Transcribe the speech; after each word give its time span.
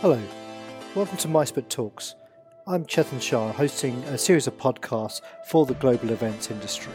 Hello, 0.00 0.18
welcome 0.94 1.18
to 1.18 1.28
micebook 1.28 1.68
Talks. 1.68 2.14
I'm 2.66 2.86
Chetan 2.86 3.20
Shah, 3.20 3.52
hosting 3.52 4.02
a 4.04 4.16
series 4.16 4.46
of 4.46 4.56
podcasts 4.56 5.20
for 5.46 5.66
the 5.66 5.74
global 5.74 6.08
events 6.08 6.50
industry. 6.50 6.94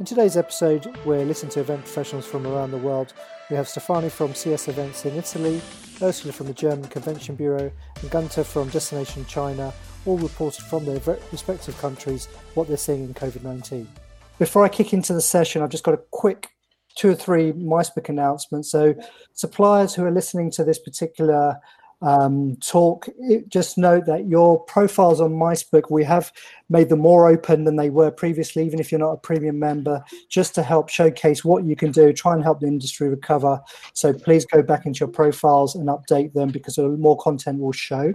In 0.00 0.06
today's 0.06 0.36
episode, 0.36 0.92
we're 1.04 1.24
listening 1.24 1.52
to 1.52 1.60
event 1.60 1.82
professionals 1.82 2.26
from 2.26 2.44
around 2.44 2.72
the 2.72 2.78
world. 2.78 3.12
We 3.48 3.54
have 3.54 3.68
Stefani 3.68 4.08
from 4.08 4.34
CS 4.34 4.66
Events 4.66 5.04
in 5.04 5.14
Italy, 5.14 5.62
Ursula 6.02 6.32
from 6.32 6.48
the 6.48 6.52
German 6.52 6.88
Convention 6.88 7.36
Bureau, 7.36 7.70
and 8.00 8.10
Gunter 8.10 8.42
from 8.42 8.70
Destination 8.70 9.24
China, 9.26 9.72
all 10.04 10.18
reported 10.18 10.64
from 10.64 10.84
their 10.84 10.98
respective 11.30 11.78
countries 11.78 12.26
what 12.54 12.66
they're 12.66 12.76
seeing 12.76 13.04
in 13.04 13.14
COVID 13.14 13.44
19. 13.44 13.86
Before 14.40 14.64
I 14.64 14.68
kick 14.68 14.92
into 14.92 15.12
the 15.12 15.20
session, 15.20 15.62
I've 15.62 15.70
just 15.70 15.84
got 15.84 15.94
a 15.94 16.02
quick 16.10 16.48
two 16.96 17.10
or 17.10 17.14
three 17.14 17.52
micebook 17.52 18.08
announcements. 18.08 18.68
So, 18.68 18.96
suppliers 19.32 19.94
who 19.94 20.04
are 20.04 20.10
listening 20.10 20.50
to 20.52 20.64
this 20.64 20.80
particular 20.80 21.60
um, 22.02 22.56
talk, 22.56 23.06
just 23.48 23.78
note 23.78 24.04
that 24.06 24.26
your 24.26 24.60
profiles 24.64 25.20
on 25.20 25.32
micebook, 25.32 25.90
we 25.90 26.04
have 26.04 26.30
made 26.68 26.88
them 26.88 26.98
more 26.98 27.28
open 27.28 27.64
than 27.64 27.76
they 27.76 27.90
were 27.90 28.10
previously, 28.10 28.64
even 28.66 28.78
if 28.78 28.92
you're 28.92 28.98
not 28.98 29.12
a 29.12 29.18
premium 29.18 29.58
member, 29.58 30.04
just 30.28 30.54
to 30.56 30.62
help 30.62 30.88
showcase 30.88 31.44
what 31.44 31.64
you 31.64 31.74
can 31.74 31.90
do, 31.90 32.12
try 32.12 32.34
and 32.34 32.42
help 32.42 32.60
the 32.60 32.66
industry 32.66 33.08
recover. 33.08 33.60
So 33.94 34.12
please 34.12 34.44
go 34.44 34.62
back 34.62 34.84
into 34.86 35.00
your 35.00 35.08
profiles 35.08 35.74
and 35.74 35.88
update 35.88 36.32
them 36.34 36.50
because 36.50 36.78
more 36.78 37.16
content 37.16 37.60
will 37.60 37.72
show. 37.72 38.14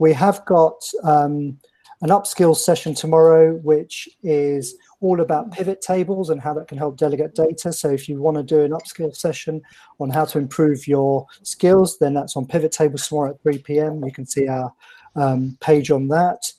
We 0.00 0.12
have 0.12 0.44
got 0.44 0.80
um, 1.04 1.58
an 2.02 2.10
upskill 2.10 2.56
session 2.56 2.94
tomorrow, 2.94 3.54
which 3.56 4.08
is 4.22 4.76
all 5.00 5.20
about 5.20 5.52
pivot 5.52 5.80
tables 5.80 6.30
and 6.30 6.40
how 6.40 6.52
that 6.54 6.68
can 6.68 6.78
help 6.78 6.96
delegate 6.96 7.34
data. 7.34 7.72
So 7.72 7.90
if 7.90 8.08
you 8.08 8.20
want 8.20 8.36
to 8.36 8.42
do 8.42 8.62
an 8.62 8.72
upskill 8.72 9.14
session 9.14 9.62
on 10.00 10.10
how 10.10 10.24
to 10.26 10.38
improve 10.38 10.88
your 10.88 11.26
skills, 11.42 11.98
then 11.98 12.14
that's 12.14 12.36
on 12.36 12.46
pivot 12.46 12.72
tables 12.72 13.06
tomorrow 13.06 13.30
at 13.30 13.42
3 13.42 13.58
p.m. 13.58 14.04
You 14.04 14.12
can 14.12 14.26
see 14.26 14.48
our 14.48 14.72
um, 15.14 15.56
page 15.60 15.90
on 15.90 16.08
that. 16.08 16.52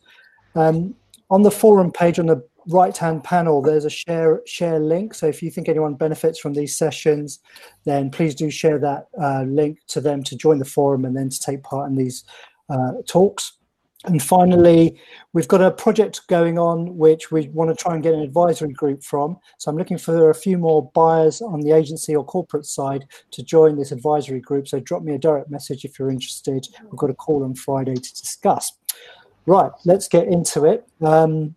Um, 0.56 0.96
on 1.30 1.44
the 1.44 1.52
forum 1.52 1.92
page 1.92 2.18
on 2.18 2.28
the 2.28 2.44
right 2.68 2.96
hand 2.96 3.24
panel, 3.24 3.62
there's 3.62 3.86
a 3.86 3.90
share 3.90 4.42
share 4.46 4.80
link. 4.80 5.14
So 5.14 5.28
if 5.28 5.44
you 5.44 5.52
think 5.52 5.70
anyone 5.70 5.96
benefits 5.96 6.40
from 6.40 6.54
these 6.54 6.78
sessions, 6.78 7.40
then 7.86 8.10
please 8.10 8.36
do 8.36 8.50
share 8.50 8.80
that 8.80 9.08
uh, 9.22 9.44
link 9.44 9.80
to 9.88 10.02
them 10.02 10.24
to 10.24 10.36
join 10.36 10.60
the 10.60 10.66
forum 10.66 11.06
and 11.06 11.16
then 11.16 11.30
to 11.30 11.40
take 11.40 11.64
part 11.64 11.90
in 11.90 11.96
these 11.96 12.24
uh, 12.70 12.94
talks. 13.06 13.59
And 14.06 14.24
finally, 14.24 14.98
we've 15.34 15.48
got 15.48 15.62
a 15.62 15.72
project 15.72 16.26
going 16.28 16.58
on 16.58 16.96
which 16.96 17.32
we 17.32 17.50
want 17.50 17.70
to 17.70 17.76
try 17.76 17.96
and 17.96 18.04
get 18.04 18.14
an 18.14 18.22
advisory 18.22 18.72
group 18.72 19.04
from. 19.04 19.38
So 19.58 19.70
I'm 19.70 19.78
looking 19.78 19.98
for 19.98 20.30
a 20.30 20.36
few 20.36 20.58
more 20.58 20.90
buyers 20.94 21.42
on 21.42 21.60
the 21.60 21.72
agency 21.72 22.16
or 22.16 22.24
corporate 22.24 22.66
side 22.66 23.06
to 23.32 23.44
join 23.44 23.78
this 23.78 23.92
advisory 23.92 24.40
group. 24.40 24.70
So 24.70 24.80
drop 24.80 25.04
me 25.04 25.16
a 25.16 25.18
direct 25.18 25.52
message 25.52 25.84
if 25.84 26.00
you're 26.00 26.12
interested. 26.12 26.66
We've 26.84 26.96
got 26.96 27.10
a 27.10 27.14
call 27.14 27.44
on 27.44 27.56
Friday 27.56 27.96
to 27.96 28.16
discuss. 28.16 28.72
Right, 29.46 29.72
let's 29.84 30.08
get 30.08 30.28
into 30.28 30.64
it. 30.64 30.88
Um, 31.02 31.56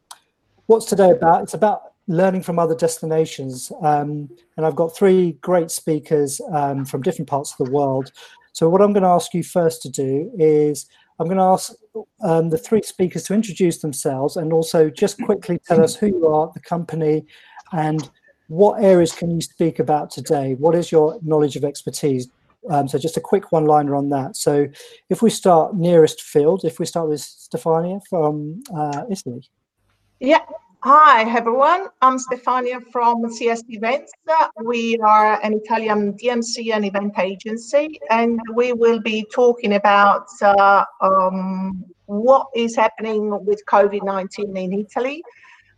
what's 0.67 0.87
today 0.87 1.11
about? 1.11 1.45
It's 1.45 1.55
about 1.55 1.93
learning 2.09 2.43
from 2.43 2.59
other 2.59 2.75
destinations. 2.75 3.71
Um, 3.83 4.29
and 4.57 4.67
I've 4.67 4.75
got 4.75 4.97
three 4.97 5.33
great 5.43 5.71
speakers 5.71 6.41
um, 6.53 6.85
from 6.85 7.03
different 7.03 7.29
parts 7.29 7.55
of 7.57 7.65
the 7.65 7.73
world. 7.73 8.11
So 8.53 8.69
what 8.69 8.83
I'm 8.83 8.93
going 8.93 9.05
to 9.05 9.09
ask 9.09 9.33
you 9.33 9.45
first 9.45 9.81
to 9.83 9.89
do 9.89 10.31
is 10.39 10.87
I'm 11.23 11.29
going 11.29 11.39
to 11.39 11.45
ask 11.45 11.73
um, 12.23 12.51
the 12.51 12.59
three 12.59 12.83
speakers 12.83 13.25
to 13.25 13.35
introduce 13.35 13.79
themselves 13.79 14.37
and 14.37 14.53
also 14.53 14.91
just 14.91 15.23
quickly 15.23 15.59
tell 15.67 15.83
us 15.83 15.95
who 15.95 16.09
you 16.09 16.27
are, 16.27 16.51
the 16.53 16.61
company, 16.61 17.25
and 17.73 18.11
what 18.49 18.83
areas 18.83 19.13
can 19.13 19.31
you 19.31 19.41
speak 19.41 19.79
about 19.79 20.11
today? 20.11 20.55
What 20.55 20.75
is 20.75 20.93
your 20.93 21.19
knowledge 21.23 21.57
of 21.57 21.65
expertise? 21.65 22.29
Um, 22.69 22.87
so 22.89 22.99
just 22.99 23.17
a 23.17 23.21
quick 23.21 23.53
one-liner 23.53 23.95
on 23.95 24.09
that. 24.11 24.37
So 24.37 24.67
if 25.09 25.23
we 25.23 25.31
start 25.31 25.75
nearest 25.75 26.23
field, 26.23 26.65
if 26.65 26.79
we 26.79 26.87
start 26.87 27.09
with 27.09 27.21
Stefania 27.21 28.01
from 28.11 28.63
uh, 28.77 29.05
Italy. 29.11 29.49
Yeah, 30.21 30.45
Hi, 30.85 31.23
everyone. 31.31 31.87
I'm 32.01 32.19
Stefania 32.19 32.81
from 32.91 33.31
CS 33.31 33.63
Events. 33.69 34.11
We 34.65 34.99
are 34.99 35.39
an 35.41 35.55
Italian 35.55 36.15
DMC 36.15 36.75
and 36.75 36.85
event 36.85 37.17
agency, 37.21 38.01
and 38.11 38.41
we 38.57 38.73
will 38.73 38.99
be 38.99 39.25
talking 39.33 39.75
about 39.75 40.27
uh, 40.43 40.85
um, 41.01 41.85
what 42.07 42.49
is 42.57 42.75
happening 42.75 43.31
with 43.45 43.63
COVID 43.67 44.03
19 44.03 44.57
in 44.57 44.73
Italy 44.73 45.23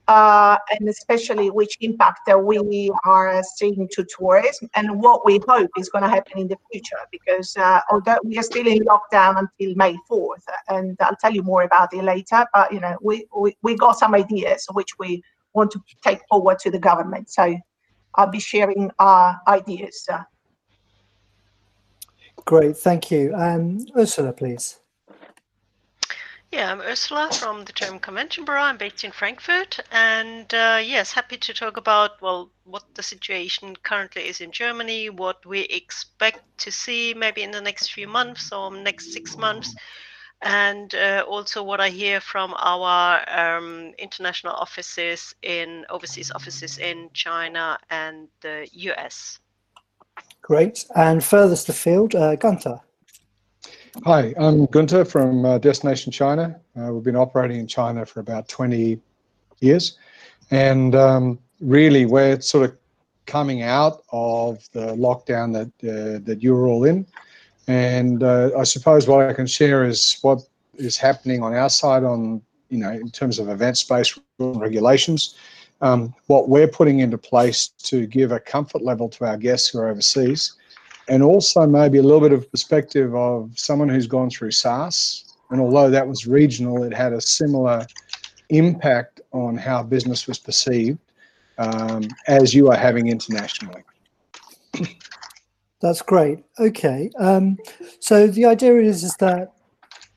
uh, 0.09 0.57
and 0.71 0.89
especially 0.89 1.51
which 1.51 1.77
impact 1.81 2.21
that 2.27 2.43
we 2.43 2.91
are 3.05 3.43
seeing 3.57 3.89
to 3.93 4.05
tourism 4.05 4.69
and 4.75 5.01
what 5.01 5.25
we 5.25 5.41
hope 5.49 5.71
is 5.79 5.89
going 5.89 6.03
to 6.03 6.09
happen 6.09 6.39
in 6.39 6.49
the 6.49 6.59
future 6.71 6.99
because 7.11 7.57
uh, 7.57 7.81
although 7.91 8.19
we 8.25 8.37
are 8.39 8.43
still 8.43 8.67
in 8.67 8.81
lockdown 8.81 9.39
until 9.39 9.75
May 9.77 9.97
4th 10.11 10.45
and 10.69 10.97
I'll 11.01 11.17
tell 11.17 11.33
you 11.33 11.43
more 11.43 11.63
about 11.63 11.95
it 11.95 12.05
later 12.05 12.45
but 12.53 12.73
you 12.73 12.81
know 12.81 12.97
we, 13.01 13.27
we, 13.37 13.57
we 13.63 13.77
got 13.77 13.99
some 13.99 14.15
ideas 14.15 14.67
which 14.73 14.99
we 14.99 15.23
want 15.55 15.71
to 15.71 15.81
take 16.03 16.21
forward 16.29 16.59
to 16.61 16.71
the 16.71 16.79
government 16.79 17.31
so 17.31 17.57
I'll 18.17 18.31
be 18.31 18.41
sharing 18.41 18.91
our 18.99 19.41
ideas. 19.49 20.09
Great, 22.45 22.77
thank 22.77 23.11
you. 23.11 23.35
Um, 23.35 23.87
Ursula, 23.97 24.33
please. 24.33 24.79
Yeah, 26.55 26.71
I'm 26.71 26.81
Ursula 26.83 27.31
from 27.33 27.65
the 27.65 27.73
German 27.73 27.99
Convention 27.99 28.45
Bureau. 28.45 28.63
I'm 28.63 28.77
based 28.77 29.03
in 29.03 29.11
Frankfurt, 29.11 29.81
and 29.91 30.55
uh, 30.55 30.81
yes, 30.81 31.13
happy 31.13 31.37
to 31.37 31.53
talk 31.53 31.77
about 31.77 32.23
well 32.23 32.49
what 32.63 32.85
the 32.95 33.03
situation 33.03 33.75
currently 33.83 34.29
is 34.29 34.41
in 34.41 34.53
Germany, 34.53 35.11
what 35.11 35.45
we 35.45 35.63
expect 35.63 36.45
to 36.59 36.71
see 36.71 37.13
maybe 37.13 37.43
in 37.43 37.51
the 37.51 37.61
next 37.61 37.93
few 37.93 38.07
months 38.07 38.53
or 38.53 38.71
next 38.71 39.13
six 39.13 39.37
months, 39.37 39.75
and 40.43 40.95
uh, 40.95 41.25
also 41.27 41.61
what 41.61 41.81
I 41.81 41.89
hear 41.89 42.21
from 42.21 42.55
our 42.57 43.29
um, 43.29 43.93
international 43.99 44.53
offices 44.53 45.35
in 45.43 45.85
overseas 45.91 46.31
offices 46.31 46.79
in 46.79 47.11
China 47.15 47.81
and 47.91 48.29
the 48.43 48.69
US. 48.91 49.41
Great, 50.41 50.85
and 50.95 51.25
furthest 51.25 51.69
afield, 51.69 52.15
uh, 52.15 52.37
Gunter. 52.37 52.79
Hi, 54.03 54.35
I'm 54.37 54.67
Gunter 54.67 55.05
from 55.05 55.45
uh, 55.45 55.59
Destination 55.59 56.11
China. 56.11 56.59
Uh, 56.77 56.93
we've 56.93 57.05
been 57.05 57.15
operating 57.15 57.61
in 57.61 57.69
China 57.69 58.05
for 58.05 58.19
about 58.19 58.49
20 58.49 59.01
years. 59.61 59.99
And 60.51 60.97
um, 60.97 61.39
really, 61.61 62.05
we're 62.05 62.41
sort 62.41 62.69
of 62.69 62.77
coming 63.27 63.63
out 63.63 64.03
of 64.11 64.69
the 64.73 64.97
lockdown 64.97 65.53
that, 65.53 65.89
uh, 65.89 66.19
that 66.25 66.43
you're 66.43 66.67
all 66.67 66.85
in. 66.85 67.07
And 67.69 68.25
uh, 68.25 68.51
I 68.59 68.65
suppose 68.65 69.07
what 69.07 69.31
I 69.31 69.33
can 69.33 69.47
share 69.47 69.85
is 69.85 70.19
what 70.23 70.41
is 70.75 70.97
happening 70.97 71.45
on 71.45 71.55
our 71.55 71.71
side 71.71 72.03
on, 72.03 72.43
you 72.71 72.79
know, 72.79 72.91
in 72.91 73.11
terms 73.11 73.39
of 73.39 73.49
event 73.49 73.79
space 73.79 74.19
regulations, 74.41 75.37
um, 75.83 76.13
what 76.27 76.49
we're 76.49 76.69
putting 76.69 76.99
into 76.99 77.17
place 77.17 77.69
to 77.85 78.09
give 78.09 78.33
a 78.33 78.41
comfort 78.41 78.83
level 78.83 79.09
to 79.11 79.25
our 79.25 79.37
guests 79.37 79.69
who 79.69 79.79
are 79.79 79.89
overseas 79.89 80.57
and 81.09 81.23
also 81.23 81.67
maybe 81.67 81.99
a 81.99 82.03
little 82.03 82.21
bit 82.21 82.33
of 82.33 82.51
perspective 82.51 83.15
of 83.15 83.51
someone 83.59 83.89
who's 83.89 84.07
gone 84.07 84.31
through 84.31 84.51
SARS. 84.51 85.37
And 85.51 85.61
although 85.61 85.91
that 85.91 86.07
was 86.07 86.27
regional, 86.27 86.83
it 86.85 86.95
had 86.95 87.13
a 87.13 87.21
similar 87.21 87.87
impact 88.49 89.21
on 89.33 89.57
how 89.57 89.83
business 89.83 90.27
was 90.27 90.39
perceived 90.39 90.99
um, 91.59 92.09
as 92.27 92.55
you 92.55 92.71
are 92.71 92.77
having 92.77 93.09
internationally. 93.09 93.83
That's 95.81 96.03
great. 96.03 96.39
Okay. 96.59 97.11
Um, 97.19 97.59
so 98.01 98.27
the 98.27 98.47
idea 98.47 98.81
is, 98.81 99.05
is 99.05 99.17
that 99.17 99.53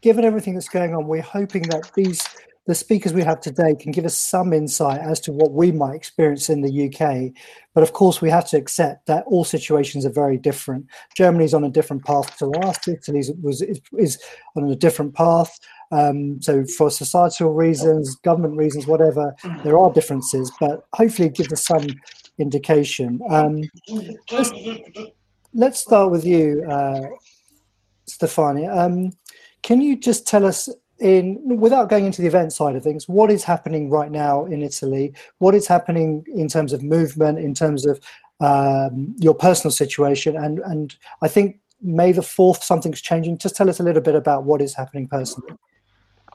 given 0.01 0.23
everything 0.23 0.53
that's 0.53 0.69
going 0.69 0.95
on, 0.95 1.07
we're 1.07 1.21
hoping 1.21 1.63
that 1.63 1.91
these 1.93 2.23
the 2.67 2.75
speakers 2.75 3.13
we 3.13 3.23
have 3.23 3.39
today 3.39 3.73
can 3.75 3.93
give 3.93 4.03
us 4.03 4.17
some 4.17 4.51
insight 4.51 4.99
as 4.99 5.21
to 5.21 5.31
what 5.31 5.53
we 5.53 5.71
might 5.71 5.95
experience 5.95 6.49
in 6.49 6.61
the 6.61 6.87
UK. 6.87 7.31
But 7.73 7.81
of 7.81 7.93
course, 7.93 8.21
we 8.21 8.29
have 8.29 8.47
to 8.49 8.57
accept 8.57 9.05
that 9.05 9.23
all 9.25 9.45
situations 9.45 10.05
are 10.05 10.11
very 10.11 10.37
different. 10.37 10.85
Germany's 11.15 11.53
on 11.53 11.63
a 11.63 11.69
different 11.69 12.03
path 12.03 12.37
to 12.39 12.51
us. 12.51 12.85
Italy 12.85 13.23
was 13.41 13.61
is, 13.61 13.79
is 13.97 14.21
on 14.57 14.69
a 14.69 14.75
different 14.75 15.15
path. 15.15 15.57
Um, 15.91 16.41
so 16.41 16.65
for 16.65 16.91
societal 16.91 17.53
reasons, 17.53 18.15
government 18.17 18.57
reasons, 18.57 18.85
whatever, 18.85 19.33
there 19.63 19.79
are 19.79 19.91
differences. 19.93 20.51
But 20.59 20.85
hopefully, 20.93 21.29
it 21.29 21.35
gives 21.35 21.53
us 21.53 21.65
some 21.65 21.87
indication. 22.37 23.21
Um, 23.29 23.63
let's, 24.29 24.51
let's, 25.53 25.79
start 25.79 26.11
with 26.11 26.25
you, 26.25 26.65
uh, 26.69 27.07
Stefania. 28.09 28.77
Um, 28.77 29.13
can 29.63 29.81
you 29.81 29.95
just 29.95 30.27
tell 30.27 30.45
us 30.45 30.67
in 30.99 31.59
without 31.59 31.89
going 31.89 32.05
into 32.05 32.21
the 32.21 32.27
event 32.27 32.51
side 32.51 32.75
of 32.75 32.83
things 32.83 33.07
what 33.07 33.29
is 33.31 33.43
happening 33.43 33.89
right 33.89 34.11
now 34.11 34.45
in 34.45 34.61
italy? 34.61 35.13
What 35.39 35.55
is 35.55 35.67
happening 35.67 36.25
in 36.27 36.47
terms 36.47 36.73
of 36.73 36.83
movement 36.83 37.39
in 37.39 37.53
terms 37.53 37.85
of 37.85 37.99
um, 38.39 39.15
your 39.17 39.33
personal 39.33 39.71
situation? 39.71 40.35
And 40.37 40.59
and 40.59 40.95
i 41.21 41.27
think 41.27 41.59
may 41.81 42.11
the 42.11 42.21
4th 42.21 42.63
something's 42.63 43.01
changing. 43.01 43.37
Just 43.37 43.55
tell 43.55 43.69
us 43.69 43.79
a 43.79 43.83
little 43.83 44.01
bit 44.01 44.15
about 44.15 44.43
what 44.43 44.61
is 44.61 44.73
happening 44.73 45.07
personally. 45.07 45.53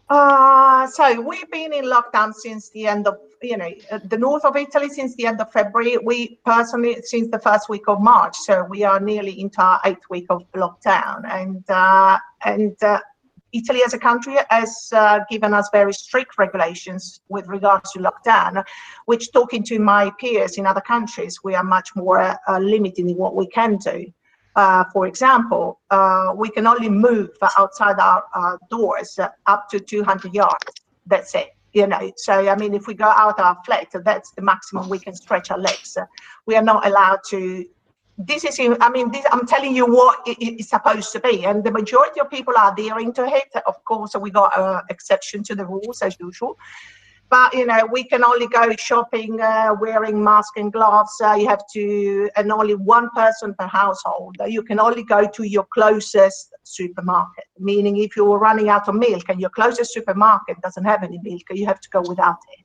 Uh, 0.08 0.86
so 0.88 1.20
we've 1.20 1.50
been 1.50 1.72
in 1.72 1.86
lockdown 1.86 2.34
since 2.34 2.68
the 2.70 2.86
end 2.86 3.06
of 3.06 3.16
you 3.40 3.56
know 3.56 3.70
the 4.04 4.18
north 4.18 4.44
of 4.44 4.56
italy 4.56 4.88
since 4.88 5.16
the 5.16 5.26
end 5.26 5.40
of 5.40 5.50
february. 5.52 5.96
We 5.98 6.38
personally 6.44 6.96
since 7.02 7.28
the 7.30 7.38
first 7.38 7.68
week 7.68 7.88
of 7.88 8.00
march. 8.00 8.36
So 8.36 8.64
we 8.64 8.84
are 8.84 9.00
nearly 9.00 9.40
into 9.40 9.62
our 9.62 9.80
eighth 9.84 10.04
week 10.10 10.26
of 10.28 10.44
lockdown. 10.52 11.24
And 11.28 11.64
uh, 11.68 12.18
And 12.44 12.76
uh, 12.82 13.00
Italy 13.52 13.82
as 13.84 13.94
a 13.94 13.98
country 13.98 14.36
has 14.50 14.88
uh, 14.92 15.20
given 15.30 15.52
us 15.54 15.68
very 15.72 15.92
strict 15.92 16.38
regulations 16.38 17.20
with 17.28 17.46
regards 17.48 17.92
to 17.92 17.98
lockdown, 17.98 18.64
which 19.06 19.32
talking 19.32 19.62
to 19.64 19.78
my 19.78 20.10
peers 20.18 20.58
in 20.58 20.66
other 20.66 20.80
countries, 20.80 21.38
we 21.44 21.54
are 21.54 21.64
much 21.64 21.94
more 21.94 22.20
uh, 22.20 22.58
limited 22.58 23.06
in 23.06 23.16
what 23.16 23.34
we 23.34 23.46
can 23.48 23.76
do. 23.76 24.06
Uh, 24.54 24.84
for 24.92 25.06
example, 25.06 25.80
uh, 25.90 26.32
we 26.36 26.50
can 26.50 26.66
only 26.66 26.88
move 26.88 27.30
outside 27.58 27.98
our, 27.98 28.22
our 28.34 28.58
doors 28.70 29.18
up 29.46 29.68
to 29.70 29.80
200 29.80 30.34
yards. 30.34 30.64
That's 31.06 31.34
it 31.34 31.50
you 31.72 31.86
know 31.86 32.12
so 32.16 32.48
i 32.48 32.54
mean 32.54 32.74
if 32.74 32.86
we 32.86 32.94
go 32.94 33.06
out 33.16 33.38
our 33.40 33.56
flat 33.64 33.86
that's 34.04 34.30
the 34.32 34.42
maximum 34.42 34.88
we 34.88 34.98
can 34.98 35.14
stretch 35.14 35.50
our 35.50 35.58
legs 35.58 35.96
we 36.46 36.54
are 36.54 36.62
not 36.62 36.86
allowed 36.86 37.18
to 37.28 37.64
this 38.26 38.44
is 38.44 38.58
i 38.80 38.90
mean 38.90 39.10
this, 39.10 39.24
i'm 39.30 39.46
telling 39.46 39.74
you 39.74 39.86
what 39.86 40.20
it 40.26 40.60
is 40.60 40.68
supposed 40.68 41.12
to 41.12 41.20
be. 41.20 41.44
And 41.44 41.64
the 41.64 41.70
majority 41.70 42.20
of 42.20 42.30
people 42.30 42.54
are 42.56 42.72
adhering 42.72 43.12
to 43.14 43.24
it. 43.26 43.50
Of 43.66 43.84
course 43.84 44.14
we 44.16 44.30
got 44.30 44.56
an 44.58 44.82
exception 44.90 45.42
to 45.44 45.54
the 45.54 45.66
rules 45.66 46.02
as 46.02 46.16
usual. 46.20 46.58
But 47.30 47.54
you 47.54 47.66
know 47.66 47.88
we 47.90 48.04
can 48.04 48.22
only 48.24 48.46
go 48.46 48.74
shopping 48.76 49.40
uh, 49.40 49.74
wearing 49.80 50.22
mask 50.22 50.56
and 50.56 50.72
gloves. 50.72 51.14
Uh, 51.22 51.34
you 51.34 51.48
have 51.48 51.62
to 51.74 52.28
and 52.36 52.52
only 52.52 52.74
one 52.74 53.08
person 53.14 53.54
per 53.58 53.66
household. 53.66 54.36
You 54.46 54.62
can 54.62 54.78
only 54.78 55.04
go 55.04 55.26
to 55.26 55.42
your 55.44 55.66
closest 55.72 56.54
supermarket. 56.64 57.44
Meaning 57.58 57.96
if 57.98 58.16
you're 58.16 58.38
running 58.38 58.68
out 58.68 58.88
of 58.88 58.94
milk 58.94 59.24
and 59.28 59.40
your 59.40 59.50
closest 59.50 59.92
supermarket 59.94 60.60
doesn't 60.60 60.84
have 60.84 61.02
any 61.02 61.18
milk 61.22 61.42
you 61.50 61.66
have 61.66 61.80
to 61.80 61.88
go 61.90 62.02
without 62.02 62.38
it. 62.52 62.64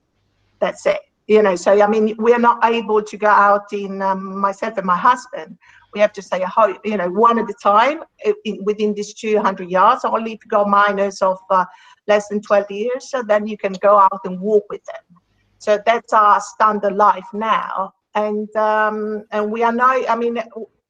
That's 0.60 0.84
it 0.86 1.00
you 1.28 1.42
know 1.42 1.54
so 1.54 1.80
i 1.80 1.86
mean 1.86 2.16
we 2.18 2.32
are 2.32 2.38
not 2.38 2.58
able 2.64 3.02
to 3.02 3.16
go 3.16 3.28
out 3.28 3.72
in 3.72 4.02
um, 4.02 4.36
myself 4.36 4.76
and 4.76 4.86
my 4.86 4.96
husband. 4.96 5.56
We 5.94 6.00
have 6.00 6.12
to 6.14 6.22
stay 6.22 6.42
at 6.42 6.48
home 6.48 6.78
you 6.84 6.96
know 6.96 7.08
one 7.08 7.38
at 7.38 7.48
a 7.48 7.54
time 7.62 8.02
in, 8.44 8.64
within 8.64 8.92
these 8.94 9.14
200 9.14 9.70
yards 9.70 10.04
only 10.04 10.32
if 10.32 10.44
you 10.44 10.48
got 10.48 10.68
minors 10.68 11.22
of 11.22 11.38
uh, 11.50 11.64
less 12.06 12.28
than 12.28 12.42
12 12.42 12.70
years 12.70 13.10
so 13.10 13.22
then 13.22 13.46
you 13.46 13.56
can 13.56 13.72
go 13.74 13.96
out 13.98 14.20
and 14.24 14.38
walk 14.40 14.64
with 14.68 14.84
them. 14.84 15.20
So 15.58 15.78
that's 15.84 16.12
our 16.12 16.40
standard 16.40 16.94
life 16.94 17.26
now 17.32 17.94
and 18.14 18.54
um, 18.56 19.24
and 19.32 19.50
we 19.50 19.62
are 19.62 19.72
now 19.72 19.94
i 20.08 20.16
mean 20.16 20.38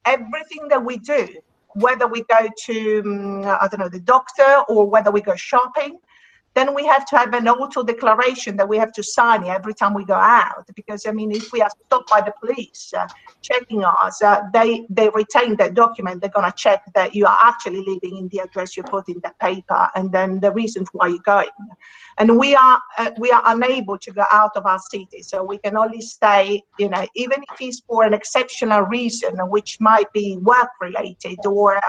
everything 0.05 0.69
that 0.69 0.83
we 0.85 0.97
do 0.99 1.29
whether 1.75 2.07
we 2.07 2.23
go 2.25 2.49
to 2.67 3.03
um, 3.05 3.45
i 3.45 3.69
don't 3.69 3.81
know 3.81 3.89
the 3.89 4.01
doctor 4.01 4.63
or 4.69 4.87
whether 4.87 5.11
we 5.11 5.21
go 5.21 5.37
shopping 5.37 5.99
then 6.59 6.75
we 6.75 6.85
have 6.85 7.07
to 7.07 7.17
have 7.17 7.33
an 7.35 7.49
auto 7.49 7.83
declaration 7.83 8.57
that 8.57 8.69
we 8.69 8.77
have 8.77 8.93
to 8.93 9.03
sign 9.03 9.45
every 9.45 9.75
time 9.75 9.95
we 9.95 10.05
go 10.05 10.21
out 10.39 10.67
because 10.75 11.07
i 11.07 11.13
mean 11.13 11.31
if 11.31 11.53
we 11.53 11.61
are 11.63 11.71
stopped 11.87 12.11
by 12.11 12.21
the 12.21 12.33
police 12.41 12.93
uh, 12.99 13.07
checking 13.43 13.85
us 13.85 14.21
uh, 14.23 14.43
they 14.53 14.87
they 14.91 15.09
retain 15.11 15.57
that 15.57 15.75
document 15.75 16.21
they're 16.21 16.31
going 16.31 16.51
to 16.51 16.57
check 16.57 16.83
that 16.95 17.15
you 17.15 17.25
are 17.27 17.39
actually 17.43 17.85
living 17.87 18.17
in 18.17 18.29
the 18.29 18.39
address 18.39 18.77
you 18.77 18.83
put 18.83 19.09
in 19.09 19.21
the 19.23 19.33
paper 19.41 19.89
and 19.95 20.13
then 20.13 20.41
the 20.41 20.53
reasons 20.53 20.89
why 20.93 21.09
you're 21.09 21.19
going. 21.19 21.49
And 22.19 22.39
we 22.39 22.55
are 22.55 22.81
uh, 22.99 23.11
we 23.19 23.31
are 23.31 23.43
unable 23.47 23.97
to 23.99 24.11
go 24.11 24.25
out 24.33 24.57
of 24.57 24.67
our 24.67 24.81
city 24.91 25.23
so 25.23 25.45
we 25.45 25.59
can 25.59 25.77
only 25.77 26.01
stay 26.01 26.63
you 26.79 26.89
know 26.89 27.07
even 27.15 27.45
if 27.51 27.61
it's 27.61 27.81
for 27.81 28.03
an 28.03 28.13
exceptional 28.13 28.83
reason 28.83 29.37
which 29.51 29.81
might 29.81 30.13
be 30.13 30.37
work 30.39 30.71
related 30.81 31.39
or 31.47 31.81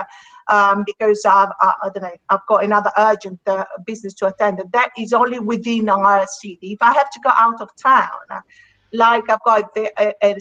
um, 0.50 0.84
because 0.86 1.24
I've, 1.26 1.50
I, 1.62 1.90
don't 1.94 2.04
know, 2.04 2.12
I've 2.30 2.46
got 2.48 2.64
another 2.64 2.92
urgent 2.98 3.40
uh, 3.48 3.66
business 3.86 4.14
to 4.16 4.28
attend. 4.28 4.60
And 4.60 4.72
That 4.72 4.90
is 4.98 5.14
only 5.14 5.40
within 5.40 5.90
our 5.90 6.26
city. 6.28 6.74
If 6.74 6.82
I 6.82 6.94
have 6.94 7.10
to 7.12 7.20
go 7.24 7.32
out 7.38 7.62
of 7.62 7.70
town, 7.76 8.42
like 8.92 9.30
I've 9.30 9.44
got 9.46 9.74
the, 9.76 9.92
a, 10.02 10.14
a, 10.24 10.36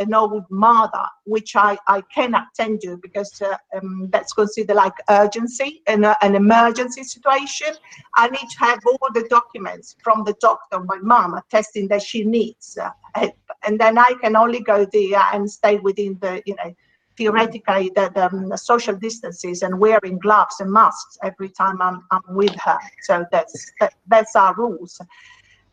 an 0.00 0.14
old 0.14 0.44
mother, 0.50 1.06
which 1.24 1.54
I, 1.54 1.78
I 1.86 2.02
cannot 2.12 2.48
attend 2.52 2.80
to 2.82 2.96
because 2.96 3.40
uh, 3.40 3.56
um, 3.76 4.08
that's 4.10 4.32
considered 4.32 4.74
like 4.74 4.94
urgency 5.08 5.82
and 5.86 6.04
uh, 6.04 6.16
an 6.20 6.34
emergency 6.34 7.04
situation. 7.04 7.68
I 8.16 8.28
need 8.28 8.48
to 8.50 8.58
have 8.58 8.80
all 8.86 9.08
the 9.14 9.26
documents 9.30 9.96
from 10.02 10.24
the 10.24 10.34
doctor, 10.40 10.80
my 10.80 10.98
mom, 11.02 11.34
attesting 11.34 11.88
that 11.88 12.02
she 12.02 12.24
needs 12.24 12.76
uh, 12.76 12.90
help. 13.14 13.34
And 13.64 13.78
then 13.78 13.96
I 13.96 14.14
can 14.20 14.34
only 14.34 14.60
go 14.60 14.86
there 14.92 15.22
and 15.32 15.48
stay 15.48 15.76
within 15.78 16.18
the, 16.20 16.42
you 16.46 16.56
know, 16.56 16.74
theoretically 17.16 17.90
the, 17.94 18.10
the, 18.14 18.26
um, 18.26 18.56
social 18.56 18.96
distances 18.96 19.62
and 19.62 19.78
wearing 19.78 20.18
gloves 20.18 20.56
and 20.60 20.72
masks 20.72 21.18
every 21.22 21.48
time 21.48 21.80
I'm, 21.80 22.02
I'm 22.10 22.22
with 22.28 22.54
her. 22.56 22.78
So 23.02 23.24
that's 23.30 23.72
that, 23.80 23.94
that's 24.06 24.34
our 24.36 24.54
rules. 24.54 25.00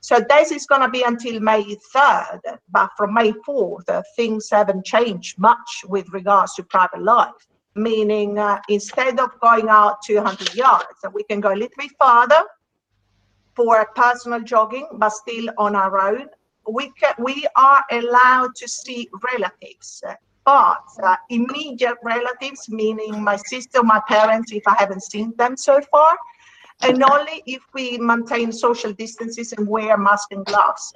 So 0.04 0.20
this 0.30 0.52
is 0.52 0.66
going 0.66 0.82
to 0.82 0.90
be 0.90 1.04
until 1.04 1.40
May 1.40 1.64
3rd, 1.96 2.58
but 2.72 2.90
from 2.98 3.14
May 3.14 3.34
4th, 3.48 3.88
uh, 3.88 4.02
things 4.16 4.50
haven't 4.50 4.84
changed 4.84 5.38
much 5.38 5.84
with 5.86 6.10
regards 6.10 6.56
to 6.56 6.64
private 6.64 7.04
life. 7.04 7.48
Meaning, 7.76 8.38
uh, 8.38 8.60
instead 8.68 9.20
of 9.20 9.30
going 9.40 9.70
out 9.70 9.98
200 10.06 10.56
yards, 10.56 10.86
we 11.14 11.24
can 11.24 11.40
go 11.40 11.50
a 11.50 11.56
little 11.56 11.70
bit 11.78 11.92
further 12.02 12.44
for 13.56 13.88
personal 13.96 14.42
jogging, 14.42 14.88
but 14.94 15.12
still 15.12 15.50
on 15.58 15.76
our 15.76 16.00
own. 16.00 16.28
We 16.70 16.92
can, 17.00 17.14
we 17.20 17.48
are 17.56 17.84
allowed 17.92 18.56
to 18.56 18.68
see 18.68 19.08
relatives 19.32 20.04
but 20.46 20.84
uh, 21.04 21.16
immediate 21.30 21.98
relatives, 22.04 22.68
meaning 22.70 23.24
my 23.24 23.36
sister, 23.36 23.84
my 23.84 24.02
parents, 24.08 24.52
if 24.52 24.64
I 24.68 24.76
haven't 24.78 25.04
seen 25.04 25.34
them 25.38 25.56
so 25.56 25.82
far, 25.92 26.18
and 26.82 27.04
only 27.04 27.44
if 27.46 27.62
we 27.74 27.98
maintain 27.98 28.52
social 28.52 28.92
distances 28.94 29.54
and 29.54 29.68
wear 29.68 29.98
masks 29.98 30.28
and 30.32 30.46
gloves. 30.46 30.94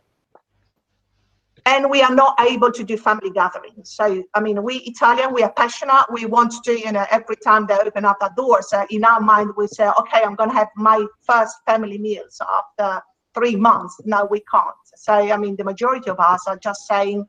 And 1.68 1.90
we 1.90 2.02
are 2.04 2.14
not 2.14 2.40
able 2.42 2.72
to 2.72 2.84
do 2.84 2.96
family 2.96 3.32
gatherings. 3.32 3.92
So, 3.92 4.24
I 4.36 4.40
mean, 4.40 4.62
we 4.62 4.78
Italian, 4.78 5.34
we 5.34 5.42
are 5.42 5.52
passionate. 5.52 6.06
We 6.12 6.26
want 6.26 6.54
to, 6.64 6.80
you 6.80 6.92
know, 6.92 7.06
every 7.10 7.38
time 7.38 7.66
they 7.66 7.76
open 7.76 8.06
up 8.06 8.20
the 8.20 8.32
doors, 8.38 8.72
uh, 8.72 8.86
in 8.92 9.04
our 9.04 9.20
mind, 9.20 9.52
we 9.58 9.66
say, 9.68 9.88
okay, 10.00 10.22
I'm 10.24 10.36
going 10.36 10.52
to 10.52 10.56
have 10.56 10.68
my 10.76 11.04
first 11.22 11.56
family 11.66 11.98
meals 11.98 12.40
after 12.58 13.02
three 13.34 13.56
months. 13.56 14.00
No, 14.06 14.28
we 14.30 14.42
can't. 14.52 14.76
So, 14.96 15.14
I 15.14 15.38
mean, 15.38 15.56
the 15.56 15.64
majority 15.64 16.12
of 16.12 16.20
us 16.20 16.46
are 16.48 16.58
just 16.58 16.86
saying, 16.88 17.26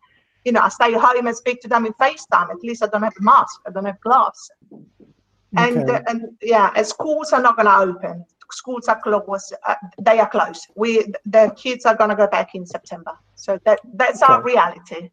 you 0.47 0.53
know, 0.53 0.61
I 0.61 0.69
stay 0.69 0.93
home 0.93 1.27
and 1.27 1.37
speak 1.37 1.61
to 1.63 1.69
them 1.69 1.87
in 1.87 1.93
FaceTime. 1.95 2.51
At 2.51 2.63
least 2.63 2.83
I 2.83 2.87
don't 2.87 3.03
have 3.03 3.15
a 3.19 3.23
mask. 3.23 3.61
I 3.67 3.71
don't 3.73 3.85
have 3.85 4.01
gloves. 4.01 4.49
Okay. 4.73 4.81
And 5.57 5.91
uh, 5.91 6.03
and 6.07 6.21
yeah, 6.41 6.71
and 6.77 6.87
schools 6.87 7.33
are 7.33 7.43
not 7.43 7.57
going 7.57 7.67
to 7.67 7.93
open. 7.93 8.25
Schools 8.53 8.87
are 8.87 9.01
closed. 9.01 9.55
Uh, 9.67 9.75
they 10.01 10.21
are 10.21 10.29
closed. 10.29 10.69
We 10.77 11.13
the 11.25 11.53
kids 11.57 11.85
are 11.85 11.97
going 11.97 12.11
to 12.11 12.17
go 12.17 12.29
back 12.29 12.55
in 12.55 12.65
September. 12.65 13.13
So 13.35 13.59
that 13.65 13.81
that's 13.95 14.23
okay. 14.23 14.33
our 14.33 14.43
reality. 14.43 15.11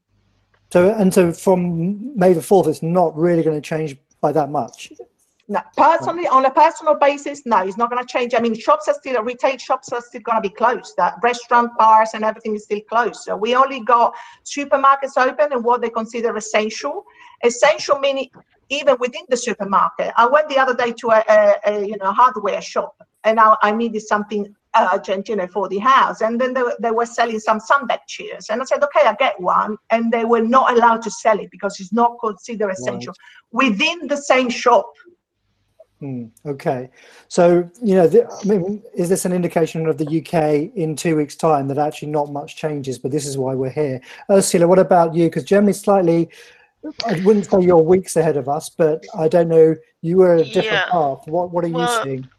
So 0.72 0.94
and 0.94 1.12
so 1.12 1.34
from 1.34 2.16
May 2.16 2.34
the 2.34 2.42
fourth, 2.44 2.68
it's 2.68 2.84
not 2.84 3.18
really 3.18 3.42
going 3.42 3.60
to 3.60 3.68
change 3.68 3.98
by 4.22 4.32
that 4.34 4.52
much. 4.52 4.94
No, 5.50 5.62
personally, 5.76 6.26
on 6.26 6.46
a 6.46 6.52
personal 6.52 6.96
basis, 6.96 7.46
no, 7.46 7.58
it's 7.58 7.78
not 7.78 7.90
going 7.90 8.02
to 8.02 8.08
change. 8.10 8.34
I 8.34 8.40
mean, 8.40 8.58
shops 8.58 8.88
are 8.88 8.94
still, 8.94 9.22
retail 9.24 9.58
shops 9.58 9.92
are 9.92 10.00
still 10.00 10.22
going 10.22 10.42
to 10.42 10.50
be 10.50 10.54
closed. 10.54 10.98
Uh, 10.98 11.12
restaurant, 11.22 11.72
bars, 11.78 12.12
and 12.14 12.24
everything 12.24 12.56
is 12.56 12.64
still 12.64 12.80
closed. 12.90 13.22
So 13.24 13.36
we 13.36 13.54
only 13.54 13.82
got 13.82 14.16
supermarkets 14.46 15.18
open 15.18 15.52
and 15.52 15.64
what 15.64 15.82
they 15.82 15.90
consider 15.90 16.36
essential. 16.38 17.04
Essential 17.44 18.00
meaning 18.00 18.30
even 18.70 18.96
within 19.00 19.24
the 19.28 19.36
supermarket. 19.36 20.14
I 20.16 20.26
went 20.28 20.48
the 20.48 20.58
other 20.58 20.74
day 20.74 20.94
to 20.94 21.10
a, 21.10 21.24
a, 21.28 21.56
a 21.68 21.86
you 21.86 21.98
know 21.98 22.14
hardware 22.14 22.62
shop 22.62 22.96
and 23.24 23.40
I, 23.40 23.56
I 23.62 23.72
needed 23.72 24.02
something 24.02 24.56
urgent, 24.76 25.30
you 25.30 25.36
know, 25.36 25.48
for 25.48 25.70
the 25.70 25.78
house. 25.78 26.22
And 26.22 26.40
then 26.40 26.54
they, 26.54 26.64
they 26.80 26.92
were 26.92 27.06
selling 27.06 27.40
some 27.40 27.60
sunbed 27.60 28.00
chairs. 28.08 28.48
And 28.50 28.62
I 28.62 28.66
said, 28.66 28.84
okay, 28.84 29.08
I 29.08 29.14
get 29.14 29.40
one. 29.40 29.78
And 29.92 30.12
they 30.12 30.26
were 30.26 30.42
not 30.42 30.76
allowed 30.76 31.02
to 31.04 31.12
sell 31.12 31.40
it 31.40 31.52
because 31.52 31.80
it's 31.80 31.94
not 31.94 32.18
considered 32.20 32.72
essential 32.72 33.14
right. 33.54 33.70
within 33.70 34.08
the 34.08 34.18
same 34.18 34.50
shop. 34.50 34.92
Mm, 36.04 36.32
okay, 36.46 36.90
so 37.30 37.70
you 37.82 37.96
know, 37.96 38.08
the, 38.08 38.28
I 38.30 38.44
mean, 38.44 38.84
is 38.94 39.08
this 39.08 39.24
an 39.24 39.32
indication 39.32 39.88
of 39.88 39.98
the 39.98 40.06
UK 40.06 40.76
in 40.76 40.98
two 40.98 41.16
weeks' 41.16 41.38
time 41.38 41.70
that 41.70 41.78
actually 41.78 42.10
not 42.10 42.30
much 42.30 42.58
changes, 42.58 43.00
but 43.00 43.10
this 43.10 43.26
is 43.26 43.38
why 43.38 43.56
we're 43.56 43.70
here? 43.70 44.02
Ursula, 44.30 44.68
what 44.68 44.80
about 44.80 45.16
you? 45.16 45.28
Because 45.28 45.46
Germany's 45.46 45.80
slightly, 45.80 46.30
I 47.06 47.22
wouldn't 47.24 47.50
say 47.50 47.62
you're 47.62 47.78
weeks 47.78 48.18
ahead 48.18 48.36
of 48.36 48.50
us, 48.50 48.68
but 48.70 49.06
I 49.18 49.30
don't 49.30 49.48
know. 49.48 49.76
You 50.02 50.18
were 50.18 50.36
a 50.36 50.44
different 50.44 50.66
yeah. 50.66 50.92
path. 50.92 51.26
What 51.28 51.52
What 51.52 51.64
are 51.64 51.70
well, 51.70 51.98
you 51.98 52.04
seeing? 52.04 52.30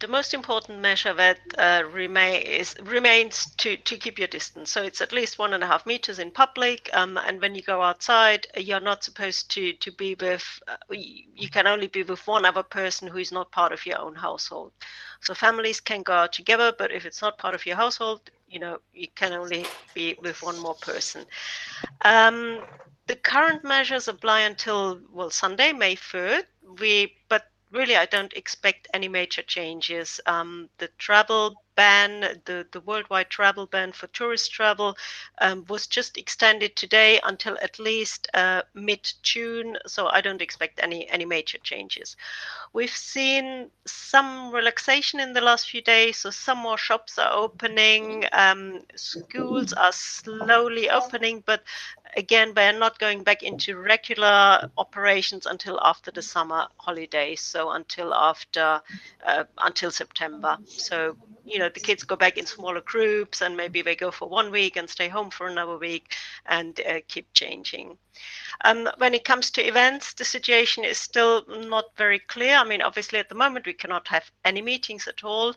The 0.00 0.08
most 0.08 0.34
important 0.34 0.80
measure 0.80 1.12
that 1.14 1.38
uh, 1.58 1.82
remains 1.90 3.46
to, 3.56 3.76
to 3.76 3.96
keep 3.96 4.18
your 4.18 4.28
distance. 4.28 4.70
So 4.70 4.82
it's 4.82 5.00
at 5.00 5.12
least 5.12 5.38
one 5.38 5.54
and 5.54 5.62
a 5.62 5.66
half 5.66 5.86
meters 5.86 6.18
in 6.18 6.30
public. 6.30 6.88
Um, 6.92 7.18
and 7.18 7.40
when 7.40 7.54
you 7.54 7.62
go 7.62 7.82
outside, 7.82 8.46
you're 8.56 8.80
not 8.80 9.04
supposed 9.04 9.50
to, 9.52 9.72
to 9.74 9.92
be 9.92 10.14
with, 10.20 10.44
uh, 10.68 10.76
you 10.90 11.48
can 11.48 11.66
only 11.66 11.86
be 11.88 12.02
with 12.02 12.26
one 12.26 12.44
other 12.44 12.62
person 12.62 13.08
who 13.08 13.18
is 13.18 13.32
not 13.32 13.50
part 13.52 13.72
of 13.72 13.84
your 13.84 13.98
own 13.98 14.14
household. 14.14 14.72
So 15.20 15.34
families 15.34 15.80
can 15.80 16.02
go 16.02 16.12
out 16.12 16.32
together, 16.32 16.72
but 16.76 16.90
if 16.90 17.06
it's 17.06 17.22
not 17.22 17.38
part 17.38 17.54
of 17.54 17.64
your 17.66 17.76
household, 17.76 18.30
you 18.48 18.58
know, 18.58 18.78
you 18.92 19.08
can 19.14 19.32
only 19.32 19.66
be 19.94 20.16
with 20.22 20.42
one 20.42 20.58
more 20.58 20.74
person. 20.74 21.24
Um, 22.04 22.60
the 23.06 23.16
current 23.16 23.64
measures 23.64 24.08
apply 24.08 24.40
until, 24.40 25.00
well, 25.12 25.30
Sunday, 25.30 25.72
May 25.72 25.96
3rd. 25.96 26.44
We, 26.78 27.14
but 27.28 27.51
really, 27.72 27.96
I 27.96 28.06
don't 28.06 28.32
expect 28.34 28.88
any 28.94 29.08
major 29.08 29.42
changes. 29.42 30.20
Um, 30.26 30.68
the 30.78 30.88
travel 30.98 31.54
ban, 31.74 32.20
the, 32.44 32.66
the 32.70 32.80
worldwide 32.80 33.30
travel 33.30 33.66
ban 33.66 33.92
for 33.92 34.06
tourist 34.08 34.52
travel, 34.52 34.96
um, 35.40 35.64
was 35.68 35.86
just 35.86 36.18
extended 36.18 36.76
today 36.76 37.20
until 37.24 37.58
at 37.62 37.78
least 37.78 38.28
uh, 38.34 38.62
mid 38.74 39.12
June. 39.22 39.76
So 39.86 40.08
I 40.08 40.20
don't 40.20 40.42
expect 40.42 40.80
any 40.82 41.08
any 41.10 41.24
major 41.24 41.58
changes. 41.58 42.16
We've 42.72 42.90
seen 42.90 43.70
some 43.86 44.50
relaxation 44.52 45.20
in 45.20 45.32
the 45.32 45.40
last 45.40 45.68
few 45.70 45.82
days, 45.82 46.18
so 46.18 46.30
some 46.30 46.58
more 46.58 46.78
shops 46.78 47.18
are 47.18 47.32
opening, 47.32 48.24
um, 48.32 48.82
schools 48.94 49.72
are 49.72 49.92
slowly 49.92 50.90
opening, 50.90 51.42
but 51.46 51.62
again, 52.16 52.52
they're 52.54 52.78
not 52.78 52.98
going 52.98 53.22
back 53.22 53.42
into 53.42 53.76
regular 53.76 54.70
operations 54.76 55.46
until 55.46 55.80
after 55.82 56.10
the 56.10 56.22
summer 56.22 56.66
holidays, 56.76 57.40
so 57.40 57.70
until 57.70 58.14
after 58.14 58.80
uh, 59.26 59.44
until 59.58 59.90
September. 59.90 60.58
So 60.66 61.16
you 61.44 61.58
know 61.58 61.68
the 61.68 61.80
kids 61.80 62.04
go 62.04 62.16
back 62.16 62.38
in 62.38 62.46
smaller 62.46 62.80
groups, 62.82 63.40
and 63.40 63.56
maybe 63.56 63.82
they 63.82 63.96
go 63.96 64.10
for 64.10 64.28
one 64.28 64.50
week 64.50 64.76
and 64.76 64.88
stay 64.88 65.08
home 65.08 65.30
for 65.30 65.46
another 65.48 65.78
week, 65.78 66.14
and 66.46 66.80
uh, 66.88 67.00
keep 67.08 67.32
changing. 67.32 67.96
Um, 68.64 68.88
when 68.98 69.14
it 69.14 69.24
comes 69.24 69.50
to 69.52 69.66
events, 69.66 70.14
the 70.14 70.24
situation 70.24 70.84
is 70.84 70.98
still 70.98 71.44
not 71.48 71.86
very 71.96 72.18
clear. 72.18 72.56
I 72.56 72.64
mean, 72.64 72.82
obviously, 72.82 73.18
at 73.18 73.28
the 73.28 73.34
moment, 73.34 73.66
we 73.66 73.72
cannot 73.72 74.06
have 74.08 74.30
any 74.44 74.62
meetings 74.62 75.08
at 75.08 75.24
all. 75.24 75.54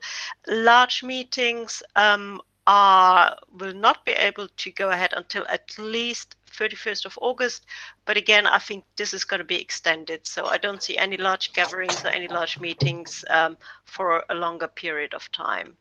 Large 0.47 1.03
meetings 1.03 1.83
um, 1.95 2.41
are 2.67 3.37
will 3.59 3.73
not 3.73 4.05
be 4.05 4.13
able 4.13 4.47
to 4.47 4.71
go 4.71 4.89
ahead 4.89 5.13
until 5.15 5.45
at 5.47 5.77
least 5.77 6.35
31st 6.55 7.05
of 7.05 7.17
August. 7.21 7.65
But 8.05 8.17
again, 8.17 8.47
I 8.47 8.59
think 8.59 8.83
this 8.95 9.13
is 9.13 9.23
going 9.23 9.39
to 9.39 9.45
be 9.45 9.59
extended. 9.61 10.25
So 10.25 10.45
I 10.45 10.57
don't 10.57 10.81
see 10.81 10.97
any 10.97 11.17
large 11.17 11.53
gatherings 11.53 12.03
or 12.03 12.09
any 12.09 12.27
large 12.27 12.59
meetings 12.59 13.23
um, 13.29 13.57
for 13.85 14.23
a 14.29 14.35
longer 14.35 14.67
period 14.67 15.13
of 15.13 15.31
time. 15.31 15.75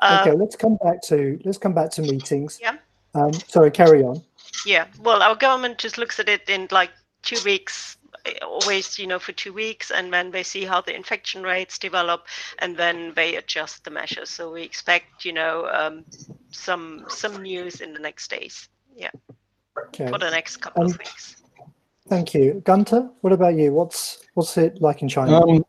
Uh, 0.00 0.18
okay, 0.22 0.36
let's 0.36 0.56
come 0.56 0.76
back 0.82 1.02
to 1.02 1.38
let's 1.44 1.58
come 1.58 1.74
back 1.74 1.90
to 1.92 2.02
meetings. 2.02 2.58
Yeah. 2.60 2.76
Um, 3.14 3.32
sorry, 3.32 3.70
carry 3.70 4.02
on. 4.02 4.22
Yeah. 4.66 4.86
Well, 5.00 5.22
our 5.22 5.34
government 5.34 5.78
just 5.78 5.96
looks 5.96 6.20
at 6.20 6.28
it 6.28 6.48
in 6.48 6.68
like 6.70 6.90
two 7.22 7.38
weeks 7.44 7.96
always 8.42 8.98
you 8.98 9.06
know 9.06 9.18
for 9.18 9.32
two 9.32 9.52
weeks 9.52 9.90
and 9.90 10.12
then 10.12 10.30
they 10.30 10.42
see 10.42 10.64
how 10.64 10.80
the 10.80 10.94
infection 10.94 11.42
rates 11.42 11.78
develop 11.78 12.26
and 12.58 12.76
then 12.76 13.12
they 13.14 13.36
adjust 13.36 13.84
the 13.84 13.90
measures 13.90 14.30
so 14.30 14.52
we 14.52 14.62
expect 14.62 15.24
you 15.24 15.32
know 15.32 15.68
um, 15.72 16.04
some 16.50 17.04
some 17.08 17.42
news 17.42 17.80
in 17.80 17.92
the 17.92 17.98
next 17.98 18.30
days 18.30 18.68
yeah 18.94 19.10
okay. 19.84 20.08
for 20.08 20.18
the 20.18 20.30
next 20.30 20.58
couple 20.58 20.82
um, 20.82 20.90
of 20.90 20.98
weeks 20.98 21.36
thank 22.08 22.34
you 22.34 22.62
gunter 22.64 23.08
what 23.20 23.32
about 23.32 23.54
you 23.54 23.72
what's 23.72 24.24
what's 24.34 24.56
it 24.56 24.80
like 24.80 25.02
in 25.02 25.08
china 25.08 25.40
um, 25.40 25.64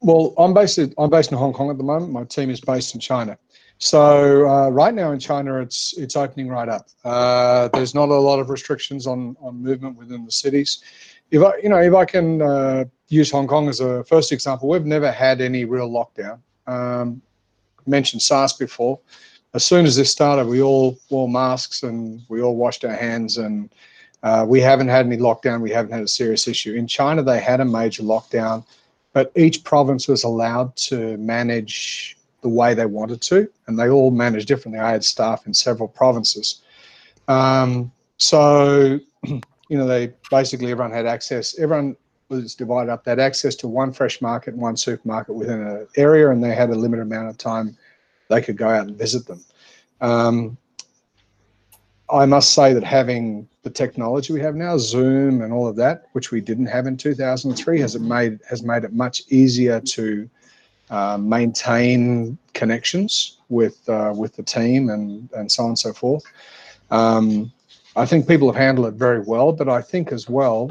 well 0.00 0.34
i'm 0.38 0.54
based 0.54 0.78
in, 0.78 0.92
i'm 0.98 1.10
based 1.10 1.32
in 1.32 1.38
hong 1.38 1.52
kong 1.52 1.70
at 1.70 1.78
the 1.78 1.84
moment 1.84 2.12
my 2.12 2.24
team 2.24 2.50
is 2.50 2.60
based 2.60 2.94
in 2.94 3.00
china 3.00 3.36
so 3.78 4.48
uh, 4.48 4.68
right 4.68 4.94
now 4.94 5.10
in 5.10 5.18
China, 5.18 5.60
it's 5.60 5.98
it's 5.98 6.14
opening 6.14 6.46
right 6.46 6.68
up. 6.68 6.86
Uh, 7.04 7.66
there's 7.74 7.96
not 7.96 8.10
a 8.10 8.14
lot 8.14 8.38
of 8.38 8.48
restrictions 8.48 9.08
on 9.08 9.36
on 9.40 9.60
movement 9.60 9.98
within 9.98 10.24
the 10.24 10.30
cities 10.30 10.84
if 11.32 11.42
I, 11.42 11.56
you 11.62 11.70
know, 11.70 11.78
if 11.78 11.94
I 11.94 12.04
can 12.04 12.42
uh, 12.42 12.84
use 13.08 13.30
Hong 13.30 13.48
Kong 13.48 13.68
as 13.68 13.80
a 13.80 14.04
first 14.04 14.30
example, 14.32 14.68
we've 14.68 14.84
never 14.84 15.10
had 15.10 15.40
any 15.40 15.64
real 15.64 15.90
lockdown. 15.90 16.38
Um, 16.66 17.22
mentioned 17.86 18.22
SARS 18.22 18.52
before. 18.52 19.00
As 19.54 19.64
soon 19.64 19.84
as 19.84 19.96
this 19.96 20.10
started, 20.10 20.46
we 20.46 20.62
all 20.62 20.98
wore 21.10 21.28
masks 21.28 21.82
and 21.82 22.22
we 22.28 22.40
all 22.40 22.56
washed 22.56 22.84
our 22.84 22.94
hands, 22.94 23.36
and 23.36 23.68
uh, 24.22 24.46
we 24.48 24.60
haven't 24.60 24.88
had 24.88 25.04
any 25.04 25.18
lockdown. 25.18 25.60
We 25.60 25.70
haven't 25.70 25.92
had 25.92 26.02
a 26.02 26.08
serious 26.08 26.48
issue. 26.48 26.74
In 26.74 26.86
China, 26.86 27.22
they 27.22 27.40
had 27.40 27.60
a 27.60 27.64
major 27.64 28.02
lockdown, 28.02 28.64
but 29.12 29.30
each 29.36 29.62
province 29.62 30.08
was 30.08 30.24
allowed 30.24 30.74
to 30.76 31.18
manage 31.18 32.16
the 32.40 32.48
way 32.48 32.72
they 32.72 32.86
wanted 32.86 33.20
to, 33.22 33.48
and 33.66 33.78
they 33.78 33.88
all 33.88 34.10
managed 34.10 34.48
differently. 34.48 34.80
I 34.80 34.90
had 34.90 35.04
staff 35.04 35.46
in 35.46 35.52
several 35.52 35.88
provinces. 35.88 36.62
Um, 37.28 37.92
so 38.16 38.98
you 39.24 39.78
know, 39.78 39.86
they 39.86 40.12
basically 40.30 40.70
everyone 40.70 40.92
had 40.92 41.06
access. 41.06 41.58
Everyone 41.58 41.96
was 42.28 42.54
divided 42.54 42.90
up. 42.90 43.04
They 43.04 43.10
had 43.10 43.20
access 43.20 43.54
to 43.56 43.68
one 43.68 43.92
fresh 43.92 44.20
market 44.22 44.54
and 44.54 44.62
one 44.62 44.76
supermarket 44.76 45.34
within 45.34 45.60
an 45.60 45.86
area, 45.96 46.30
and 46.30 46.42
they 46.42 46.54
had 46.54 46.70
a 46.70 46.74
limited 46.74 47.02
amount 47.02 47.28
of 47.28 47.36
time 47.36 47.76
they 48.32 48.40
could 48.40 48.56
go 48.56 48.68
out 48.68 48.86
and 48.86 48.96
visit 48.96 49.26
them. 49.26 49.44
Um, 50.00 50.56
I 52.10 52.26
must 52.26 52.52
say 52.52 52.74
that 52.74 52.84
having 52.84 53.48
the 53.62 53.70
technology 53.70 54.32
we 54.32 54.40
have 54.40 54.54
now, 54.56 54.76
Zoom 54.76 55.42
and 55.42 55.52
all 55.52 55.66
of 55.68 55.76
that, 55.76 56.06
which 56.12 56.30
we 56.30 56.40
didn't 56.40 56.66
have 56.66 56.86
in 56.86 56.96
2003, 56.96 57.80
has 57.80 57.94
it 57.94 58.02
made 58.02 58.40
has 58.48 58.62
made 58.62 58.84
it 58.84 58.92
much 58.92 59.22
easier 59.28 59.80
to 59.80 60.28
uh, 60.90 61.16
maintain 61.16 62.36
connections 62.54 63.38
with 63.48 63.88
uh, 63.88 64.12
with 64.14 64.34
the 64.36 64.42
team 64.42 64.90
and 64.90 65.28
and 65.34 65.50
so 65.50 65.62
on 65.62 65.70
and 65.70 65.78
so 65.78 65.92
forth. 65.92 66.24
Um, 66.90 67.52
I 67.94 68.06
think 68.06 68.26
people 68.26 68.50
have 68.50 68.60
handled 68.60 68.88
it 68.88 68.94
very 68.94 69.20
well, 69.20 69.52
but 69.52 69.68
I 69.68 69.82
think 69.82 70.12
as 70.12 70.28
well, 70.28 70.70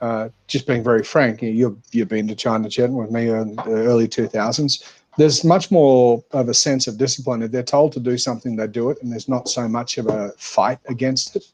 uh, 0.00 0.28
just 0.46 0.66
being 0.66 0.82
very 0.82 1.02
frank, 1.02 1.42
you've, 1.42 1.78
you've 1.90 2.08
been 2.08 2.28
to 2.28 2.34
China, 2.34 2.68
Chet, 2.68 2.90
with 2.90 3.10
me 3.10 3.28
in 3.28 3.56
the 3.56 3.84
early 3.90 4.08
2000s. 4.08 4.82
There's 5.18 5.44
much 5.44 5.70
more 5.70 6.24
of 6.30 6.48
a 6.48 6.54
sense 6.54 6.86
of 6.86 6.96
discipline. 6.96 7.42
If 7.42 7.50
they're 7.50 7.62
told 7.62 7.92
to 7.92 8.00
do 8.00 8.16
something, 8.16 8.56
they 8.56 8.66
do 8.66 8.90
it, 8.90 9.02
and 9.02 9.12
there's 9.12 9.28
not 9.28 9.48
so 9.48 9.68
much 9.68 9.98
of 9.98 10.06
a 10.06 10.32
fight 10.38 10.78
against 10.88 11.36
it. 11.36 11.44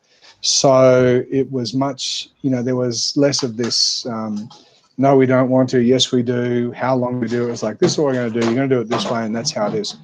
So 0.41 1.25
it 1.31 1.51
was 1.51 1.75
much, 1.75 2.29
you 2.43 2.51
know, 2.51 2.63
there 2.63 2.77
was 2.77 3.17
less 3.17 3.43
of 3.43 3.57
this, 3.57 4.07
um, 4.07 4.49
no, 4.97 5.17
we 5.17 5.27
don't 5.27 5.51
want 5.51 5.69
to, 5.71 5.81
yes, 5.81 6.13
we 6.13 6.23
do, 6.23 6.71
how 6.73 6.95
long 6.95 7.19
we 7.19 7.27
do 7.27 7.45
it. 7.45 7.49
It 7.49 7.51
was 7.51 7.63
like, 7.65 7.79
this 7.79 7.93
is 7.93 7.99
what 7.99 8.07
we're 8.07 8.15
going 8.15 8.33
to 8.33 8.41
do. 8.41 8.47
You're 8.47 8.55
going 8.55 8.69
to 8.69 8.77
do 8.77 8.81
it 8.81 8.89
this 8.89 9.11
way, 9.11 9.25
and 9.25 9.35
that's 9.35 9.51
how 9.51 9.67
it 9.67 9.75
is. 9.75 9.97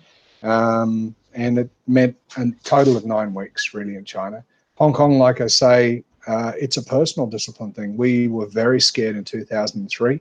Um, 0.42 1.14
and 1.34 1.58
it 1.58 1.70
meant 1.86 2.16
a 2.36 2.46
total 2.64 2.96
of 2.96 3.04
nine 3.04 3.34
weeks, 3.34 3.74
really, 3.74 3.94
in 3.96 4.04
China. 4.04 4.44
Hong 4.76 4.92
Kong, 4.92 5.18
like 5.18 5.40
I 5.40 5.46
say, 5.46 6.02
uh, 6.26 6.52
it's 6.58 6.76
a 6.76 6.82
personal 6.82 7.28
discipline 7.28 7.72
thing. 7.72 7.96
We 7.96 8.28
were 8.28 8.46
very 8.46 8.80
scared 8.80 9.16
in 9.16 9.24
2003, 9.24 10.20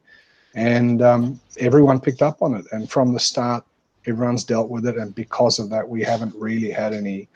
and 0.55 1.01
um, 1.01 1.39
everyone 1.57 1.99
picked 1.99 2.21
up 2.21 2.41
on 2.41 2.53
it. 2.55 2.65
And 2.71 2.89
from 2.89 3.13
the 3.13 3.19
start, 3.19 3.63
everyone's 4.05 4.43
dealt 4.43 4.69
with 4.69 4.85
it. 4.85 4.97
And 4.97 5.13
because 5.15 5.59
of 5.59 5.69
that, 5.69 5.87
we 5.87 6.03
haven't 6.03 6.35
really 6.35 6.71
had 6.71 6.93
any 6.93 7.27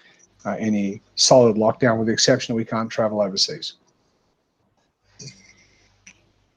uh, 0.46 0.56
any 0.60 1.02
solid 1.16 1.58
lockdown, 1.58 1.98
with 1.98 2.08
the 2.08 2.14
exception 2.14 2.54
that 2.54 2.58
we 2.58 2.66
can't 2.66 2.90
travel 2.90 3.22
overseas. 3.22 3.74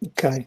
Okay. 0.07 0.47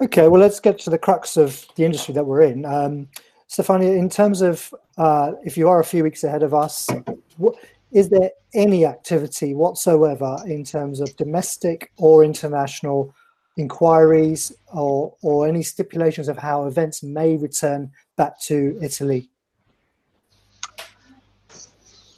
Okay, 0.00 0.28
well, 0.28 0.40
let's 0.40 0.60
get 0.60 0.78
to 0.80 0.90
the 0.90 0.98
crux 0.98 1.36
of 1.36 1.64
the 1.76 1.84
industry 1.84 2.14
that 2.14 2.24
we're 2.24 2.42
in. 2.42 2.64
Um, 2.64 3.08
Stefania, 3.48 3.96
in 3.96 4.08
terms 4.08 4.42
of 4.42 4.74
uh, 4.98 5.32
if 5.44 5.56
you 5.56 5.68
are 5.68 5.80
a 5.80 5.84
few 5.84 6.02
weeks 6.02 6.24
ahead 6.24 6.42
of 6.42 6.54
us, 6.54 6.88
what, 7.36 7.54
is 7.92 8.08
there 8.08 8.30
any 8.54 8.84
activity 8.84 9.54
whatsoever 9.54 10.38
in 10.46 10.64
terms 10.64 11.00
of 11.00 11.16
domestic 11.16 11.92
or 11.96 12.24
international 12.24 13.14
inquiries 13.56 14.52
or, 14.72 15.14
or 15.22 15.46
any 15.46 15.62
stipulations 15.62 16.28
of 16.28 16.36
how 16.36 16.66
events 16.66 17.02
may 17.02 17.36
return 17.36 17.90
back 18.16 18.40
to 18.42 18.78
Italy? 18.82 19.30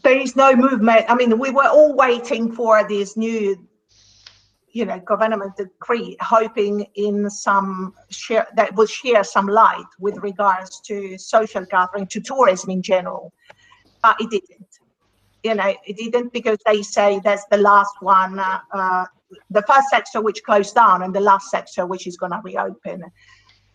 There 0.03 0.19
is 0.19 0.37
no 0.37 0.55
movement. 0.55 1.05
I 1.09 1.15
mean, 1.17 1.39
we 1.39 1.51
were 1.51 1.67
all 1.67 1.95
waiting 1.95 2.53
for 2.53 2.87
this 2.89 3.17
new, 3.17 3.57
you 4.69 4.85
know, 4.85 5.01
government 5.01 5.57
decree, 5.57 6.17
hoping 6.21 6.87
in 6.95 7.29
some 7.29 7.93
share 8.11 8.47
that 8.55 8.75
will 8.77 8.87
share 8.87 9.25
some 9.25 9.49
light 9.49 9.87
with 9.99 10.17
regards 10.19 10.81
to 10.83 11.19
social 11.19 11.65
gathering, 11.65 12.07
to 12.07 12.21
tourism 12.21 12.71
in 12.71 12.83
general, 12.83 13.33
but 14.01 14.21
it 14.21 14.31
didn't 14.31 14.67
you 15.47 15.55
know, 15.55 15.73
it 15.87 15.97
didn't 15.97 16.33
because 16.33 16.59
they 16.67 16.83
say 16.83 17.21
that's 17.23 17.45
the 17.53 17.59
last 17.59 17.95
one, 18.01 18.39
uh, 18.41 18.59
uh, 18.73 19.05
the 19.51 19.63
first 19.63 19.89
sector 19.89 20.21
which 20.21 20.43
closed 20.45 20.75
down 20.75 21.03
and 21.03 21.15
the 21.15 21.21
last 21.21 21.51
sector 21.51 21.87
which 21.87 22.07
is 22.07 22.17
going 22.17 22.33
to 22.33 22.41
reopen. 22.43 23.05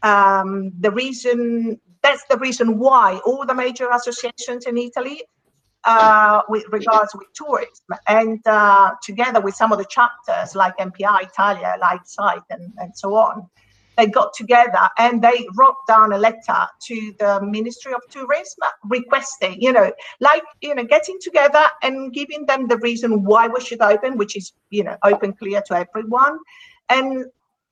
Um, 0.03 0.72
the 0.79 0.91
reason 0.91 1.79
that's 2.01 2.24
the 2.29 2.38
reason 2.38 2.79
why 2.79 3.20
all 3.25 3.46
the 3.46 3.53
major 3.53 3.89
associations 3.91 4.65
in 4.65 4.77
Italy, 4.77 5.22
uh, 5.84 6.41
with 6.50 6.63
regards 6.72 7.13
with 7.13 7.27
tourism, 7.34 7.86
and 8.08 8.39
uh, 8.48 8.91
together 9.03 9.39
with 9.39 9.55
some 9.55 9.72
of 9.72 9.77
the 9.77 9.86
chapters 9.86 10.55
like 10.55 10.75
MPI 10.77 11.24
Italia, 11.24 11.75
like 11.79 12.01
Site, 12.05 12.41
and, 12.50 12.74
and 12.77 12.98
so 12.98 13.13
on, 13.15 13.48
they 13.98 14.08
got 14.08 14.34
together 14.34 14.90
and 14.98 15.22
they 15.22 15.46
wrote 15.56 15.76
down 15.88 16.14
a 16.14 16.18
letter 16.18 16.68
to 16.88 17.14
the 17.20 17.40
Ministry 17.42 17.94
of 17.94 18.02
Tourism 18.10 18.70
requesting, 18.86 19.62
you 19.62 19.72
know, 19.72 19.92
like, 20.20 20.44
you 20.62 20.74
know, 20.74 20.84
getting 20.84 21.18
together 21.22 21.66
and 21.84 22.14
giving 22.14 22.46
them 22.46 22.68
the 22.68 22.78
reason 22.78 23.24
why 23.24 23.48
we 23.48 23.60
should 23.62 23.82
open, 23.82 24.18
which 24.18 24.36
is, 24.36 24.54
you 24.70 24.84
know, 24.84 24.98
open 25.04 25.34
clear 25.34 25.62
to 25.68 25.76
everyone, 25.76 26.38
and 26.90 27.26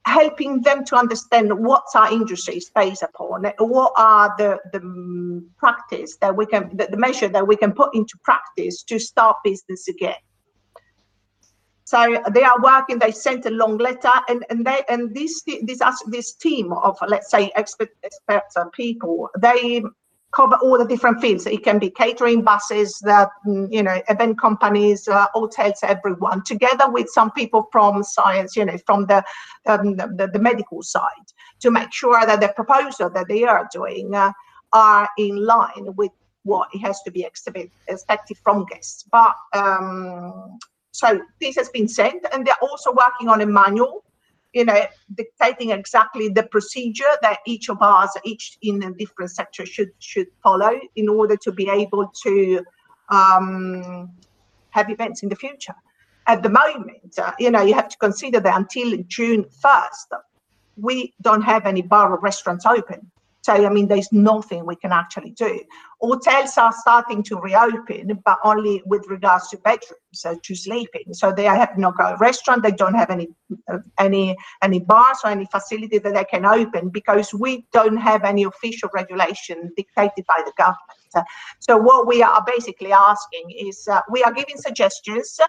helping 0.06 0.62
them 0.62 0.84
to 0.86 0.96
understand 0.96 1.52
what 1.54 1.84
our 1.94 2.12
industry 2.12 2.56
is 2.56 2.70
based 2.74 3.04
upon, 3.04 3.46
what 3.60 3.94
are 3.98 4.34
the, 4.38 4.58
the 4.72 4.80
mm, 4.80 5.42
practice 5.58 6.18
that 6.18 6.36
we 6.36 6.46
can, 6.46 6.76
the, 6.76 6.88
the 6.90 6.98
measure 6.98 7.28
that 7.28 7.46
we 7.46 7.56
can 7.56 7.72
put 7.72 7.94
into 7.94 8.18
practice 8.24 8.82
to 8.84 8.98
start 8.98 9.38
business 9.44 9.88
again. 9.88 10.16
So 11.90 12.22
they 12.30 12.44
are 12.44 12.62
working. 12.62 13.00
They 13.00 13.12
sent 13.12 13.48
a 13.48 13.50
long 13.50 13.80
letter, 13.80 14.12
and 14.28 14.46
and 14.52 14.64
they 14.64 14.84
and 14.90 15.12
this 15.16 15.42
this 15.64 15.82
this 16.06 16.34
team 16.36 16.72
of 16.72 16.96
let's 17.08 17.32
say 17.32 17.52
expert 17.56 17.90
experts 18.04 18.56
and 18.58 18.72
people 18.74 19.28
they 19.40 19.82
cover 20.32 20.56
all 20.58 20.78
the 20.78 20.86
different 20.86 21.20
fields. 21.20 21.48
It 21.48 21.64
can 21.64 21.80
be 21.80 21.90
catering, 21.90 22.44
buses, 22.44 23.00
the 23.00 23.28
you 23.72 23.82
know 23.82 24.00
event 24.08 24.40
companies, 24.40 25.08
uh, 25.08 25.26
hotels, 25.34 25.80
everyone 25.82 26.44
together 26.44 26.88
with 26.88 27.10
some 27.10 27.32
people 27.32 27.68
from 27.72 28.04
science, 28.04 28.56
you 28.56 28.66
know, 28.66 28.78
from 28.86 29.08
the 29.08 29.24
um, 29.66 29.96
the, 29.96 30.30
the 30.32 30.40
medical 30.40 30.84
side 30.84 31.28
to 31.62 31.72
make 31.72 31.92
sure 31.92 32.24
that 32.24 32.40
the 32.40 32.50
proposal 32.50 33.10
that 33.10 33.28
they 33.28 33.46
are 33.46 33.68
doing 33.74 34.14
uh, 34.14 34.32
are 34.74 35.10
in 35.18 35.44
line 35.44 35.96
with 35.96 36.12
what 36.44 36.70
it 36.72 36.80
has 36.80 37.02
to 37.02 37.10
be 37.10 37.24
expected 37.24 38.38
from 38.44 38.66
guests. 38.66 39.06
But 39.12 39.34
um, 39.54 40.60
so 41.00 41.08
this 41.42 41.56
has 41.56 41.70
been 41.70 41.88
sent, 41.88 42.26
and 42.32 42.46
they're 42.46 42.64
also 42.70 42.92
working 42.92 43.28
on 43.30 43.42
a 43.42 43.46
manual 43.46 44.04
you 44.54 44.66
know, 44.66 44.82
dictating 45.16 45.70
exactly 45.72 46.30
the 46.30 46.44
procedure 46.44 47.14
that 47.22 47.40
each 47.46 47.70
of 47.70 47.78
us, 47.82 48.16
each 48.24 48.58
in 48.62 48.82
a 48.84 48.92
different 48.94 49.32
sector, 49.32 49.66
should 49.66 49.92
should 50.00 50.28
follow 50.42 50.74
in 50.96 51.08
order 51.08 51.36
to 51.38 51.52
be 51.52 51.70
able 51.70 52.12
to 52.24 52.64
um, 53.10 54.10
have 54.72 54.90
events 54.90 55.24
in 55.24 55.30
the 55.30 55.36
future. 55.36 55.76
At 56.26 56.44
the 56.44 56.50
moment, 56.50 57.18
uh, 57.18 57.34
you 57.40 57.52
know, 57.52 57.62
you 57.62 57.74
have 57.74 57.90
to 57.90 57.98
consider 57.98 58.40
that 58.40 58.58
until 58.58 58.98
June 59.08 59.46
first, 59.62 60.10
we 60.78 61.14
don't 61.22 61.42
have 61.42 61.66
any 61.66 61.82
bar 61.82 62.12
or 62.14 62.20
restaurants 62.20 62.66
open. 62.66 63.12
So, 63.50 63.56
I 63.66 63.70
mean, 63.70 63.88
there's 63.88 64.12
nothing 64.12 64.64
we 64.64 64.76
can 64.76 64.92
actually 64.92 65.32
do. 65.32 65.60
Hotels 66.00 66.56
are 66.60 66.72
starting 66.72 67.24
to 67.24 67.38
reopen, 67.38 68.22
but 68.24 68.38
only 68.44 68.84
with 68.86 69.08
regards 69.10 69.50
to 69.50 69.58
bedrooms, 69.58 69.98
so 70.14 70.38
to 70.44 70.56
sleeping. 70.56 71.12
So 71.14 71.32
they 71.32 71.46
have 71.46 71.76
no 71.76 71.92
restaurant. 72.20 72.62
They 72.62 72.74
don't 72.74 72.94
have 72.94 73.10
any 73.10 73.30
uh, 73.68 73.80
any 73.98 74.38
any 74.62 74.80
bars 74.82 75.18
or 75.24 75.32
any 75.32 75.48
facility 75.48 75.98
that 75.98 76.14
they 76.14 76.26
can 76.26 76.46
open 76.46 76.90
because 76.90 77.34
we 77.34 77.66
don't 77.74 77.98
have 77.98 78.24
any 78.24 78.44
official 78.44 78.90
regulation 78.94 79.72
dictated 79.76 80.26
by 80.28 80.44
the 80.46 80.54
government. 80.56 81.28
So 81.58 81.76
what 81.76 82.06
we 82.06 82.22
are 82.22 82.44
basically 82.46 82.94
asking 82.94 83.46
is 83.50 83.88
uh, 83.88 84.02
we 84.12 84.22
are 84.22 84.32
giving 84.32 84.58
suggestions, 84.58 85.40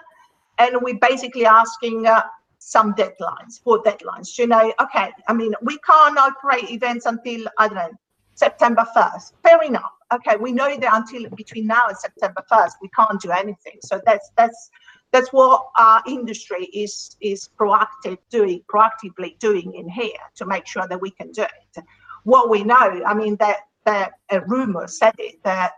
and 0.56 0.78
we're 0.80 0.98
basically 0.98 1.44
asking 1.44 2.06
uh, 2.06 2.22
some 2.60 2.94
deadlines, 2.94 3.60
for 3.64 3.82
deadlines. 3.82 4.38
You 4.38 4.46
know, 4.46 4.72
okay, 4.80 5.10
I 5.26 5.32
mean, 5.32 5.54
we 5.62 5.78
can't 5.78 6.16
operate 6.18 6.70
events 6.70 7.06
until, 7.06 7.46
I 7.58 7.68
don't 7.68 7.76
know, 7.76 7.90
September 8.34 8.86
1st. 8.96 9.32
Fair 9.42 9.62
enough. 9.62 9.92
Okay, 10.12 10.36
we 10.36 10.52
know 10.52 10.76
that 10.76 10.94
until 10.94 11.28
between 11.30 11.66
now 11.66 11.88
and 11.88 11.96
September 11.96 12.42
1st, 12.50 12.72
we 12.82 12.88
can't 12.90 13.20
do 13.20 13.30
anything. 13.30 13.78
So 13.82 14.00
that's 14.06 14.30
that's 14.36 14.70
that's 15.12 15.32
what 15.32 15.66
our 15.76 16.02
industry 16.06 16.66
is 16.66 17.16
is 17.20 17.48
proactive 17.58 18.18
doing, 18.30 18.62
proactively 18.72 19.38
doing 19.38 19.74
in 19.74 19.88
here 19.88 20.22
to 20.36 20.46
make 20.46 20.66
sure 20.66 20.86
that 20.88 21.00
we 21.00 21.10
can 21.10 21.32
do 21.32 21.42
it. 21.42 21.84
What 22.24 22.50
we 22.50 22.62
know, 22.62 23.02
I 23.06 23.14
mean, 23.14 23.36
that 23.36 23.60
that 23.84 24.12
a 24.30 24.40
rumor 24.42 24.86
said 24.86 25.14
it 25.18 25.42
that 25.44 25.72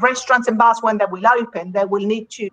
restaurants 0.00 0.48
and 0.48 0.58
bars 0.58 0.78
when 0.80 0.98
they 0.98 1.06
will 1.10 1.26
open, 1.38 1.72
they 1.72 1.84
will 1.84 2.04
need 2.04 2.30
to 2.30 2.48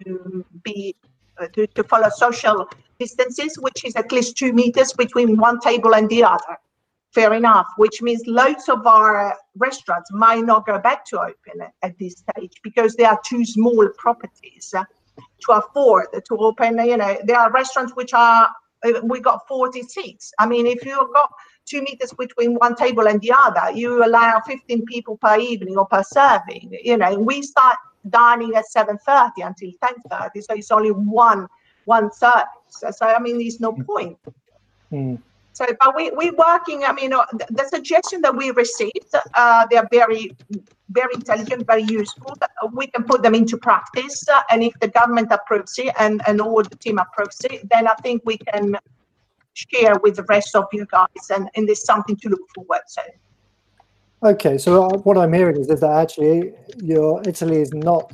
be 0.64 0.96
uh, 1.40 1.48
to, 1.54 1.68
to 1.68 1.84
follow 1.84 2.10
social 2.10 2.70
distances, 3.02 3.58
which 3.66 3.84
is 3.88 3.96
at 3.96 4.12
least 4.12 4.38
two 4.38 4.54
meters 4.54 4.94
between 4.94 5.30
one 5.48 5.60
table 5.60 5.96
and 5.96 6.08
the 6.10 6.24
other. 6.24 6.56
Fair 7.18 7.34
enough, 7.34 7.68
which 7.78 8.02
means 8.02 8.22
loads 8.26 8.70
of 8.70 8.80
our 8.88 9.36
restaurants 9.56 10.10
might 10.14 10.46
not 10.52 10.66
go 10.66 10.78
back 10.90 11.04
to 11.10 11.16
open 11.20 11.56
at, 11.86 11.94
this 12.00 12.16
stage 12.24 12.56
because 12.64 12.96
they 12.96 13.04
are 13.04 13.20
too 13.32 13.44
small 13.44 13.86
properties 13.98 14.74
uh, 14.78 14.84
to 15.44 15.50
afford 15.60 16.06
to 16.14 16.34
open. 16.38 16.80
You 16.94 16.98
know, 17.02 17.14
there 17.26 17.40
are 17.44 17.52
restaurants 17.52 17.94
which 17.96 18.14
are 18.14 18.50
uh, 18.86 19.02
we 19.04 19.20
got 19.20 19.48
40 19.48 19.84
seats. 19.84 20.32
I 20.40 20.46
mean, 20.52 20.66
if 20.66 20.86
you've 20.86 21.14
got 21.14 21.30
two 21.66 21.82
meters 21.82 22.14
between 22.14 22.56
one 22.66 22.76
table 22.76 23.08
and 23.08 23.20
the 23.22 23.34
other, 23.46 23.66
you 23.78 24.06
allow 24.06 24.40
15 24.48 24.86
people 24.86 25.18
per 25.18 25.38
evening 25.38 25.76
or 25.78 25.86
per 25.86 26.04
serving. 26.04 26.68
You 26.84 26.98
know, 26.98 27.14
we 27.16 27.42
start 27.42 27.78
dining 28.10 28.56
at 28.56 28.66
7.30 28.76 29.48
until 29.50 29.72
10.30, 29.84 30.44
so 30.44 30.54
it's 30.56 30.72
only 30.72 30.92
one 30.92 31.48
one 31.86 32.12
service. 32.12 32.61
So 32.72 33.06
I 33.06 33.20
mean, 33.20 33.38
there's 33.38 33.60
no 33.60 33.74
point. 33.74 34.18
Mm. 34.92 35.20
So, 35.54 35.66
but 35.80 35.96
we 35.96 36.12
we're 36.12 36.34
working. 36.34 36.84
I 36.86 36.94
mean, 36.94 37.14
uh, 37.14 37.26
the, 37.34 37.46
the 37.50 37.66
suggestion 37.68 38.22
that 38.22 38.36
we 38.36 38.52
received, 38.52 39.14
uh, 39.36 39.68
they 39.70 39.78
are 39.78 39.88
very, 39.92 40.36
very 40.90 41.14
intelligent, 41.14 41.68
very 41.68 41.84
useful. 41.84 42.34
We 42.74 42.88
can 42.88 43.04
put 43.04 43.22
them 43.22 43.36
into 43.36 43.58
practice, 43.58 44.28
uh, 44.30 44.42
and 44.50 44.64
if 44.64 44.74
the 44.80 44.88
government 44.88 45.32
approves 45.32 45.78
it 45.78 45.94
and 46.00 46.22
and 46.26 46.40
all 46.40 46.64
the 46.64 46.78
team 46.78 47.00
approves 47.00 47.42
it, 47.44 47.68
then 47.70 47.88
I 47.88 47.94
think 47.96 48.22
we 48.26 48.38
can 48.38 48.78
share 49.54 50.00
with 50.00 50.16
the 50.16 50.24
rest 50.24 50.56
of 50.56 50.66
you 50.72 50.86
guys, 50.90 51.30
and 51.30 51.50
and 51.56 51.68
there's 51.68 51.84
something 51.84 52.16
to 52.16 52.30
look 52.30 52.48
forward 52.56 52.82
to. 52.96 53.04
Okay, 54.24 54.58
so 54.58 54.86
uh, 54.86 54.98
what 55.00 55.18
I'm 55.18 55.34
hearing 55.34 55.60
is 55.60 55.68
that 55.68 55.84
actually 55.84 56.54
your 56.78 57.22
Italy 57.26 57.58
is 57.58 57.74
not 57.74 58.14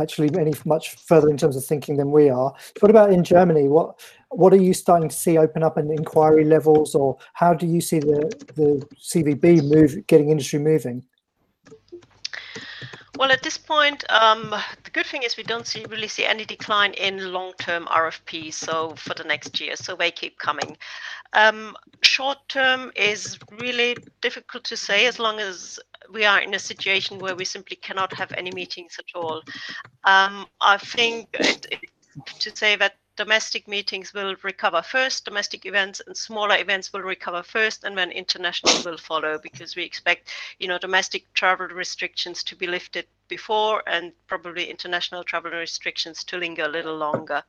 actually 0.00 0.30
any 0.38 0.52
much 0.64 0.96
further 0.96 1.28
in 1.28 1.36
terms 1.36 1.56
of 1.56 1.64
thinking 1.64 1.96
than 1.96 2.10
we 2.10 2.28
are. 2.28 2.52
What 2.80 2.90
about 2.90 3.12
in 3.12 3.24
Germany? 3.24 3.68
What 3.68 4.00
what 4.30 4.52
are 4.52 4.62
you 4.62 4.74
starting 4.74 5.08
to 5.08 5.14
see 5.14 5.38
open 5.38 5.62
up 5.62 5.78
in 5.78 5.90
inquiry 5.90 6.44
levels, 6.44 6.94
or 6.94 7.18
how 7.32 7.54
do 7.54 7.66
you 7.66 7.80
see 7.80 7.98
the 7.98 8.30
the 8.54 8.86
CVB 8.96 9.68
move 9.68 10.06
getting 10.06 10.30
industry 10.30 10.58
moving? 10.58 11.04
Well, 13.20 13.32
at 13.32 13.42
this 13.42 13.58
point, 13.58 14.02
um, 14.08 14.48
the 14.82 14.90
good 14.90 15.04
thing 15.04 15.24
is 15.24 15.36
we 15.36 15.42
don't 15.42 15.66
see 15.66 15.84
really 15.90 16.08
see 16.08 16.24
any 16.24 16.46
decline 16.46 16.94
in 16.94 17.34
long-term 17.34 17.84
RFPs. 17.84 18.54
So 18.54 18.94
for 18.96 19.12
the 19.12 19.24
next 19.24 19.60
year, 19.60 19.76
so 19.76 19.94
they 19.94 20.10
keep 20.10 20.38
coming. 20.38 20.74
Um, 21.34 21.76
short 22.00 22.38
term 22.48 22.90
is 22.96 23.38
really 23.60 23.94
difficult 24.22 24.64
to 24.64 24.76
say 24.78 25.04
as 25.04 25.18
long 25.18 25.38
as 25.38 25.78
we 26.10 26.24
are 26.24 26.40
in 26.40 26.54
a 26.54 26.58
situation 26.58 27.18
where 27.18 27.36
we 27.36 27.44
simply 27.44 27.76
cannot 27.76 28.10
have 28.14 28.32
any 28.38 28.52
meetings 28.52 28.96
at 28.98 29.14
all. 29.14 29.42
Um, 30.04 30.46
I 30.62 30.78
think 30.78 31.28
it, 31.34 31.66
it, 31.70 31.80
to 32.38 32.56
say 32.56 32.74
that 32.76 32.94
domestic 33.20 33.68
meetings 33.68 34.14
will 34.14 34.34
recover 34.42 34.80
first, 34.80 35.26
domestic 35.26 35.66
events 35.66 36.00
and 36.06 36.16
smaller 36.16 36.56
events 36.56 36.90
will 36.90 37.02
recover 37.02 37.42
first, 37.42 37.84
and 37.84 37.98
then 37.98 38.10
international 38.10 38.72
will 38.82 38.96
follow 38.96 39.38
because 39.42 39.76
we 39.76 39.84
expect, 39.84 40.30
you 40.58 40.66
know, 40.66 40.78
domestic 40.78 41.30
travel 41.34 41.66
restrictions 41.66 42.42
to 42.42 42.56
be 42.56 42.66
lifted 42.66 43.04
before 43.28 43.82
and 43.86 44.12
probably 44.26 44.70
international 44.70 45.22
travel 45.22 45.50
restrictions 45.50 46.24
to 46.24 46.38
linger 46.38 46.64
a 46.64 46.68
little 46.68 46.96
longer. 46.96 47.42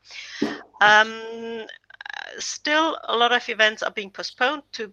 Um, 0.82 1.66
still, 2.38 2.98
a 3.06 3.16
lot 3.16 3.32
of 3.32 3.48
events 3.48 3.82
are 3.82 3.92
being 3.92 4.12
postponed 4.12 4.64
to 4.74 4.92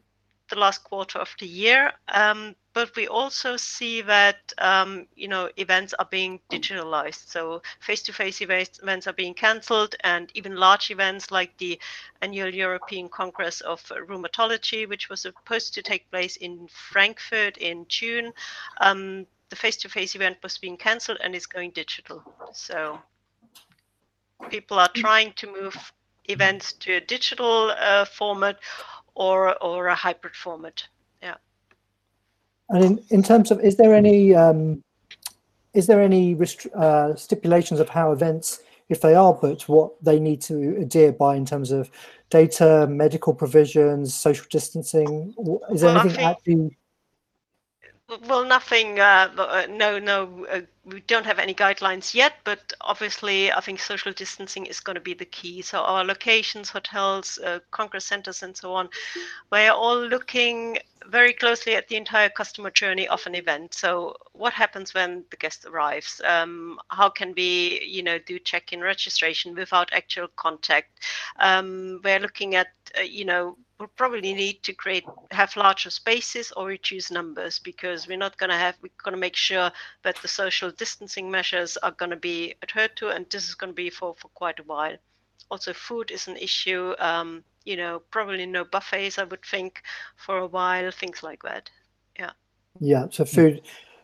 the 0.48 0.56
last 0.58 0.84
quarter 0.84 1.18
of 1.18 1.34
the 1.38 1.46
year. 1.46 1.92
Um, 2.08 2.54
but 2.72 2.94
we 2.94 3.08
also 3.08 3.56
see 3.56 4.02
that 4.02 4.52
um, 4.58 5.06
you 5.16 5.28
know 5.28 5.50
events 5.56 5.94
are 5.98 6.08
being 6.10 6.40
digitalized. 6.50 7.28
So 7.28 7.62
face-to-face 7.80 8.40
events 8.40 9.06
are 9.06 9.12
being 9.12 9.34
cancelled, 9.34 9.96
and 10.04 10.30
even 10.34 10.56
large 10.56 10.90
events 10.90 11.30
like 11.30 11.56
the 11.58 11.78
annual 12.22 12.54
European 12.54 13.08
Congress 13.08 13.60
of 13.62 13.82
Rheumatology, 14.08 14.88
which 14.88 15.08
was 15.08 15.22
supposed 15.22 15.74
to 15.74 15.82
take 15.82 16.10
place 16.10 16.36
in 16.36 16.68
Frankfurt 16.68 17.56
in 17.56 17.86
June, 17.88 18.32
um, 18.80 19.26
the 19.50 19.56
face-to-face 19.56 20.14
event 20.14 20.36
was 20.42 20.58
being 20.58 20.76
cancelled 20.76 21.18
and 21.22 21.34
is 21.34 21.46
going 21.46 21.70
digital. 21.70 22.22
So 22.52 23.00
people 24.50 24.78
are 24.78 24.90
trying 24.94 25.32
to 25.36 25.52
move 25.52 25.92
events 26.28 26.74
to 26.74 26.94
a 26.94 27.00
digital 27.00 27.72
uh, 27.76 28.04
format 28.04 28.58
or 29.18 29.62
or 29.62 29.88
a 29.88 29.94
hybrid 29.94 30.34
format. 30.34 30.86
Yeah. 31.22 31.34
And 32.70 32.84
in, 32.84 33.04
in 33.10 33.22
terms 33.22 33.50
of, 33.50 33.60
is 33.60 33.76
there 33.76 33.94
any 33.94 34.34
um, 34.34 34.82
is 35.74 35.86
there 35.86 36.00
any 36.00 36.36
uh, 36.74 37.14
stipulations 37.14 37.80
of 37.80 37.88
how 37.88 38.12
events, 38.12 38.60
if 38.88 39.00
they 39.00 39.14
are 39.14 39.34
booked, 39.34 39.68
what 39.68 39.92
they 40.02 40.18
need 40.18 40.40
to 40.42 40.76
adhere 40.80 41.12
by 41.12 41.36
in 41.36 41.44
terms 41.44 41.70
of 41.70 41.90
data, 42.30 42.86
medical 42.88 43.34
provisions, 43.34 44.14
social 44.14 44.46
distancing? 44.50 45.34
Is 45.70 45.80
there 45.82 45.92
well, 45.92 46.00
anything 46.00 46.16
think, 46.16 46.20
actually? 46.20 46.76
Well, 48.08 48.44
nothing. 48.44 48.98
Uh, 49.00 49.30
uh 49.36 49.66
no, 49.68 49.98
no. 49.98 50.46
Uh, 50.46 50.62
we 50.84 51.00
don't 51.02 51.26
have 51.26 51.38
any 51.38 51.52
guidelines 51.54 52.14
yet, 52.14 52.36
but 52.44 52.72
obviously, 52.80 53.52
I 53.52 53.60
think 53.60 53.80
social 53.80 54.12
distancing 54.12 54.64
is 54.64 54.80
going 54.80 54.94
to 54.94 55.00
be 55.00 55.12
the 55.12 55.26
key. 55.26 55.60
So 55.60 55.82
our 55.82 56.04
locations, 56.04 56.70
hotels, 56.70 57.38
uh, 57.38 57.60
congress 57.70 58.06
centers, 58.06 58.42
and 58.42 58.56
so 58.56 58.72
on, 58.72 58.88
we're 59.52 59.72
all 59.72 59.98
looking 60.00 60.78
very 61.06 61.34
closely 61.34 61.74
at 61.74 61.88
the 61.88 61.96
entire 61.96 62.30
customer 62.30 62.70
journey 62.70 63.06
of 63.08 63.26
an 63.26 63.34
event. 63.34 63.74
So 63.74 64.16
what 64.32 64.54
happens 64.54 64.94
when 64.94 65.24
the 65.30 65.36
guest 65.36 65.66
arrives? 65.66 66.20
Um, 66.24 66.78
how 66.88 67.10
can 67.10 67.34
we, 67.36 67.82
you 67.84 68.02
know, 68.02 68.18
do 68.18 68.38
check-in 68.38 68.80
registration 68.80 69.54
without 69.54 69.92
actual 69.92 70.28
contact? 70.36 71.00
Um, 71.40 72.00
we're 72.02 72.20
looking 72.20 72.54
at, 72.54 72.68
uh, 72.98 73.02
you 73.02 73.24
know, 73.26 73.56
we'll 73.78 73.88
probably 73.96 74.34
need 74.34 74.62
to 74.62 74.72
create 74.72 75.04
have 75.30 75.56
larger 75.56 75.90
spaces 75.90 76.52
or 76.56 76.66
reduce 76.66 77.10
numbers 77.10 77.58
because 77.58 78.08
we're 78.08 78.16
not 78.16 78.36
going 78.36 78.50
to 78.50 78.56
have 78.56 78.76
we're 78.82 78.90
going 79.02 79.14
to 79.14 79.20
make 79.20 79.36
sure 79.36 79.70
that 80.02 80.16
the 80.22 80.28
social 80.28 80.70
distancing 80.70 81.30
measures 81.30 81.76
are 81.78 81.92
going 81.92 82.10
to 82.10 82.16
be 82.16 82.54
adhered 82.62 82.96
to, 82.96 83.08
and 83.08 83.26
this 83.30 83.48
is 83.48 83.54
going 83.54 83.70
to 83.70 83.76
be 83.76 83.90
for, 83.90 84.14
for 84.16 84.28
quite 84.28 84.58
a 84.58 84.64
while. 84.64 84.96
Also, 85.50 85.72
food 85.72 86.10
is 86.10 86.28
an 86.28 86.36
issue. 86.36 86.94
Um, 86.98 87.44
you 87.64 87.76
know, 87.76 88.02
probably 88.10 88.46
no 88.46 88.64
buffets, 88.64 89.18
I 89.18 89.24
would 89.24 89.44
think, 89.44 89.82
for 90.16 90.38
a 90.38 90.46
while, 90.46 90.90
things 90.90 91.22
like 91.22 91.42
that. 91.42 91.70
Yeah. 92.18 92.30
Yeah. 92.80 93.06
So 93.10 93.24
food 93.24 93.62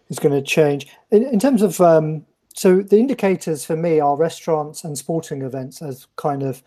is 0.08 0.18
going 0.18 0.34
to 0.34 0.42
change 0.42 0.86
in, 1.10 1.24
in 1.24 1.38
terms 1.38 1.62
of. 1.62 1.80
Um, 1.80 2.26
so 2.56 2.82
the 2.82 2.98
indicators 2.98 3.64
for 3.64 3.74
me 3.74 3.98
are 3.98 4.16
restaurants 4.16 4.84
and 4.84 4.96
sporting 4.96 5.42
events 5.42 5.82
as 5.82 6.06
kind 6.14 6.44
of 6.44 6.62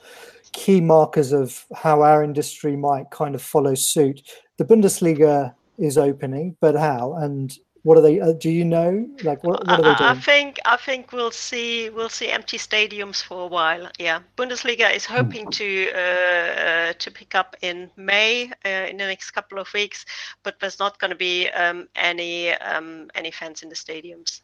key 0.54 0.82
markers 0.82 1.32
of 1.32 1.66
how 1.76 2.02
our 2.02 2.24
industry 2.24 2.76
might 2.76 3.10
kind 3.12 3.36
of 3.36 3.42
follow 3.42 3.76
suit. 3.76 4.22
The 4.58 4.66
Bundesliga 4.66 5.54
is 5.78 5.98
opening, 5.98 6.56
but 6.60 6.76
how? 6.76 7.14
And 7.14 7.56
what 7.84 7.98
are 7.98 8.02
they? 8.02 8.20
Uh, 8.20 8.34
do 8.34 8.50
you 8.50 8.66
know? 8.66 9.08
Like, 9.24 9.44
what, 9.46 9.66
what 9.66 9.80
are 9.80 9.84
they 9.84 9.96
doing? 9.96 10.10
I 10.10 10.16
think 10.16 10.60
I 10.66 10.76
think 10.76 11.14
we'll 11.14 11.32
see 11.32 11.90
we'll 11.90 12.10
see 12.10 12.30
empty 12.30 12.58
stadiums 12.58 13.24
for 13.24 13.44
a 13.44 13.48
while. 13.48 13.90
Yeah, 13.98 14.20
Bundesliga 14.36 14.94
is 14.94 15.06
hoping 15.06 15.46
hmm. 15.46 15.52
to 15.52 15.92
uh, 15.94 16.62
uh, 16.68 16.94
to 17.00 17.12
pick 17.12 17.34
up 17.34 17.56
in 17.62 17.90
May 17.96 18.52
uh, 18.66 18.88
in 18.90 18.98
the 18.98 19.06
next 19.06 19.32
couple 19.32 19.58
of 19.58 19.72
weeks, 19.74 20.06
but 20.44 20.60
there's 20.60 20.80
not 20.80 21.00
going 21.00 21.12
to 21.12 21.18
be 21.18 21.48
um, 21.50 21.88
any 21.96 22.52
um, 22.52 23.10
any 23.16 23.32
fans 23.32 23.64
in 23.64 23.70
the 23.70 23.76
stadiums. 23.76 24.42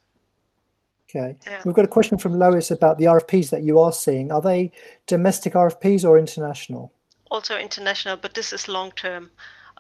Okay. 1.16 1.36
Yeah. 1.46 1.62
We've 1.66 1.76
got 1.76 1.86
a 1.86 1.90
question 1.90 2.18
from 2.18 2.40
Lois 2.40 2.72
about 2.72 2.98
the 2.98 3.06
RFPs 3.06 3.50
that 3.52 3.64
you 3.64 3.80
are 3.80 3.94
seeing. 3.94 4.32
Are 4.32 4.42
they 4.42 4.72
domestic 5.06 5.54
RFPs 5.54 6.08
or 6.08 6.18
international? 6.18 6.92
Also 7.30 7.58
international, 7.58 8.18
but 8.18 8.34
this 8.34 8.54
is 8.54 8.68
long 8.68 8.92
term. 8.92 9.30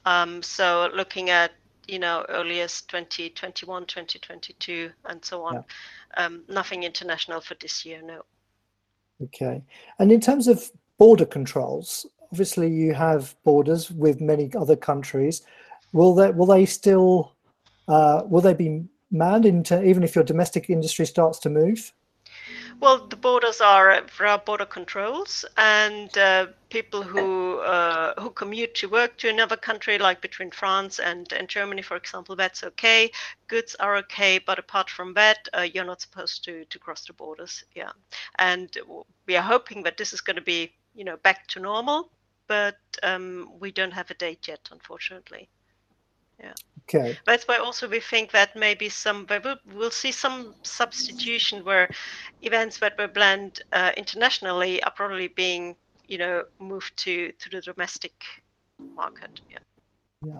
Um, 0.05 0.43
so 0.43 0.89
looking 0.93 1.29
at 1.29 1.51
you 1.87 1.99
know 1.99 2.25
earliest 2.29 2.89
2021 2.89 3.85
2022 3.85 4.89
and 5.05 5.23
so 5.23 5.43
on 5.43 5.55
yeah. 5.55 6.25
um, 6.25 6.43
nothing 6.47 6.83
international 6.83 7.41
for 7.41 7.55
this 7.55 7.85
year 7.85 8.01
no 8.01 8.21
okay 9.21 9.61
and 9.99 10.09
in 10.09 10.21
terms 10.21 10.47
of 10.47 10.71
border 10.97 11.25
controls 11.25 12.05
obviously 12.31 12.69
you 12.69 12.93
have 12.93 13.35
borders 13.43 13.91
with 13.91 14.21
many 14.21 14.49
other 14.57 14.77
countries 14.77 15.41
will 15.91 16.15
they 16.15 16.31
will 16.31 16.45
they 16.45 16.65
still 16.65 17.35
uh, 17.89 18.21
will 18.25 18.41
they 18.41 18.53
be 18.53 18.85
manned 19.13 19.45
into 19.45 19.83
even 19.83 20.03
if 20.03 20.15
your 20.15 20.23
domestic 20.23 20.69
industry 20.69 21.05
starts 21.05 21.39
to 21.39 21.49
move 21.49 21.93
well, 22.79 23.07
the 23.07 23.15
borders 23.15 23.61
are 23.61 24.01
there 24.17 24.27
are 24.27 24.39
border 24.39 24.65
controls, 24.65 25.45
and 25.57 26.17
uh, 26.17 26.47
people 26.69 27.01
who 27.01 27.59
uh, 27.59 28.19
who 28.19 28.29
commute 28.31 28.75
to 28.75 28.89
work 28.89 29.17
to 29.19 29.29
another 29.29 29.55
country, 29.55 29.97
like 29.97 30.21
between 30.21 30.51
France 30.51 30.99
and, 30.99 31.31
and 31.33 31.47
Germany, 31.47 31.81
for 31.81 31.95
example, 31.95 32.35
that's 32.35 32.63
okay. 32.63 33.11
Goods 33.47 33.75
are 33.75 33.95
okay, 33.97 34.37
but 34.37 34.59
apart 34.59 34.89
from 34.89 35.13
that, 35.13 35.47
uh, 35.57 35.61
you're 35.61 35.85
not 35.85 36.01
supposed 36.01 36.43
to 36.45 36.65
to 36.65 36.79
cross 36.79 37.05
the 37.05 37.13
borders. 37.13 37.63
Yeah, 37.73 37.91
and 38.39 38.75
we 39.27 39.37
are 39.37 39.43
hoping 39.43 39.83
that 39.83 39.97
this 39.97 40.11
is 40.11 40.21
going 40.21 40.35
to 40.37 40.41
be 40.41 40.73
you 40.93 41.05
know 41.05 41.17
back 41.17 41.47
to 41.49 41.59
normal, 41.59 42.11
but 42.47 42.79
um, 43.03 43.49
we 43.59 43.71
don't 43.71 43.93
have 43.93 44.11
a 44.11 44.15
date 44.15 44.47
yet, 44.47 44.69
unfortunately. 44.71 45.49
Yeah. 46.39 46.53
Okay. 46.83 47.17
That's 47.25 47.45
why 47.47 47.57
also 47.57 47.87
we 47.87 47.99
think 47.99 48.31
that 48.31 48.55
maybe 48.55 48.89
some 48.89 49.25
we'll, 49.29 49.57
we'll 49.73 49.91
see 49.91 50.11
some 50.11 50.53
substitution 50.63 51.63
where 51.63 51.89
events 52.41 52.77
that 52.79 52.97
were 52.97 53.07
planned 53.07 53.61
uh, 53.71 53.91
internationally 53.95 54.83
are 54.83 54.91
probably 54.91 55.29
being 55.29 55.75
you 56.07 56.17
know 56.17 56.43
moved 56.59 56.95
to 56.97 57.31
to 57.31 57.49
the 57.49 57.61
domestic 57.61 58.13
market. 58.95 59.41
Yeah. 59.49 59.59
Yeah. 60.25 60.39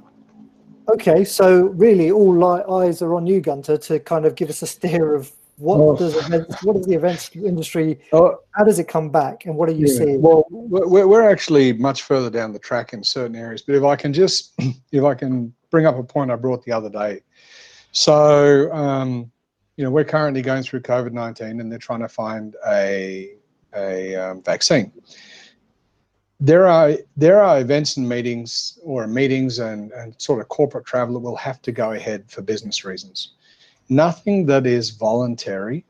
Okay, 0.90 1.24
so 1.24 1.68
really, 1.68 2.12
all 2.12 2.44
eyes 2.82 3.02
are 3.02 3.16
on 3.16 3.26
you, 3.26 3.40
Gunter, 3.40 3.78
to 3.78 4.00
kind 4.00 4.26
of 4.26 4.36
give 4.36 4.50
us 4.50 4.62
a 4.62 4.68
steer 4.68 5.16
of 5.16 5.32
what 5.58 5.80
oh. 5.80 5.96
does 5.96 6.16
events, 6.26 6.64
what 6.64 6.76
does 6.76 6.86
the 6.86 6.96
events 6.96 7.30
industry 7.36 8.00
oh. 8.12 8.40
how 8.52 8.64
does 8.64 8.80
it 8.80 8.88
come 8.88 9.10
back 9.10 9.46
and 9.46 9.56
what 9.56 9.70
are 9.70 9.74
you 9.74 9.86
yeah. 9.88 9.98
seeing 9.98 10.22
well 10.22 10.46
we're, 10.50 11.08
we're 11.08 11.30
actually 11.30 11.74
much 11.74 12.02
further 12.02 12.30
down 12.30 12.52
the 12.52 12.60
track 12.60 12.94
in 12.94 13.04
certain 13.04 13.36
areas 13.36 13.62
but 13.62 13.76
if 13.76 13.84
i 13.84 13.96
can 13.96 14.12
just 14.12 14.54
if 14.92 15.04
i 15.04 15.14
can 15.14 15.54
bring 15.74 15.88
up 15.88 15.98
a 15.98 16.04
point 16.04 16.30
I 16.30 16.36
brought 16.36 16.64
the 16.64 16.72
other 16.72 16.88
day. 16.88 17.22
So, 17.94 18.72
um, 18.72 19.32
you 19.76 19.84
know, 19.84 19.90
we're 19.90 20.04
currently 20.06 20.44
going 20.44 20.62
through 20.62 20.82
COVID 20.82 21.14
19 21.14 21.60
and 21.60 21.72
they're 21.72 21.80
trying 21.80 22.02
to 22.02 22.08
find 22.08 22.56
a, 22.68 23.32
a 23.76 24.16
um, 24.16 24.44
vaccine. 24.44 24.92
There 26.40 26.68
are 26.68 26.94
there 27.18 27.42
are 27.42 27.60
events 27.60 27.98
and 27.98 28.08
meetings 28.08 28.78
or 28.84 29.08
meetings 29.08 29.58
and, 29.58 29.92
and 29.94 30.14
sort 30.22 30.42
of 30.42 30.48
corporate 30.50 30.86
travel 30.86 31.16
that 31.16 31.22
will 31.22 31.36
have 31.38 31.60
to 31.64 31.72
go 31.72 31.94
ahead 31.94 32.30
for 32.30 32.44
business 32.44 32.86
reasons. 32.86 33.34
Nothing 33.90 34.46
that 34.46 34.68
is 34.68 34.92
voluntary 34.92 35.86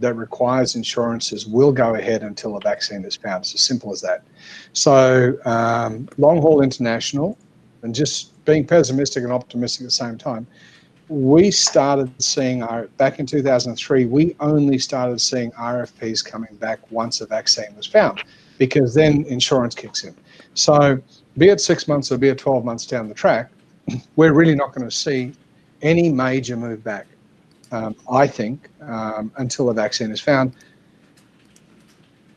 that 0.00 0.14
requires 0.14 0.76
insurances 0.76 1.46
will 1.46 1.72
go 1.72 1.94
ahead 1.94 2.22
until 2.22 2.56
a 2.56 2.60
vaccine 2.60 3.04
is 3.04 3.16
found. 3.16 3.44
It's 3.44 3.54
as 3.54 3.60
simple 3.60 3.92
as 3.92 4.00
that. 4.00 4.22
So, 4.72 5.36
um, 5.44 6.08
long 6.16 6.40
haul 6.40 6.62
international, 6.62 7.36
and 7.86 7.94
just 7.94 8.44
being 8.44 8.66
pessimistic 8.66 9.22
and 9.22 9.32
optimistic 9.32 9.82
at 9.82 9.86
the 9.86 9.90
same 9.92 10.18
time, 10.18 10.46
we 11.08 11.52
started 11.52 12.10
seeing 12.20 12.64
our 12.64 12.88
back 12.98 13.20
in 13.20 13.26
2003 13.26 14.06
we 14.06 14.34
only 14.40 14.76
started 14.76 15.20
seeing 15.20 15.52
rfps 15.52 16.24
coming 16.24 16.52
back 16.56 16.80
once 16.90 17.20
a 17.20 17.26
vaccine 17.26 17.72
was 17.76 17.86
found 17.86 18.24
because 18.58 18.92
then 18.92 19.24
insurance 19.26 19.72
kicks 19.72 20.02
in. 20.02 20.12
So 20.54 21.00
be 21.38 21.48
it 21.48 21.60
six 21.60 21.86
months 21.86 22.10
or 22.10 22.18
be 22.18 22.28
it 22.28 22.38
12 22.38 22.64
months 22.64 22.86
down 22.86 23.08
the 23.08 23.14
track 23.14 23.52
we're 24.16 24.32
really 24.32 24.56
not 24.56 24.74
going 24.74 24.84
to 24.84 24.94
see 24.94 25.32
any 25.80 26.10
major 26.10 26.56
move 26.56 26.82
back 26.82 27.06
um, 27.70 27.94
i 28.10 28.26
think 28.26 28.68
um, 28.80 29.30
until 29.36 29.70
a 29.70 29.74
vaccine 29.74 30.10
is 30.10 30.20
found 30.20 30.52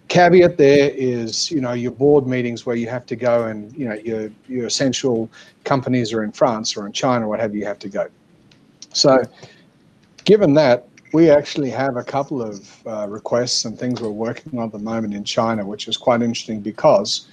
caveat 0.10 0.58
there 0.58 0.92
is 0.94 1.50
you 1.52 1.62
know 1.62 1.74
your 1.74 1.92
board 1.92 2.28
meetings 2.28 2.66
where 2.66 2.76
you 2.76 2.90
have 2.90 3.06
to 3.06 3.16
go 3.16 3.46
and 3.46 3.74
you 3.78 3.88
know 3.88 3.96
your 3.96 4.30
your 4.48 4.66
essential 4.66 5.30
companies 5.64 6.12
are 6.12 6.24
in 6.24 6.32
France 6.32 6.76
or 6.76 6.86
in 6.86 6.92
China 6.92 7.26
or 7.26 7.30
what 7.30 7.40
have 7.40 7.56
you 7.56 7.66
have 7.66 7.80
to 7.80 7.90
go. 7.90 8.08
So 8.92 9.24
given 10.26 10.54
that 10.56 10.88
we 11.14 11.30
actually 11.30 11.70
have 11.70 11.96
a 11.98 12.04
couple 12.04 12.42
of 12.42 12.88
uh, 12.88 13.08
requests 13.08 13.66
and 13.66 13.78
things 13.78 14.02
we're 14.02 14.10
working 14.10 14.60
on 14.60 14.66
at 14.66 14.72
the 14.72 14.80
moment 14.80 15.14
in 15.14 15.24
China, 15.24 15.66
which 15.66 15.88
is 15.88 15.98
quite 15.98 16.22
interesting 16.22 16.60
because 16.60 17.28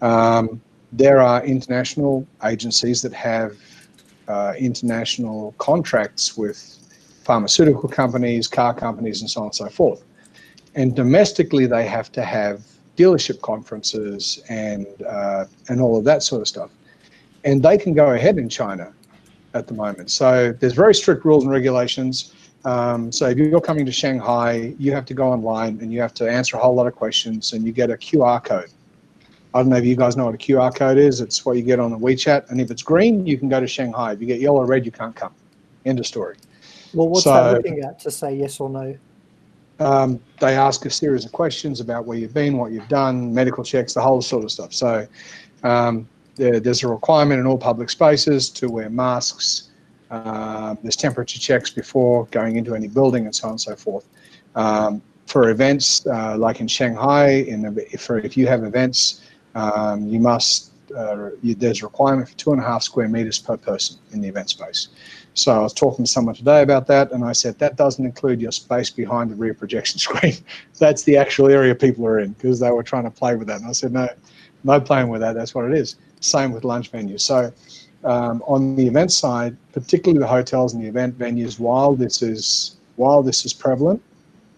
um, 0.00 0.60
there 0.92 1.20
are 1.20 1.44
international 1.44 2.26
agencies 2.44 3.02
that 3.02 3.12
have 3.12 3.56
uh, 4.28 4.54
international 4.58 5.54
contracts 5.58 6.36
with 6.36 6.78
pharmaceutical 7.24 7.88
companies, 7.88 8.48
car 8.48 8.72
companies, 8.72 9.20
and 9.20 9.30
so 9.30 9.40
on 9.40 9.46
and 9.46 9.54
so 9.54 9.68
forth. 9.68 10.02
And 10.78 10.94
domestically, 10.94 11.66
they 11.66 11.86
have 11.86 12.12
to 12.12 12.22
have 12.22 12.62
dealership 12.96 13.40
conferences 13.40 14.40
and 14.48 14.86
uh, 15.02 15.46
and 15.68 15.80
all 15.80 15.98
of 15.98 16.04
that 16.04 16.22
sort 16.22 16.40
of 16.40 16.46
stuff. 16.46 16.70
And 17.44 17.60
they 17.60 17.76
can 17.76 17.94
go 17.94 18.12
ahead 18.12 18.38
in 18.38 18.48
China 18.48 18.92
at 19.54 19.66
the 19.66 19.74
moment. 19.74 20.08
So 20.12 20.52
there's 20.52 20.74
very 20.74 20.94
strict 20.94 21.24
rules 21.24 21.42
and 21.42 21.52
regulations. 21.52 22.32
Um, 22.64 23.10
so 23.10 23.28
if 23.28 23.38
you're 23.38 23.60
coming 23.60 23.86
to 23.86 23.92
Shanghai, 23.92 24.72
you 24.78 24.92
have 24.92 25.04
to 25.06 25.14
go 25.14 25.32
online 25.32 25.78
and 25.80 25.92
you 25.92 26.00
have 26.00 26.14
to 26.14 26.30
answer 26.30 26.56
a 26.56 26.60
whole 26.60 26.76
lot 26.76 26.86
of 26.86 26.94
questions, 26.94 27.54
and 27.54 27.66
you 27.66 27.72
get 27.72 27.90
a 27.90 27.96
QR 27.96 28.42
code. 28.44 28.70
I 29.54 29.58
don't 29.60 29.70
know 29.70 29.78
if 29.78 29.84
you 29.84 29.96
guys 29.96 30.16
know 30.16 30.26
what 30.26 30.34
a 30.36 30.38
QR 30.38 30.72
code 30.72 30.98
is. 30.98 31.20
It's 31.20 31.44
what 31.44 31.56
you 31.56 31.62
get 31.62 31.80
on 31.80 31.90
the 31.90 31.98
WeChat, 31.98 32.50
and 32.50 32.60
if 32.60 32.70
it's 32.70 32.84
green, 32.84 33.26
you 33.26 33.36
can 33.36 33.48
go 33.48 33.58
to 33.58 33.66
Shanghai. 33.66 34.12
If 34.12 34.20
you 34.20 34.28
get 34.28 34.40
yellow 34.40 34.60
or 34.60 34.66
red, 34.66 34.86
you 34.86 34.92
can't 34.92 35.16
come. 35.16 35.34
End 35.86 35.98
of 35.98 36.06
story. 36.06 36.36
Well, 36.94 37.08
what's 37.08 37.24
so, 37.24 37.32
that 37.32 37.56
looking 37.56 37.80
at 37.80 37.98
to 38.00 38.12
say 38.12 38.36
yes 38.36 38.60
or 38.60 38.70
no? 38.70 38.96
Um, 39.80 40.20
they 40.40 40.56
ask 40.56 40.84
a 40.86 40.90
series 40.90 41.24
of 41.24 41.32
questions 41.32 41.80
about 41.80 42.04
where 42.04 42.18
you've 42.18 42.34
been, 42.34 42.56
what 42.58 42.72
you've 42.72 42.88
done, 42.88 43.32
medical 43.32 43.62
checks, 43.62 43.94
the 43.94 44.00
whole 44.00 44.22
sort 44.22 44.44
of 44.44 44.50
stuff. 44.50 44.72
So 44.72 45.06
um, 45.62 46.08
there, 46.36 46.60
there's 46.60 46.82
a 46.82 46.88
requirement 46.88 47.40
in 47.40 47.46
all 47.46 47.58
public 47.58 47.90
spaces 47.90 48.48
to 48.50 48.68
wear 48.68 48.90
masks. 48.90 49.70
Uh, 50.10 50.74
there's 50.82 50.96
temperature 50.96 51.38
checks 51.38 51.70
before 51.70 52.26
going 52.26 52.56
into 52.56 52.74
any 52.74 52.88
building 52.88 53.26
and 53.26 53.34
so 53.34 53.46
on 53.46 53.52
and 53.52 53.60
so 53.60 53.76
forth. 53.76 54.06
Um, 54.54 55.02
for 55.26 55.50
events 55.50 56.06
uh, 56.06 56.36
like 56.38 56.60
in 56.60 56.66
Shanghai, 56.66 57.28
in 57.28 57.78
for 57.98 58.18
if 58.18 58.36
you 58.36 58.46
have 58.46 58.64
events, 58.64 59.22
um, 59.54 60.08
you 60.08 60.18
must 60.18 60.72
uh, 60.96 61.30
you, 61.42 61.54
there's 61.54 61.82
a 61.82 61.84
requirement 61.84 62.28
for 62.28 62.36
two 62.36 62.52
and 62.52 62.62
a 62.62 62.64
half 62.64 62.82
square 62.82 63.08
meters 63.08 63.38
per 63.38 63.56
person 63.56 63.98
in 64.12 64.22
the 64.22 64.28
event 64.28 64.48
space. 64.48 64.88
So 65.38 65.52
I 65.52 65.60
was 65.60 65.72
talking 65.72 66.04
to 66.04 66.10
someone 66.10 66.34
today 66.34 66.62
about 66.62 66.88
that, 66.88 67.12
and 67.12 67.24
I 67.24 67.30
said 67.30 67.58
that 67.60 67.76
doesn't 67.76 68.04
include 68.04 68.40
your 68.40 68.50
space 68.50 68.90
behind 68.90 69.30
the 69.30 69.36
rear 69.36 69.54
projection 69.54 69.98
screen. 70.06 70.34
That's 70.78 71.04
the 71.04 71.16
actual 71.16 71.48
area 71.48 71.76
people 71.76 72.04
are 72.06 72.18
in 72.18 72.32
because 72.32 72.58
they 72.58 72.70
were 72.72 72.82
trying 72.82 73.04
to 73.04 73.10
play 73.10 73.36
with 73.36 73.46
that. 73.46 73.60
And 73.60 73.68
I 73.68 73.72
said, 73.72 73.92
no, 73.92 74.08
no 74.64 74.80
playing 74.80 75.08
with 75.08 75.20
that. 75.20 75.34
That's 75.34 75.54
what 75.54 75.64
it 75.64 75.74
is. 75.74 75.94
Same 76.20 76.50
with 76.50 76.64
lunch 76.64 76.90
venues. 76.90 77.20
So 77.20 77.52
um, 78.02 78.42
on 78.48 78.74
the 78.74 78.88
event 78.88 79.12
side, 79.12 79.56
particularly 79.72 80.18
the 80.18 80.26
hotels 80.26 80.74
and 80.74 80.82
the 80.82 80.88
event 80.88 81.16
venues, 81.16 81.60
while 81.60 81.94
this 81.94 82.20
is 82.20 82.76
while 82.96 83.22
this 83.22 83.46
is 83.46 83.52
prevalent, 83.52 84.02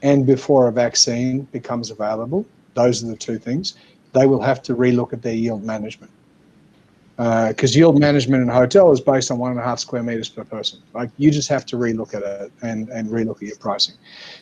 and 0.01 0.25
before 0.25 0.69
a 0.69 0.73
vaccine 0.73 1.43
becomes 1.53 1.91
available, 1.91 2.47
those 2.73 3.05
are 3.05 3.07
the 3.07 3.17
two 3.17 3.39
things. 3.39 3.75
They 4.15 4.25
will 4.25 4.41
have 4.41 4.63
to 4.63 4.75
relook 4.75 5.13
at 5.13 5.21
their 5.21 5.35
yield 5.35 5.63
management 5.63 6.11
because 7.17 7.77
uh, 7.77 7.79
yield 7.79 7.99
management 7.99 8.43
in 8.43 8.49
a 8.49 8.55
hotel 8.55 8.91
is 8.93 9.01
based 9.01 9.31
on 9.31 9.39
one 9.39 9.51
and 9.51 9.61
a 9.61 9.63
half 9.63 9.79
square 9.79 10.03
meters 10.03 10.29
per 10.29 10.45
person. 10.45 10.81
Like 10.95 11.11
you 11.19 11.31
just 11.31 11.49
have 11.49 11.67
to 11.67 11.77
relook 11.77 12.15
at 12.15 12.23
it 12.23 12.53
and, 12.63 12.89
and 12.89 13.09
relook 13.09 13.37
at 13.37 13.43
your 13.43 13.57
pricing. 13.57 13.97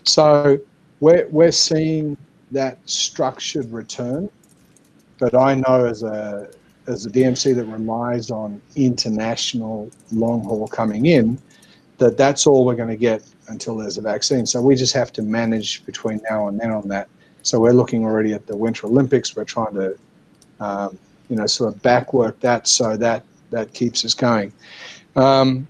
So 0.04 0.59
we're, 1.00 1.26
we're 1.28 1.52
seeing 1.52 2.16
that 2.52 2.78
structured 2.88 3.70
return, 3.72 4.31
but 5.18 5.35
I 5.35 5.54
know 5.54 5.87
as 5.87 6.02
a 6.02 6.48
as 6.87 7.04
a 7.04 7.11
DMC 7.11 7.54
that 7.54 7.66
relies 7.66 8.31
on 8.31 8.62
international 8.74 9.90
long 10.11 10.42
haul 10.42 10.66
coming 10.66 11.04
in, 11.04 11.38
that 11.98 12.16
that's 12.16 12.46
all 12.46 12.64
we're 12.64 12.74
going 12.74 12.88
to 12.88 12.96
get 12.96 13.22
until 13.48 13.76
there's 13.76 13.98
a 13.98 14.00
vaccine. 14.00 14.46
So 14.46 14.62
we 14.62 14.74
just 14.74 14.94
have 14.94 15.12
to 15.14 15.22
manage 15.22 15.85
between 15.85 16.20
now 16.31 16.48
and 16.48 16.59
then 16.59 16.70
on 16.70 16.88
that. 16.88 17.09
So 17.42 17.61
we're 17.61 17.72
looking 17.72 18.04
already 18.04 18.33
at 18.33 18.46
the 18.46 18.57
Winter 18.57 18.87
Olympics. 18.87 19.37
We're 19.37 19.44
trying 19.44 19.74
to 19.74 19.98
um, 20.61 20.98
you 21.28 21.36
know, 21.36 21.46
sort 21.46 21.74
of 21.74 21.82
backwork 21.82 22.38
that 22.40 22.66
so 22.66 22.96
that 22.96 23.24
that 23.50 23.72
keeps 23.72 24.04
us 24.04 24.14
going. 24.14 24.52
Um, 25.16 25.66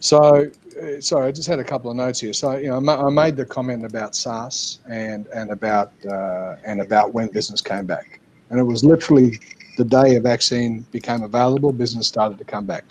so, 0.00 0.50
uh, 0.82 1.00
sorry, 1.00 1.28
I 1.28 1.32
just 1.32 1.48
had 1.48 1.58
a 1.58 1.64
couple 1.64 1.90
of 1.90 1.96
notes 1.96 2.20
here. 2.20 2.32
So, 2.32 2.56
you 2.56 2.68
know, 2.68 2.76
I 2.76 3.10
made 3.10 3.36
the 3.36 3.44
comment 3.44 3.84
about 3.84 4.14
SARS 4.16 4.80
and 4.88 5.26
and 5.28 5.50
about 5.50 5.92
uh, 6.06 6.56
and 6.64 6.80
about 6.80 7.14
when 7.14 7.28
business 7.28 7.60
came 7.60 7.86
back, 7.86 8.20
and 8.50 8.58
it 8.58 8.64
was 8.64 8.84
literally 8.84 9.38
the 9.78 9.84
day 9.84 10.16
a 10.16 10.20
vaccine 10.20 10.84
became 10.92 11.22
available, 11.22 11.72
business 11.72 12.06
started 12.06 12.36
to 12.38 12.44
come 12.44 12.66
back. 12.66 12.84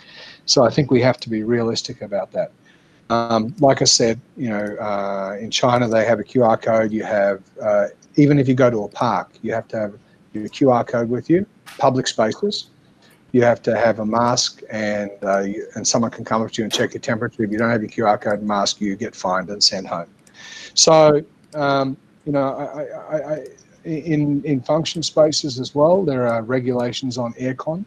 So, 0.46 0.64
I 0.64 0.70
think 0.70 0.90
we 0.90 1.00
have 1.02 1.18
to 1.20 1.30
be 1.30 1.42
realistic 1.42 2.02
about 2.02 2.32
that. 2.32 2.50
Um, 3.10 3.54
like 3.58 3.82
I 3.82 3.84
said, 3.84 4.20
you 4.36 4.48
know, 4.48 4.76
uh, 4.76 5.36
in 5.38 5.50
China 5.50 5.86
they 5.88 6.06
have 6.06 6.18
a 6.18 6.24
QR 6.24 6.60
code. 6.60 6.92
You 6.92 7.04
have 7.04 7.42
uh, 7.60 7.88
even 8.16 8.38
if 8.38 8.48
you 8.48 8.54
go 8.54 8.70
to 8.70 8.84
a 8.84 8.88
park, 8.88 9.32
you 9.42 9.52
have 9.52 9.68
to 9.68 9.78
have 9.78 9.94
your 10.32 10.48
QR 10.48 10.86
code 10.86 11.08
with 11.08 11.28
you. 11.30 11.46
Public 11.78 12.06
spaces, 12.06 12.68
you 13.32 13.42
have 13.42 13.62
to 13.62 13.76
have 13.76 13.98
a 13.98 14.06
mask, 14.06 14.62
and 14.70 15.10
uh, 15.22 15.44
and 15.74 15.86
someone 15.86 16.10
can 16.10 16.24
come 16.24 16.42
up 16.42 16.50
to 16.52 16.62
you 16.62 16.64
and 16.64 16.72
check 16.72 16.94
your 16.94 17.00
temperature. 17.00 17.42
If 17.42 17.50
you 17.50 17.58
don't 17.58 17.70
have 17.70 17.82
your 17.82 17.90
QR 17.90 18.20
code 18.20 18.40
and 18.40 18.48
mask, 18.48 18.80
you 18.80 18.94
get 18.96 19.14
fined 19.14 19.48
and 19.50 19.62
sent 19.62 19.86
home. 19.86 20.08
So, 20.74 21.22
um, 21.54 21.96
you 22.26 22.32
know, 22.32 22.48
I, 22.56 23.16
I, 23.16 23.34
I, 23.34 23.46
in 23.84 24.44
in 24.44 24.60
function 24.60 25.02
spaces 25.02 25.58
as 25.58 25.74
well, 25.74 26.04
there 26.04 26.26
are 26.28 26.42
regulations 26.42 27.18
on 27.18 27.32
aircon. 27.34 27.84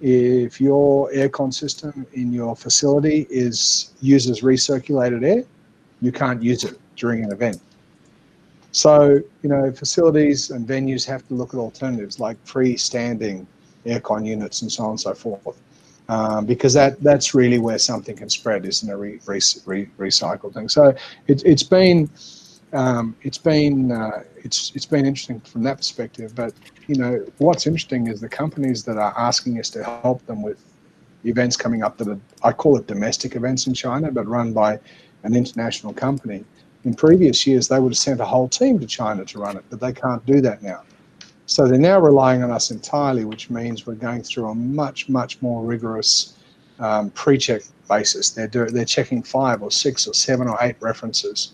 If 0.00 0.60
your 0.60 1.10
aircon 1.12 1.54
system 1.54 2.04
in 2.12 2.32
your 2.32 2.56
facility 2.56 3.28
is 3.30 3.92
uses 4.00 4.40
recirculated 4.40 5.24
air, 5.24 5.44
you 6.00 6.10
can't 6.10 6.42
use 6.42 6.64
it 6.64 6.78
during 6.96 7.24
an 7.24 7.30
event. 7.30 7.60
So, 8.72 9.20
you 9.42 9.48
know, 9.50 9.70
facilities 9.70 10.50
and 10.50 10.66
venues 10.66 11.06
have 11.06 11.26
to 11.28 11.34
look 11.34 11.52
at 11.54 11.60
alternatives 11.60 12.18
like 12.18 12.42
freestanding 12.44 13.46
aircon 13.84 14.26
units 14.26 14.62
and 14.62 14.72
so 14.72 14.84
on 14.84 14.90
and 14.90 15.00
so 15.00 15.14
forth. 15.14 15.60
Um, 16.08 16.46
because 16.46 16.72
that 16.74 17.00
that's 17.00 17.34
really 17.34 17.58
where 17.58 17.78
something 17.78 18.16
can 18.16 18.28
spread, 18.28 18.66
isn't 18.66 18.90
a 18.90 18.96
re, 18.96 19.20
re, 19.24 19.40
re, 19.66 19.86
recycled 19.98 20.54
thing. 20.54 20.68
So 20.68 20.94
it, 21.28 21.42
it's 21.44 21.62
been 21.62 22.10
um, 22.72 23.14
it's 23.22 23.38
been 23.38 23.92
uh, 23.92 24.24
it's 24.36 24.72
it's 24.74 24.86
been 24.86 25.06
interesting 25.06 25.40
from 25.40 25.62
that 25.62 25.76
perspective. 25.76 26.34
But 26.34 26.54
you 26.88 26.96
know 26.96 27.24
what's 27.38 27.66
interesting 27.66 28.08
is 28.08 28.20
the 28.20 28.28
companies 28.28 28.82
that 28.84 28.96
are 28.96 29.14
asking 29.16 29.60
us 29.60 29.70
to 29.70 29.84
help 29.84 30.26
them 30.26 30.42
with 30.42 30.62
events 31.24 31.56
coming 31.56 31.84
up 31.84 31.98
that 31.98 32.08
are, 32.08 32.18
I 32.42 32.52
call 32.52 32.76
it 32.78 32.86
domestic 32.88 33.36
events 33.36 33.66
in 33.68 33.74
China, 33.74 34.10
but 34.10 34.26
run 34.26 34.52
by 34.52 34.80
an 35.22 35.36
international 35.36 35.92
company 35.92 36.44
in 36.84 36.94
previous 36.94 37.46
years, 37.46 37.68
they 37.68 37.78
would 37.78 37.92
have 37.92 37.98
sent 37.98 38.20
a 38.20 38.24
whole 38.24 38.48
team 38.48 38.78
to 38.80 38.86
China 38.86 39.24
to 39.24 39.38
run 39.38 39.56
it, 39.56 39.64
but 39.70 39.80
they 39.80 39.92
can't 39.92 40.24
do 40.26 40.40
that 40.40 40.62
now. 40.62 40.82
So 41.46 41.66
they're 41.66 41.78
now 41.78 42.00
relying 42.00 42.42
on 42.42 42.50
us 42.50 42.70
entirely, 42.70 43.24
which 43.24 43.50
means 43.50 43.86
we're 43.86 43.94
going 43.94 44.22
through 44.22 44.48
a 44.48 44.54
much, 44.54 45.08
much 45.08 45.40
more 45.42 45.62
rigorous 45.62 46.36
um, 46.78 47.10
pre-check 47.10 47.62
basis. 47.88 48.30
They're 48.30 48.48
do, 48.48 48.66
they're 48.66 48.84
checking 48.84 49.22
five 49.22 49.62
or 49.62 49.70
six 49.70 50.06
or 50.06 50.14
seven 50.14 50.48
or 50.48 50.56
eight 50.60 50.76
references. 50.80 51.52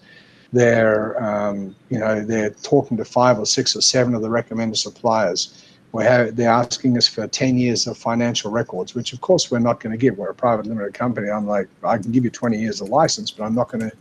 They're 0.52 1.22
um, 1.22 1.74
you 1.90 1.98
know 1.98 2.24
they're 2.24 2.50
talking 2.50 2.96
to 2.96 3.04
five 3.04 3.38
or 3.38 3.44
six 3.44 3.76
or 3.76 3.82
seven 3.82 4.14
of 4.14 4.22
the 4.22 4.30
recommended 4.30 4.76
suppliers. 4.76 5.64
We 5.92 6.04
have, 6.04 6.36
they're 6.36 6.50
asking 6.50 6.98
us 6.98 7.08
for 7.08 7.26
10 7.26 7.56
years 7.56 7.86
of 7.86 7.96
financial 7.96 8.50
records, 8.50 8.94
which 8.94 9.14
of 9.14 9.22
course 9.22 9.50
we're 9.50 9.58
not 9.58 9.80
going 9.80 9.92
to 9.92 9.96
give. 9.96 10.18
We're 10.18 10.28
a 10.28 10.34
private 10.34 10.66
limited 10.66 10.92
company. 10.92 11.30
I'm 11.30 11.46
like, 11.46 11.66
I 11.82 11.96
can 11.96 12.12
give 12.12 12.24
you 12.24 12.30
20 12.30 12.58
years 12.58 12.82
of 12.82 12.90
license, 12.90 13.30
but 13.30 13.44
I'm 13.44 13.54
not 13.54 13.70
going 13.70 13.88
to 13.88 13.96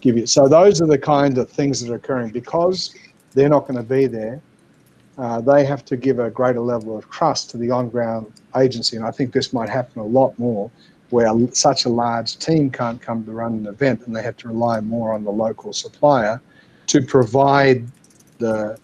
give 0.00 0.16
you. 0.16 0.26
So 0.26 0.48
those 0.48 0.80
are 0.80 0.86
the 0.86 0.98
kind 0.98 1.38
of 1.38 1.50
things 1.50 1.80
that 1.80 1.90
are 1.92 1.96
occurring 1.96 2.30
because 2.30 2.94
they're 3.34 3.48
not 3.48 3.66
going 3.66 3.76
to 3.76 3.82
be 3.82 4.06
there. 4.06 4.40
Uh, 5.18 5.40
they 5.40 5.64
have 5.64 5.84
to 5.86 5.96
give 5.96 6.18
a 6.18 6.30
greater 6.30 6.60
level 6.60 6.96
of 6.96 7.08
trust 7.10 7.50
to 7.50 7.56
the 7.56 7.70
on-ground 7.70 8.30
agency, 8.56 8.96
and 8.96 9.04
I 9.04 9.10
think 9.10 9.32
this 9.32 9.52
might 9.52 9.68
happen 9.68 10.00
a 10.00 10.04
lot 10.04 10.38
more, 10.38 10.70
where 11.10 11.32
such 11.52 11.86
a 11.86 11.88
large 11.88 12.38
team 12.38 12.70
can't 12.70 13.00
come 13.00 13.24
to 13.24 13.32
run 13.32 13.54
an 13.54 13.66
event, 13.66 14.06
and 14.06 14.14
they 14.14 14.22
have 14.22 14.36
to 14.38 14.48
rely 14.48 14.80
more 14.80 15.14
on 15.14 15.24
the 15.24 15.30
local 15.30 15.72
supplier 15.72 16.40
to 16.88 17.00
provide 17.00 17.86
the, 18.38 18.78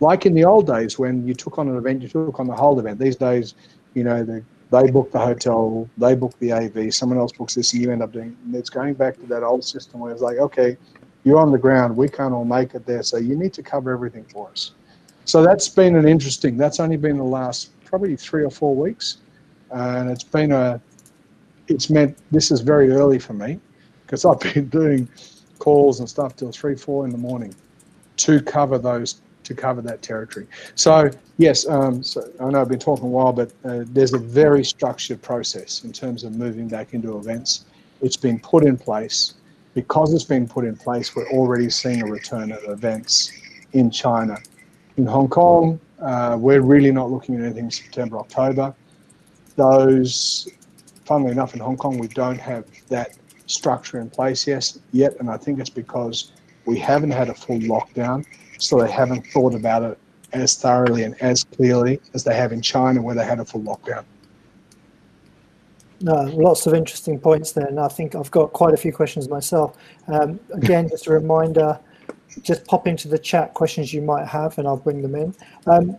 like 0.00 0.26
in 0.26 0.34
the 0.34 0.44
old 0.44 0.66
days 0.66 0.98
when 0.98 1.26
you 1.26 1.34
took 1.34 1.58
on 1.58 1.68
an 1.68 1.76
event, 1.76 2.02
you 2.02 2.08
took 2.08 2.40
on 2.40 2.48
the 2.48 2.54
whole 2.54 2.78
event. 2.80 2.98
These 2.98 3.16
days, 3.16 3.54
you 3.94 4.02
know, 4.02 4.24
the 4.24 4.42
they 4.74 4.90
book 4.90 5.12
the 5.12 5.18
hotel, 5.18 5.88
they 5.96 6.14
book 6.14 6.36
the 6.40 6.52
AV, 6.52 6.92
someone 6.92 7.18
else 7.18 7.32
books 7.32 7.54
this, 7.54 7.72
and 7.72 7.82
you 7.82 7.92
end 7.92 8.02
up 8.02 8.12
doing. 8.12 8.36
It's 8.52 8.70
going 8.70 8.94
back 8.94 9.14
to 9.16 9.26
that 9.26 9.42
old 9.42 9.64
system 9.64 10.00
where 10.00 10.12
it's 10.12 10.22
like, 10.22 10.38
okay, 10.38 10.76
you're 11.22 11.38
on 11.38 11.52
the 11.52 11.58
ground, 11.58 11.96
we 11.96 12.08
can't 12.08 12.34
all 12.34 12.44
make 12.44 12.74
it 12.74 12.84
there, 12.84 13.02
so 13.02 13.16
you 13.16 13.36
need 13.36 13.52
to 13.54 13.62
cover 13.62 13.92
everything 13.92 14.24
for 14.24 14.50
us. 14.50 14.72
So 15.26 15.42
that's 15.42 15.68
been 15.68 15.96
an 15.96 16.06
interesting. 16.06 16.56
That's 16.56 16.80
only 16.80 16.96
been 16.96 17.16
the 17.16 17.24
last 17.24 17.70
probably 17.84 18.16
three 18.16 18.44
or 18.44 18.50
four 18.50 18.74
weeks, 18.74 19.18
and 19.70 20.10
it's 20.10 20.24
been 20.24 20.52
a. 20.52 20.80
It's 21.68 21.88
meant 21.88 22.18
this 22.30 22.50
is 22.50 22.60
very 22.60 22.90
early 22.90 23.18
for 23.18 23.32
me, 23.32 23.60
because 24.04 24.24
I've 24.24 24.40
been 24.54 24.68
doing 24.68 25.08
calls 25.58 26.00
and 26.00 26.08
stuff 26.08 26.36
till 26.36 26.52
three, 26.52 26.76
four 26.76 27.04
in 27.06 27.10
the 27.10 27.18
morning, 27.18 27.54
to 28.18 28.42
cover 28.42 28.78
those 28.78 29.22
to 29.44 29.54
cover 29.54 29.80
that 29.82 30.02
territory. 30.02 30.46
So 30.74 31.10
yes, 31.36 31.66
um, 31.68 32.02
so 32.02 32.28
I 32.40 32.50
know 32.50 32.60
I've 32.60 32.68
been 32.68 32.78
talking 32.78 33.04
a 33.04 33.08
while, 33.08 33.32
but 33.32 33.52
uh, 33.64 33.84
there's 33.88 34.12
a 34.12 34.18
very 34.18 34.64
structured 34.64 35.22
process 35.22 35.84
in 35.84 35.92
terms 35.92 36.24
of 36.24 36.34
moving 36.34 36.68
back 36.68 36.94
into 36.94 37.16
events. 37.18 37.66
It's 38.02 38.16
been 38.16 38.38
put 38.40 38.64
in 38.64 38.76
place. 38.76 39.34
Because 39.74 40.14
it's 40.14 40.24
been 40.24 40.46
put 40.46 40.64
in 40.64 40.76
place, 40.76 41.16
we're 41.16 41.28
already 41.30 41.68
seeing 41.68 42.00
a 42.02 42.06
return 42.06 42.52
of 42.52 42.62
events 42.68 43.32
in 43.72 43.90
China. 43.90 44.38
In 44.96 45.04
Hong 45.04 45.28
Kong, 45.28 45.80
uh, 46.00 46.36
we're 46.38 46.60
really 46.60 46.92
not 46.92 47.10
looking 47.10 47.34
at 47.34 47.42
anything 47.42 47.72
September, 47.72 48.18
October. 48.18 48.72
Those, 49.56 50.48
funnily 51.04 51.32
enough, 51.32 51.54
in 51.54 51.60
Hong 51.60 51.76
Kong, 51.76 51.98
we 51.98 52.06
don't 52.06 52.38
have 52.38 52.64
that 52.88 53.16
structure 53.46 53.98
in 53.98 54.10
place 54.10 54.46
yes, 54.46 54.78
yet, 54.92 55.16
and 55.18 55.28
I 55.28 55.36
think 55.36 55.58
it's 55.58 55.70
because 55.70 56.30
we 56.66 56.78
haven't 56.78 57.10
had 57.10 57.28
a 57.28 57.34
full 57.34 57.58
lockdown 57.58 58.24
so 58.64 58.80
they 58.80 58.90
haven't 58.90 59.26
thought 59.26 59.54
about 59.54 59.82
it 59.82 59.98
as 60.32 60.56
thoroughly 60.56 61.04
and 61.04 61.20
as 61.20 61.44
clearly 61.44 62.00
as 62.14 62.24
they 62.24 62.34
have 62.34 62.52
in 62.52 62.60
China, 62.60 63.00
where 63.00 63.14
they 63.14 63.24
had 63.24 63.38
a 63.38 63.44
full 63.44 63.62
lockdown. 63.62 64.04
No, 66.00 66.22
lots 66.34 66.66
of 66.66 66.74
interesting 66.74 67.18
points 67.18 67.52
there, 67.52 67.66
and 67.66 67.78
I 67.78 67.88
think 67.88 68.14
I've 68.14 68.30
got 68.30 68.52
quite 68.52 68.74
a 68.74 68.76
few 68.76 68.92
questions 68.92 69.28
myself. 69.28 69.76
Um, 70.08 70.40
again, 70.52 70.88
just 70.88 71.06
a 71.06 71.12
reminder, 71.12 71.78
just 72.42 72.66
pop 72.66 72.86
into 72.86 73.08
the 73.08 73.18
chat 73.18 73.54
questions 73.54 73.94
you 73.94 74.02
might 74.02 74.26
have, 74.26 74.58
and 74.58 74.66
I'll 74.66 74.76
bring 74.76 75.02
them 75.02 75.14
in. 75.14 75.34
Um, 75.66 75.96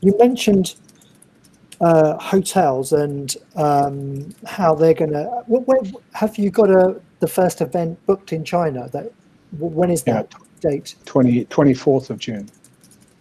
you 0.00 0.14
mentioned 0.18 0.76
uh, 1.80 2.18
hotels 2.18 2.92
and 2.92 3.34
um, 3.56 4.34
how 4.46 4.74
they're 4.74 4.94
going 4.94 5.12
to. 5.12 5.44
Have 6.12 6.36
you 6.36 6.50
got 6.50 6.70
a 6.70 7.00
the 7.20 7.26
first 7.26 7.60
event 7.60 8.04
booked 8.06 8.32
in 8.32 8.44
China? 8.44 8.88
That 8.90 9.12
when 9.58 9.90
is 9.90 10.02
that? 10.04 10.28
Yeah 10.30 10.44
date? 10.60 10.94
20, 11.04 11.44
24th 11.46 12.10
of 12.10 12.18
June. 12.18 12.48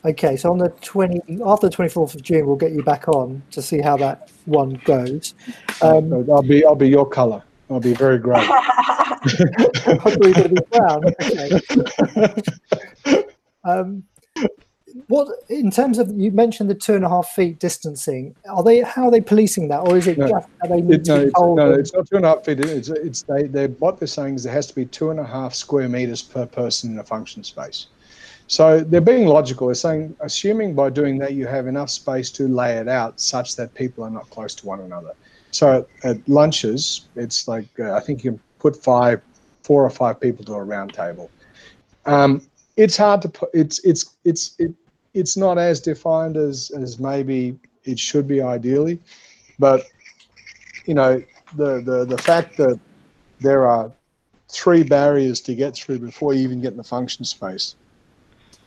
Okay, 0.06 0.38
so 0.38 0.52
on 0.52 0.58
the 0.58 0.70
20, 0.70 1.42
after 1.46 1.70
the 1.70 1.76
24th 1.76 2.16
of 2.16 2.22
June, 2.22 2.46
we'll 2.46 2.56
get 2.56 2.72
you 2.72 2.84
back 2.84 3.08
on 3.08 3.42
to 3.52 3.62
see 3.62 3.82
how 3.82 3.98
that 3.98 4.30
one 4.46 4.80
goes. 4.86 5.34
Um, 5.82 6.14
I'll 6.30 6.42
be 6.42 6.66
I'll 6.66 6.76
be 6.76 6.88
your 6.88 7.08
colour. 7.08 7.44
I'll 7.70 7.80
be 7.80 7.94
very 7.94 8.18
grey. 8.18 8.46
Hopefully, 8.46 10.32
going 10.34 10.44
to 10.44 10.50
be 10.50 10.62
brown. 10.72 11.04
Okay. 13.06 13.24
Um, 13.64 14.04
what 15.08 15.28
in 15.50 15.70
terms 15.70 15.98
of 15.98 16.12
you 16.12 16.32
mentioned 16.32 16.70
the 16.70 16.76
two 16.76 16.96
and 16.96 17.04
a 17.04 17.10
half 17.10 17.30
feet 17.30 17.60
distancing? 17.60 18.36
Are 18.50 18.64
they 18.64 18.82
how 18.82 19.06
are 19.06 19.12
they 19.12 19.22
policing 19.22 19.68
that, 19.70 19.80
or 19.80 19.98
is 19.98 20.08
it 20.08 20.18
no, 20.18 20.28
just 20.28 20.48
they 20.68 20.82
need 20.82 21.02
it, 21.02 21.08
no, 21.08 21.22
it's, 21.22 21.40
no, 21.40 21.72
it's 21.74 21.94
not 21.94 22.08
two 22.10 22.16
and 22.16 22.26
a 22.26 22.30
half 22.30 22.46
feet. 22.46 22.60
It's 22.60 22.90
it's 22.90 23.22
they 23.24 23.44
they 23.44 23.68
what 23.68 24.00
they're 24.00 24.08
saying 24.08 24.36
is 24.36 24.44
there 24.44 24.54
has 24.54 24.68
to 24.68 24.76
be 24.76 24.86
two 24.86 25.10
and 25.12 25.20
a 25.20 25.26
half 25.26 25.54
square 25.54 25.90
meters 25.90 26.22
per 26.22 26.46
person 26.46 26.92
in 26.92 27.00
a 27.00 27.04
function 27.04 27.44
space. 27.44 27.88
So 28.48 28.80
they're 28.80 29.02
being 29.02 29.28
logical. 29.28 29.68
They're 29.68 29.76
saying 29.76 30.16
assuming 30.22 30.74
by 30.74 30.90
doing 30.90 31.18
that 31.20 31.34
you 31.34 31.48
have 31.48 31.68
enough 31.68 31.90
space 31.90 32.32
to 32.32 32.48
lay 32.48 32.78
it 32.78 32.88
out 32.88 33.20
such 33.20 33.56
that 33.58 33.74
people 33.74 34.04
are 34.06 34.10
not 34.10 34.30
close 34.30 34.56
to 34.56 34.66
one 34.66 34.80
another. 34.82 35.12
So 35.52 35.86
at, 36.04 36.18
at 36.18 36.30
lunches, 36.30 37.08
it's 37.16 37.48
like 37.48 37.68
uh, 37.80 37.94
I 37.94 38.00
think 38.00 38.24
you 38.24 38.32
can 38.32 38.40
put 38.60 38.82
five, 38.82 39.22
four 39.64 39.84
or 39.84 39.90
five 39.90 40.20
people 40.20 40.46
to 40.46 40.54
a 40.54 40.64
round 40.64 40.94
table. 40.94 41.30
Um, 42.06 42.42
it's 42.78 42.96
hard 42.96 43.22
to 43.24 43.30
put. 43.30 43.50
It's 43.54 43.80
it's 43.80 44.16
it's 44.24 44.56
it, 44.60 44.72
it's 45.14 45.36
not 45.36 45.58
as 45.58 45.82
defined 45.82 46.38
as 46.38 46.72
as 46.72 47.00
maybe 47.00 47.60
it 47.84 48.00
should 48.00 48.28
be 48.28 48.42
ideally, 48.42 49.00
but 49.60 49.88
you 50.86 50.94
know 50.94 51.22
the 51.56 51.82
the 51.82 52.06
the 52.06 52.18
fact 52.18 52.56
that 52.58 52.80
there 53.40 53.68
are 53.68 53.92
three 54.50 54.84
barriers 54.84 55.42
to 55.42 55.56
get 55.56 55.76
through 55.76 56.00
before 56.00 56.34
you 56.34 56.42
even 56.42 56.62
get 56.62 56.72
in 56.72 56.78
the 56.78 56.84
function 56.84 57.26
space. 57.26 57.76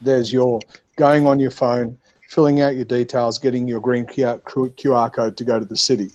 There's 0.03 0.33
your 0.33 0.61
going 0.96 1.27
on 1.27 1.38
your 1.38 1.51
phone, 1.51 1.96
filling 2.29 2.61
out 2.61 2.75
your 2.75 2.85
details, 2.85 3.38
getting 3.38 3.66
your 3.66 3.81
green 3.81 4.05
QR 4.05 5.12
code 5.12 5.37
to 5.37 5.44
go 5.44 5.59
to 5.59 5.64
the 5.64 5.77
city. 5.77 6.11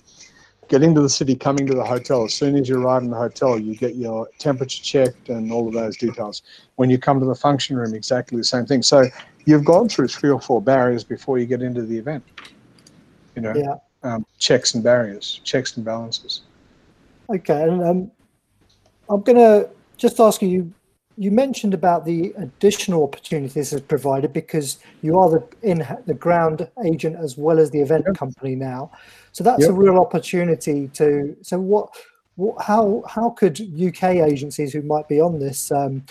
Get 0.68 0.82
into 0.82 1.00
the 1.00 1.08
city, 1.08 1.34
coming 1.34 1.66
to 1.66 1.74
the 1.74 1.84
hotel. 1.84 2.24
As 2.24 2.34
soon 2.34 2.56
as 2.56 2.68
you 2.68 2.76
arrive 2.80 3.02
in 3.02 3.10
the 3.10 3.16
hotel, 3.16 3.58
you 3.58 3.74
get 3.76 3.94
your 3.94 4.28
temperature 4.38 4.82
checked 4.82 5.28
and 5.28 5.52
all 5.52 5.68
of 5.68 5.74
those 5.74 5.96
details. 5.96 6.42
When 6.76 6.90
you 6.90 6.98
come 6.98 7.20
to 7.20 7.26
the 7.26 7.34
function 7.34 7.76
room, 7.76 7.94
exactly 7.94 8.38
the 8.38 8.44
same 8.44 8.66
thing. 8.66 8.82
So 8.82 9.04
you've 9.44 9.64
gone 9.64 9.88
through 9.88 10.08
three 10.08 10.30
or 10.30 10.40
four 10.40 10.60
barriers 10.60 11.04
before 11.04 11.38
you 11.38 11.46
get 11.46 11.62
into 11.62 11.82
the 11.82 11.96
event. 11.96 12.24
You 13.34 13.42
know, 13.42 13.54
Yeah. 13.54 13.76
um, 14.02 14.26
checks 14.38 14.74
and 14.74 14.82
barriers, 14.82 15.40
checks 15.44 15.76
and 15.76 15.84
balances. 15.84 16.42
Okay, 17.28 17.62
and 17.62 17.82
um, 17.82 18.10
I'm 19.08 19.22
going 19.22 19.36
to 19.36 19.68
just 19.96 20.18
ask 20.20 20.42
you. 20.42 20.72
You 21.18 21.30
mentioned 21.30 21.74
about 21.74 22.04
the 22.04 22.34
additional 22.36 23.02
opportunities 23.02 23.70
has 23.70 23.80
provided 23.80 24.32
because 24.32 24.78
you 25.02 25.18
are 25.18 25.30
the 25.30 25.46
in 25.62 25.86
the 26.06 26.14
ground 26.14 26.68
agent 26.84 27.16
as 27.16 27.38
well 27.38 27.58
as 27.58 27.70
the 27.70 27.80
event 27.80 28.04
Yep. 28.06 28.16
company 28.16 28.54
now. 28.54 28.90
So 29.32 29.42
that's 29.44 29.64
a 29.64 29.72
real 29.72 29.98
opportunity 29.98 30.88
to. 30.88 31.36
So 31.42 31.58
what? 31.58 31.94
what 32.36 32.62
how 32.62 33.02
how 33.08 33.30
could 33.30 33.58
UK 33.60 34.04
agencies 34.04 34.72
who 34.72 34.82
might 34.82 35.08
be 35.08 35.20
on 35.20 35.40
this, 35.40 35.72
um, 35.72 36.04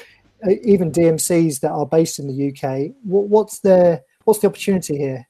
even 0.63 0.91
DMCs 0.91 1.59
that 1.61 1.71
are 1.71 1.85
based 1.85 2.19
in 2.19 2.27
the 2.27 2.49
UK, 2.49 2.91
what, 3.03 3.27
what's 3.27 3.59
their 3.59 4.01
what's 4.25 4.39
the 4.39 4.47
opportunity 4.47 4.97
here? 4.97 5.27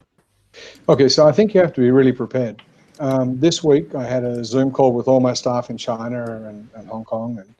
Okay, 0.89 1.09
so 1.09 1.27
I 1.27 1.31
think 1.31 1.53
you 1.53 1.61
have 1.61 1.73
to 1.73 1.81
be 1.81 1.91
really 1.91 2.13
prepared. 2.13 2.61
Um, 2.99 3.37
this 3.39 3.61
week, 3.61 3.93
I 3.93 4.05
had 4.05 4.23
a 4.23 4.43
Zoom 4.43 4.71
call 4.71 4.93
with 4.93 5.09
all 5.09 5.19
my 5.19 5.33
staff 5.33 5.69
in 5.69 5.77
China 5.77 6.47
and, 6.47 6.69
and 6.75 6.87
Hong 6.87 7.03
Kong, 7.03 7.37
and 7.37 7.55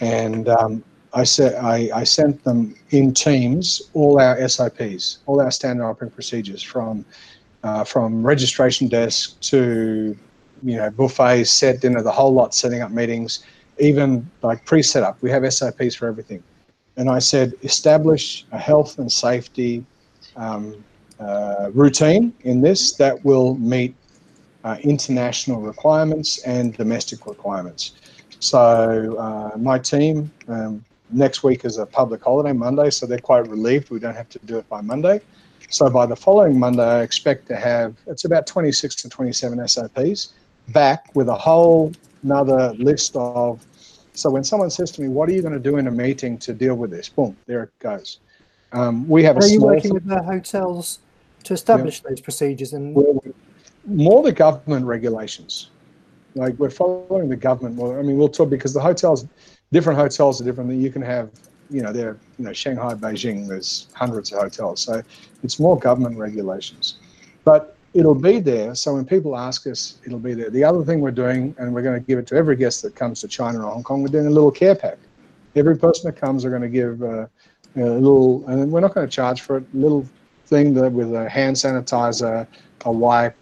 and 0.00 0.48
um, 0.48 0.84
I 1.12 1.24
said 1.24 1.54
I, 1.54 1.90
I 1.94 2.04
sent 2.04 2.42
them 2.44 2.74
in 2.90 3.14
teams 3.14 3.90
all 3.94 4.20
our 4.20 4.48
SOPs, 4.48 5.18
all 5.26 5.40
our 5.40 5.50
standard 5.50 5.84
operating 5.84 6.14
procedures, 6.14 6.62
from 6.62 7.04
uh, 7.64 7.84
from 7.84 8.24
registration 8.24 8.88
desk 8.88 9.40
to 9.40 10.16
you 10.62 10.76
know 10.76 10.90
buffets, 10.90 11.50
set 11.50 11.80
dinner, 11.80 12.02
the 12.02 12.12
whole 12.12 12.32
lot, 12.32 12.54
setting 12.54 12.82
up 12.82 12.90
meetings, 12.90 13.44
even 13.78 14.28
like 14.42 14.64
pre-setup. 14.64 15.20
We 15.22 15.30
have 15.30 15.50
SOPs 15.52 15.94
for 15.94 16.06
everything, 16.08 16.42
and 16.96 17.08
I 17.08 17.18
said 17.18 17.54
establish 17.62 18.44
a 18.52 18.58
health 18.58 18.98
and 18.98 19.10
safety. 19.10 19.84
Um, 20.36 20.84
uh, 21.20 21.70
routine 21.74 22.32
in 22.42 22.60
this 22.60 22.92
that 22.92 23.24
will 23.24 23.56
meet 23.56 23.92
uh, 24.62 24.76
international 24.82 25.60
requirements 25.60 26.40
and 26.44 26.76
domestic 26.76 27.26
requirements. 27.26 27.92
So 28.38 29.16
uh, 29.18 29.58
my 29.58 29.78
team 29.80 30.30
um, 30.46 30.84
next 31.10 31.42
week 31.42 31.64
is 31.64 31.78
a 31.78 31.86
public 31.86 32.22
holiday, 32.22 32.52
Monday, 32.52 32.90
so 32.90 33.06
they're 33.06 33.18
quite 33.18 33.48
relieved 33.48 33.90
we 33.90 33.98
don't 33.98 34.14
have 34.16 34.28
to 34.30 34.38
do 34.44 34.58
it 34.58 34.68
by 34.68 34.80
Monday. 34.80 35.20
So 35.70 35.90
by 35.90 36.06
the 36.06 36.16
following 36.16 36.58
Monday, 36.58 36.82
I 36.82 37.02
expect 37.02 37.46
to 37.48 37.56
have 37.56 37.94
it's 38.06 38.24
about 38.24 38.46
26 38.46 38.94
to 38.96 39.08
27 39.08 39.68
SOPs 39.68 40.34
back 40.68 41.14
with 41.14 41.28
a 41.28 41.34
whole 41.34 41.92
another 42.22 42.72
list 42.74 43.16
of. 43.16 43.64
So 44.14 44.30
when 44.30 44.44
someone 44.44 44.70
says 44.70 44.90
to 44.92 45.02
me, 45.02 45.08
"What 45.08 45.28
are 45.28 45.32
you 45.32 45.42
going 45.42 45.54
to 45.54 45.60
do 45.60 45.76
in 45.76 45.86
a 45.86 45.90
meeting 45.90 46.38
to 46.38 46.54
deal 46.54 46.74
with 46.74 46.90
this?" 46.90 47.08
Boom, 47.08 47.36
there 47.46 47.64
it 47.64 47.78
goes. 47.78 48.18
Um, 48.72 49.08
we 49.08 49.22
have 49.24 49.36
a 49.36 49.40
Are 49.40 49.46
you 49.46 49.60
working 49.60 49.94
with 49.94 50.06
the 50.06 50.22
hotels 50.22 51.00
to 51.44 51.54
establish 51.54 52.00
those 52.00 52.20
procedures 52.20 52.72
and 52.72 52.94
more 53.88 54.22
the 54.22 54.32
government 54.32 54.84
regulations. 54.86 55.70
Like 56.34 56.54
we're 56.58 56.70
following 56.70 57.28
the 57.28 57.36
government. 57.36 57.76
Well, 57.76 57.98
I 57.98 58.02
mean, 58.02 58.18
we'll 58.18 58.28
talk 58.28 58.50
because 58.50 58.74
the 58.74 58.80
hotels, 58.80 59.26
different 59.72 59.98
hotels 59.98 60.40
are 60.40 60.44
different. 60.44 60.72
You 60.72 60.90
can 60.90 61.02
have, 61.02 61.30
you 61.70 61.82
know, 61.82 61.92
there, 61.92 62.16
you 62.38 62.44
know, 62.44 62.52
Shanghai, 62.52 62.94
Beijing. 62.94 63.46
There's 63.46 63.88
hundreds 63.94 64.32
of 64.32 64.40
hotels, 64.40 64.80
so 64.80 65.02
it's 65.42 65.58
more 65.58 65.78
government 65.78 66.16
regulations. 66.16 66.98
But 67.44 67.76
it'll 67.94 68.14
be 68.14 68.40
there. 68.40 68.74
So 68.74 68.94
when 68.94 69.04
people 69.04 69.36
ask 69.36 69.66
us, 69.66 69.98
it'll 70.04 70.18
be 70.18 70.34
there. 70.34 70.50
The 70.50 70.64
other 70.64 70.84
thing 70.84 71.00
we're 71.00 71.10
doing, 71.10 71.54
and 71.58 71.72
we're 71.72 71.82
going 71.82 72.00
to 72.00 72.06
give 72.06 72.18
it 72.18 72.26
to 72.28 72.36
every 72.36 72.56
guest 72.56 72.82
that 72.82 72.94
comes 72.94 73.20
to 73.22 73.28
China 73.28 73.66
or 73.66 73.70
Hong 73.70 73.82
Kong, 73.82 74.02
we're 74.02 74.08
doing 74.08 74.26
a 74.26 74.30
little 74.30 74.50
care 74.50 74.74
pack. 74.74 74.98
Every 75.56 75.76
person 75.76 76.10
that 76.10 76.20
comes, 76.20 76.44
we're 76.44 76.50
going 76.50 76.62
to 76.62 76.68
give 76.68 77.02
uh, 77.02 77.26
a 77.76 77.80
little, 77.80 78.46
and 78.46 78.70
we're 78.70 78.80
not 78.80 78.94
going 78.94 79.06
to 79.06 79.10
charge 79.10 79.40
for 79.40 79.58
it. 79.58 79.74
Little 79.74 80.06
thing 80.46 80.74
that 80.74 80.90
with 80.92 81.14
a 81.14 81.28
hand 81.28 81.56
sanitizer, 81.56 82.46
a 82.84 82.92
wipe, 82.92 83.36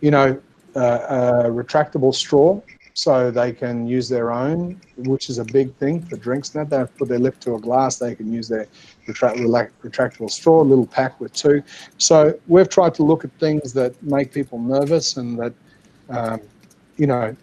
you 0.00 0.10
know, 0.10 0.40
uh, 0.76 1.44
a 1.44 1.50
retractable 1.50 2.14
straw 2.14 2.60
so 2.94 3.30
they 3.30 3.52
can 3.52 3.86
use 3.86 4.08
their 4.08 4.30
own, 4.30 4.80
which 4.96 5.30
is 5.30 5.38
a 5.38 5.44
big 5.44 5.74
thing 5.76 6.02
for 6.02 6.16
drinks. 6.16 6.54
Now 6.54 6.64
they 6.64 6.84
put 6.98 7.08
their 7.08 7.18
lip 7.18 7.38
to 7.40 7.54
a 7.54 7.60
glass, 7.60 7.98
they 7.98 8.14
can 8.14 8.32
use 8.32 8.48
their 8.48 8.66
retract, 9.06 9.38
retractable 9.38 10.30
straw, 10.30 10.62
little 10.62 10.86
pack 10.86 11.20
with 11.20 11.32
two. 11.32 11.62
So 11.98 12.38
we've 12.48 12.68
tried 12.68 12.94
to 12.94 13.02
look 13.02 13.24
at 13.24 13.30
things 13.38 13.72
that 13.74 14.00
make 14.02 14.32
people 14.32 14.58
nervous 14.58 15.16
and 15.16 15.38
that, 15.38 15.52
um, 16.08 16.40
you 16.96 17.06
know, 17.06 17.36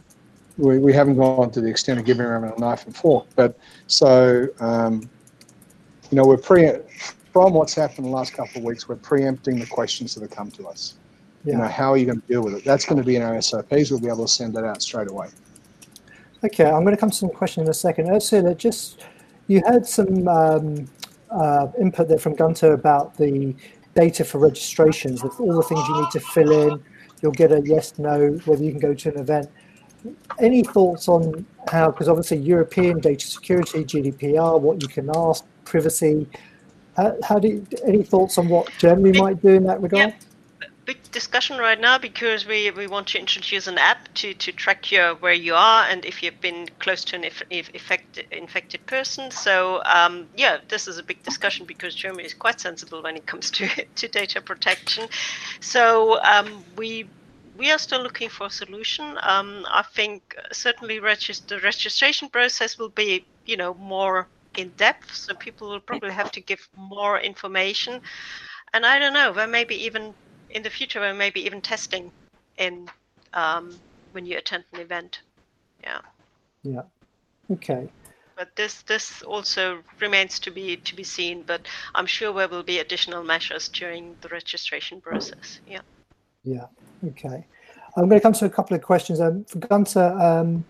we, 0.57 0.79
we 0.79 0.93
haven't 0.93 1.17
gone 1.17 1.51
to 1.51 1.61
the 1.61 1.69
extent 1.69 1.99
of 1.99 2.05
giving 2.05 2.25
them 2.25 2.43
a 2.43 2.59
knife 2.59 2.85
and 2.85 2.95
fork. 2.95 3.27
But 3.35 3.57
so, 3.87 4.47
um, 4.59 5.09
you 6.09 6.15
know, 6.15 6.25
we're 6.25 6.37
pre 6.37 6.71
from 7.33 7.53
what's 7.53 7.75
happened 7.75 7.99
in 7.99 8.05
the 8.05 8.17
last 8.17 8.33
couple 8.33 8.57
of 8.59 8.63
weeks, 8.63 8.87
we're 8.89 8.95
preempting 8.95 9.59
the 9.59 9.67
questions 9.67 10.15
that 10.15 10.21
have 10.21 10.31
come 10.31 10.49
to 10.51 10.67
us. 10.67 10.95
You 11.47 11.57
know, 11.57 11.67
how 11.67 11.93
are 11.93 11.97
you 11.97 12.05
going 12.05 12.19
to 12.19 12.27
deal 12.27 12.43
with 12.43 12.55
it? 12.55 12.65
That's 12.65 12.85
going 12.85 12.97
to 12.97 13.05
be 13.05 13.15
in 13.15 13.21
our 13.21 13.41
SOPs. 13.41 13.89
We'll 13.89 14.01
be 14.01 14.07
able 14.07 14.25
to 14.25 14.27
send 14.27 14.53
that 14.55 14.65
out 14.65 14.81
straight 14.81 15.09
away. 15.09 15.29
Okay, 16.43 16.65
I'm 16.65 16.83
going 16.83 16.93
to 16.93 16.99
come 16.99 17.09
to 17.09 17.15
some 17.15 17.29
questions 17.29 17.67
in 17.67 17.71
a 17.71 17.73
second. 17.73 18.09
Ursula, 18.09 18.53
just 18.53 19.05
you 19.47 19.61
had 19.65 19.87
some 19.87 20.27
um, 20.27 20.87
uh, 21.31 21.67
input 21.79 22.09
there 22.09 22.19
from 22.19 22.35
Gunter 22.35 22.73
about 22.73 23.15
the 23.15 23.55
data 23.95 24.25
for 24.25 24.39
registrations, 24.39 25.23
with 25.23 25.39
all 25.39 25.55
the 25.55 25.63
things 25.63 25.87
you 25.87 26.01
need 26.01 26.11
to 26.11 26.19
fill 26.19 26.51
in. 26.51 26.83
You'll 27.21 27.31
get 27.31 27.51
a 27.53 27.61
yes, 27.65 27.97
no, 27.97 28.31
whether 28.45 28.63
you 28.63 28.71
can 28.71 28.79
go 28.81 28.93
to 28.93 29.09
an 29.13 29.19
event. 29.19 29.49
Any 30.39 30.63
thoughts 30.63 31.07
on 31.07 31.45
how, 31.69 31.91
because 31.91 32.09
obviously 32.09 32.37
European 32.37 32.99
data 32.99 33.25
security, 33.25 33.83
GDPR, 33.83 34.59
what 34.59 34.81
you 34.81 34.87
can 34.89 35.09
ask, 35.15 35.45
privacy. 35.63 36.27
How, 36.95 37.15
how 37.23 37.39
do 37.39 37.47
you, 37.47 37.67
any 37.85 38.03
thoughts 38.03 38.37
on 38.37 38.49
what 38.49 38.69
Germany 38.77 39.17
might 39.17 39.41
do 39.41 39.49
in 39.49 39.63
that 39.63 39.81
regard? 39.81 40.13
Big 40.87 41.11
discussion 41.11 41.57
right 41.57 41.81
now 41.81 41.97
because 41.97 42.47
we, 42.47 42.71
we 42.71 42.87
want 42.87 43.05
to 43.07 43.19
introduce 43.19 43.67
an 43.67 43.77
app 43.77 44.07
to, 44.13 44.33
to 44.33 44.53
track 44.53 44.89
your 44.89 45.15
where 45.15 45.33
you 45.33 45.53
are 45.53 45.83
and 45.83 46.05
if 46.05 46.23
you've 46.23 46.39
been 46.39 46.65
close 46.79 47.03
to 47.03 47.17
an 47.17 47.25
if, 47.25 47.43
if 47.49 47.69
infected 47.69 48.25
infected 48.31 48.83
person. 48.87 49.29
So 49.29 49.83
um, 49.83 50.27
yeah, 50.33 50.59
this 50.69 50.87
is 50.87 50.97
a 50.97 51.03
big 51.03 51.21
discussion 51.23 51.65
because 51.67 51.93
Germany 51.93 52.23
is 52.23 52.33
quite 52.33 52.61
sensible 52.61 53.03
when 53.03 53.17
it 53.17 53.27
comes 53.27 53.51
to 53.51 53.67
to 53.95 54.07
data 54.07 54.41
protection. 54.41 55.07
So 55.59 56.23
um, 56.23 56.63
we 56.77 57.05
we 57.57 57.69
are 57.71 57.79
still 57.79 58.01
looking 58.01 58.29
for 58.29 58.47
a 58.47 58.49
solution. 58.49 59.17
Um, 59.23 59.65
I 59.69 59.83
think 59.93 60.35
certainly 60.53 60.99
the 60.99 61.59
registration 61.63 62.29
process 62.29 62.77
will 62.77 62.89
be 62.89 63.25
you 63.45 63.57
know 63.57 63.73
more 63.73 64.29
in 64.57 64.69
depth, 64.77 65.13
so 65.13 65.35
people 65.35 65.69
will 65.69 65.81
probably 65.81 66.11
have 66.11 66.31
to 66.31 66.41
give 66.41 66.67
more 66.77 67.19
information. 67.19 68.01
And 68.73 68.85
I 68.85 68.99
don't 68.99 69.13
know, 69.13 69.33
there 69.33 69.47
may 69.47 69.63
be 69.63 69.75
even 69.85 70.13
in 70.49 70.63
the 70.63 70.69
future 70.69 70.99
there 70.99 71.13
may 71.13 71.29
be 71.29 71.45
even 71.45 71.61
testing 71.61 72.11
in 72.57 72.89
um, 73.33 73.77
when 74.11 74.25
you 74.25 74.37
attend 74.37 74.63
an 74.73 74.79
event. 74.79 75.21
Yeah, 75.83 75.99
Yeah. 76.63 76.81
Okay. 77.51 77.87
but 78.35 78.55
this 78.55 78.81
this 78.83 79.21
also 79.21 79.79
remains 79.99 80.39
to 80.39 80.51
be 80.51 80.77
to 80.77 80.95
be 80.95 81.03
seen. 81.03 81.43
But 81.43 81.61
I'm 81.95 82.05
sure 82.05 82.33
there 82.33 82.47
will 82.47 82.63
be 82.63 82.79
additional 82.79 83.23
measures 83.23 83.69
during 83.69 84.15
the 84.21 84.29
registration 84.29 85.01
process. 85.01 85.59
Yeah. 85.67 85.81
Yeah. 86.43 86.65
Okay. 87.05 87.45
I'm 87.95 88.07
going 88.09 88.19
to 88.19 88.23
come 88.23 88.33
to 88.33 88.45
a 88.45 88.49
couple 88.49 88.75
of 88.75 88.83
questions. 88.83 89.19
Um, 89.19 89.43
for 89.45 89.59
Gunter, 89.59 90.13
um, 90.19 90.63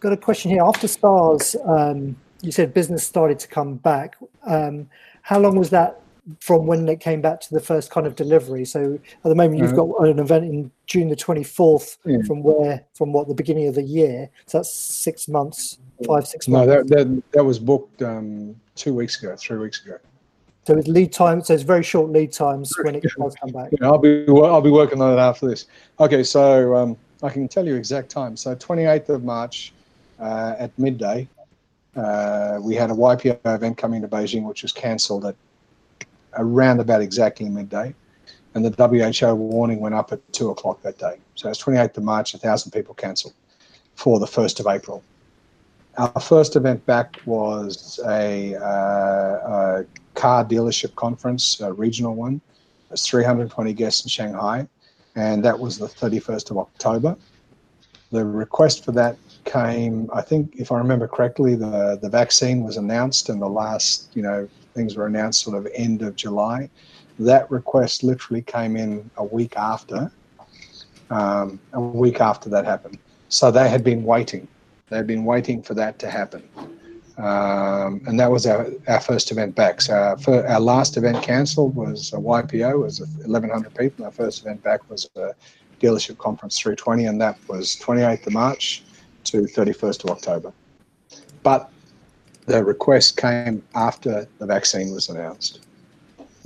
got 0.00 0.12
a 0.12 0.16
question 0.16 0.50
here. 0.50 0.62
After 0.62 0.86
SARS, 0.86 1.56
um, 1.64 2.16
you 2.42 2.52
said 2.52 2.72
business 2.72 3.02
started 3.04 3.38
to 3.40 3.48
come 3.48 3.74
back. 3.76 4.16
Um, 4.44 4.88
how 5.22 5.40
long 5.40 5.56
was 5.58 5.70
that 5.70 6.00
from 6.40 6.66
when 6.66 6.88
it 6.88 7.00
came 7.00 7.20
back 7.20 7.40
to 7.40 7.54
the 7.54 7.60
first 7.60 7.90
kind 7.90 8.06
of 8.06 8.16
delivery? 8.16 8.64
So 8.64 8.98
at 9.24 9.28
the 9.28 9.34
moment, 9.34 9.60
you've 9.60 9.72
Uh, 9.72 9.84
got 9.84 10.08
an 10.08 10.18
event 10.18 10.44
in 10.44 10.70
June 10.86 11.08
the 11.08 11.16
24th 11.16 11.98
Yeah. 12.04 12.18
from 12.26 12.42
where, 12.42 12.84
from 12.94 13.12
what, 13.12 13.28
the 13.28 13.34
beginning 13.34 13.68
of 13.68 13.74
the 13.74 13.82
year. 13.82 14.30
So 14.46 14.58
that's 14.58 14.72
six 14.72 15.28
months, 15.28 15.78
five, 16.06 16.26
six 16.26 16.48
No, 16.48 16.66
months. 16.66 16.90
that, 16.90 16.96
that, 16.96 17.22
that 17.32 17.44
was 17.44 17.58
booked 17.58 18.02
um, 18.02 18.56
two 18.74 18.94
weeks 18.94 19.22
ago, 19.22 19.36
three 19.36 19.58
weeks 19.58 19.84
ago. 19.84 19.98
So 20.66 20.76
it's 20.76 20.88
lead 20.88 21.12
time. 21.12 21.42
So 21.42 21.54
it's 21.54 21.62
very 21.62 21.84
short 21.84 22.10
lead 22.10 22.32
times 22.32 22.72
when 22.82 22.96
it 22.96 23.04
does 23.18 23.36
come 23.36 23.50
back. 23.50 23.70
Yeah, 23.70 23.86
I'll 23.86 23.98
be 23.98 24.26
I'll 24.28 24.60
be 24.60 24.70
working 24.70 25.00
on 25.00 25.16
it 25.16 25.20
after 25.20 25.46
this. 25.48 25.66
Okay, 26.00 26.24
so 26.24 26.74
um, 26.74 26.96
I 27.22 27.28
can 27.30 27.46
tell 27.46 27.64
you 27.64 27.76
exact 27.76 28.10
time. 28.10 28.36
So 28.36 28.56
28th 28.56 29.10
of 29.10 29.22
March 29.22 29.72
uh, 30.18 30.56
at 30.58 30.76
midday, 30.76 31.28
uh, 31.94 32.58
we 32.60 32.74
had 32.74 32.90
a 32.90 32.94
YPO 32.94 33.38
event 33.44 33.78
coming 33.78 34.02
to 34.02 34.08
Beijing, 34.08 34.42
which 34.42 34.62
was 34.62 34.72
cancelled 34.72 35.24
at 35.24 35.36
around 36.36 36.80
about 36.80 37.00
exactly 37.02 37.48
midday, 37.48 37.94
and 38.54 38.64
the 38.64 38.70
WHO 38.88 39.34
warning 39.34 39.80
went 39.80 39.94
up 39.94 40.12
at 40.12 40.32
two 40.32 40.50
o'clock 40.50 40.82
that 40.82 40.98
day. 40.98 41.18
So 41.34 41.48
it's 41.48 41.62
28th 41.62 41.98
of 41.98 42.04
March, 42.04 42.34
a 42.34 42.38
thousand 42.38 42.72
people 42.72 42.94
cancelled 42.94 43.34
for 43.94 44.18
the 44.18 44.26
1st 44.26 44.60
of 44.60 44.66
April. 44.66 45.02
Our 45.98 46.20
first 46.20 46.56
event 46.56 46.84
back 46.86 47.20
was 47.24 47.98
a, 48.06 48.54
uh, 48.56 48.60
a 48.60 49.86
car 50.14 50.44
dealership 50.44 50.94
conference, 50.94 51.60
a 51.60 51.72
regional 51.72 52.14
one. 52.14 52.40
There's 52.88 53.06
320 53.06 53.72
guests 53.72 54.04
in 54.04 54.10
Shanghai, 54.10 54.68
and 55.16 55.44
that 55.44 55.58
was 55.58 55.78
the 55.78 55.86
31st 55.86 56.50
of 56.50 56.58
October. 56.58 57.16
the 58.10 58.24
request 58.24 58.84
for 58.84 58.92
that 58.92 59.16
came, 59.44 60.08
I 60.12 60.22
think, 60.22 60.54
if 60.56 60.70
I 60.70 60.78
remember 60.78 61.08
correctly, 61.08 61.54
the, 61.56 61.98
the 62.00 62.08
vaccine 62.08 62.62
was 62.62 62.76
announced 62.76 63.28
in 63.28 63.38
the 63.38 63.48
last, 63.48 64.08
you 64.14 64.22
know, 64.22 64.48
things 64.76 64.96
were 64.96 65.06
announced 65.06 65.40
sort 65.40 65.56
of 65.56 65.66
end 65.74 66.02
of 66.02 66.14
July. 66.14 66.70
That 67.18 67.50
request 67.50 68.04
literally 68.04 68.42
came 68.42 68.76
in 68.76 69.10
a 69.16 69.24
week 69.24 69.56
after, 69.56 70.12
um, 71.10 71.58
a 71.72 71.80
week 71.80 72.20
after 72.20 72.48
that 72.50 72.64
happened. 72.64 72.98
So 73.28 73.50
they 73.50 73.68
had 73.68 73.82
been 73.82 74.04
waiting. 74.04 74.46
They 74.88 74.96
had 74.98 75.06
been 75.06 75.24
waiting 75.24 75.62
for 75.62 75.74
that 75.74 75.98
to 76.00 76.10
happen. 76.10 76.48
Um, 77.18 78.02
and 78.06 78.20
that 78.20 78.30
was 78.30 78.46
our, 78.46 78.68
our 78.88 79.00
first 79.00 79.30
event 79.30 79.54
back. 79.54 79.80
So 79.80 79.94
our, 79.94 80.46
our 80.46 80.60
last 80.60 80.98
event 80.98 81.22
cancelled 81.22 81.74
was 81.74 82.12
a 82.12 82.16
YPO, 82.16 82.82
was 82.82 83.00
1,100 83.00 83.74
people. 83.74 84.04
Our 84.04 84.12
first 84.12 84.42
event 84.42 84.62
back 84.62 84.88
was 84.90 85.08
a 85.16 85.32
dealership 85.80 86.18
conference 86.18 86.58
320, 86.58 87.06
and 87.06 87.20
that 87.20 87.38
was 87.48 87.76
28th 87.76 88.26
of 88.26 88.32
March 88.34 88.82
to 89.24 89.42
31st 89.42 90.04
of 90.04 90.10
October. 90.10 90.52
But 91.42 91.70
the 92.46 92.64
request 92.64 93.16
came 93.16 93.62
after 93.74 94.26
the 94.38 94.46
vaccine 94.46 94.92
was 94.92 95.08
announced. 95.08 95.60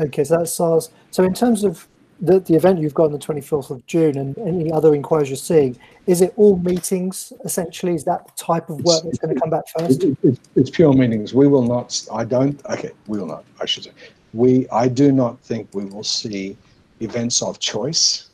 Okay, 0.00 0.24
so 0.24 0.38
that's 0.38 0.52
SARS. 0.52 0.90
So 1.10 1.24
in 1.24 1.34
terms 1.34 1.62
of 1.62 1.86
the, 2.20 2.40
the 2.40 2.54
event 2.54 2.80
you've 2.80 2.94
got 2.94 3.04
on 3.04 3.12
the 3.12 3.18
24th 3.18 3.70
of 3.70 3.86
June 3.86 4.18
and 4.18 4.36
any 4.38 4.72
other 4.72 4.94
inquiries 4.94 5.28
you're 5.28 5.36
seeing, 5.36 5.78
is 6.06 6.22
it 6.22 6.32
all 6.36 6.56
meetings 6.58 7.32
essentially? 7.44 7.94
Is 7.94 8.04
that 8.04 8.26
the 8.26 8.32
type 8.42 8.70
of 8.70 8.82
work 8.82 9.02
that's 9.04 9.18
going 9.18 9.34
to 9.34 9.40
come 9.40 9.50
back 9.50 9.64
first? 9.78 10.02
It, 10.02 10.16
it, 10.22 10.38
it's 10.56 10.70
pure 10.70 10.92
meetings. 10.92 11.34
We 11.34 11.48
will 11.48 11.66
not, 11.66 12.02
I 12.12 12.24
don't, 12.24 12.60
okay, 12.66 12.90
we 13.06 13.18
will 13.18 13.26
not, 13.26 13.44
I 13.60 13.66
should 13.66 13.84
say. 13.84 13.92
We, 14.32 14.68
I 14.70 14.88
do 14.88 15.12
not 15.12 15.40
think 15.40 15.68
we 15.74 15.84
will 15.84 16.04
see 16.04 16.56
events 17.00 17.42
of 17.42 17.58
choice, 17.58 18.30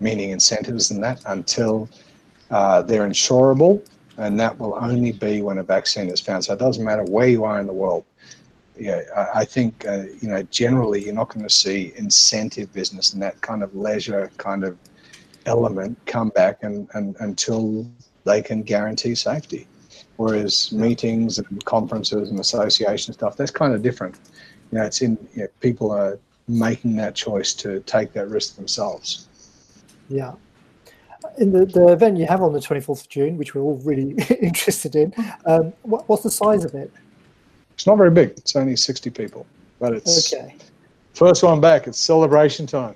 meaning 0.00 0.30
incentives 0.30 0.90
and 0.90 1.02
that, 1.02 1.22
until 1.26 1.88
uh, 2.50 2.82
they're 2.82 3.08
insurable, 3.08 3.82
and 4.18 4.38
that 4.40 4.58
will 4.58 4.74
only 4.80 5.12
be 5.12 5.42
when 5.42 5.58
a 5.58 5.62
vaccine 5.62 6.08
is 6.08 6.20
found. 6.20 6.44
So 6.44 6.54
it 6.54 6.58
doesn't 6.58 6.84
matter 6.84 7.04
where 7.04 7.28
you 7.28 7.44
are 7.44 7.60
in 7.60 7.66
the 7.66 7.72
world. 7.72 8.04
Yeah, 8.78 9.02
I, 9.16 9.40
I 9.40 9.44
think 9.44 9.86
uh, 9.86 10.04
you 10.20 10.28
know 10.28 10.42
generally 10.44 11.04
you're 11.04 11.14
not 11.14 11.28
going 11.28 11.46
to 11.46 11.54
see 11.54 11.92
incentive 11.96 12.72
business 12.72 13.12
and 13.12 13.22
that 13.22 13.40
kind 13.40 13.62
of 13.62 13.74
leisure 13.74 14.30
kind 14.36 14.64
of 14.64 14.76
element 15.46 15.98
come 16.06 16.30
back 16.30 16.62
and, 16.62 16.88
and 16.94 17.16
until 17.20 17.86
they 18.24 18.42
can 18.42 18.62
guarantee 18.62 19.14
safety. 19.14 19.66
Whereas 20.16 20.72
meetings 20.72 21.38
and 21.38 21.64
conferences 21.64 22.30
and 22.30 22.40
association 22.40 23.12
stuff, 23.12 23.36
that's 23.36 23.50
kind 23.50 23.74
of 23.74 23.82
different. 23.82 24.16
You 24.72 24.78
know, 24.78 24.84
it's 24.84 25.02
in 25.02 25.16
you 25.34 25.42
know, 25.42 25.48
people 25.60 25.90
are 25.90 26.18
making 26.48 26.96
that 26.96 27.14
choice 27.14 27.54
to 27.54 27.80
take 27.80 28.12
that 28.14 28.28
risk 28.28 28.56
themselves. 28.56 29.28
Yeah 30.08 30.34
in 31.38 31.52
the, 31.52 31.66
the 31.66 31.88
event 31.88 32.16
you 32.16 32.26
have 32.26 32.42
on 32.42 32.52
the 32.52 32.58
24th 32.58 33.02
of 33.02 33.08
June, 33.08 33.36
which 33.36 33.54
we're 33.54 33.62
all 33.62 33.78
really 33.84 34.12
interested 34.40 34.96
in, 34.96 35.12
um, 35.46 35.72
what, 35.82 36.08
what's 36.08 36.22
the 36.22 36.30
size 36.30 36.64
of 36.64 36.74
it? 36.74 36.92
It's 37.74 37.86
not 37.86 37.96
very 37.96 38.10
big. 38.10 38.30
It's 38.30 38.56
only 38.56 38.76
60 38.76 39.10
people, 39.10 39.46
but 39.78 39.92
it's 39.92 40.32
okay. 40.32 40.54
first 41.14 41.42
one 41.42 41.60
back. 41.60 41.86
It's 41.86 41.98
celebration 41.98 42.66
time. 42.66 42.94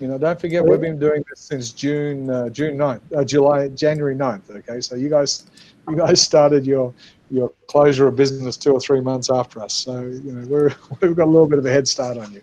You 0.00 0.06
know, 0.06 0.16
don't 0.16 0.40
forget 0.40 0.64
we've 0.64 0.80
been 0.80 0.98
doing 0.98 1.24
this 1.28 1.40
since 1.40 1.72
June, 1.72 2.30
uh, 2.30 2.48
June 2.50 2.76
9th, 2.78 3.00
uh, 3.16 3.24
July, 3.24 3.68
January 3.68 4.14
9th. 4.14 4.48
Okay, 4.50 4.80
so 4.80 4.94
you 4.94 5.08
guys, 5.08 5.46
you 5.88 5.96
guys 5.96 6.22
started 6.22 6.64
your 6.66 6.94
your 7.30 7.52
closure 7.66 8.06
of 8.06 8.16
business 8.16 8.56
two 8.56 8.72
or 8.72 8.80
three 8.80 9.00
months 9.00 9.28
after 9.28 9.60
us. 9.60 9.74
So 9.74 10.00
you 10.00 10.32
know, 10.32 10.46
we're 10.46 10.74
we've 11.00 11.16
got 11.16 11.24
a 11.24 11.30
little 11.30 11.48
bit 11.48 11.58
of 11.58 11.66
a 11.66 11.70
head 11.70 11.88
start 11.88 12.16
on 12.16 12.32
you. 12.32 12.42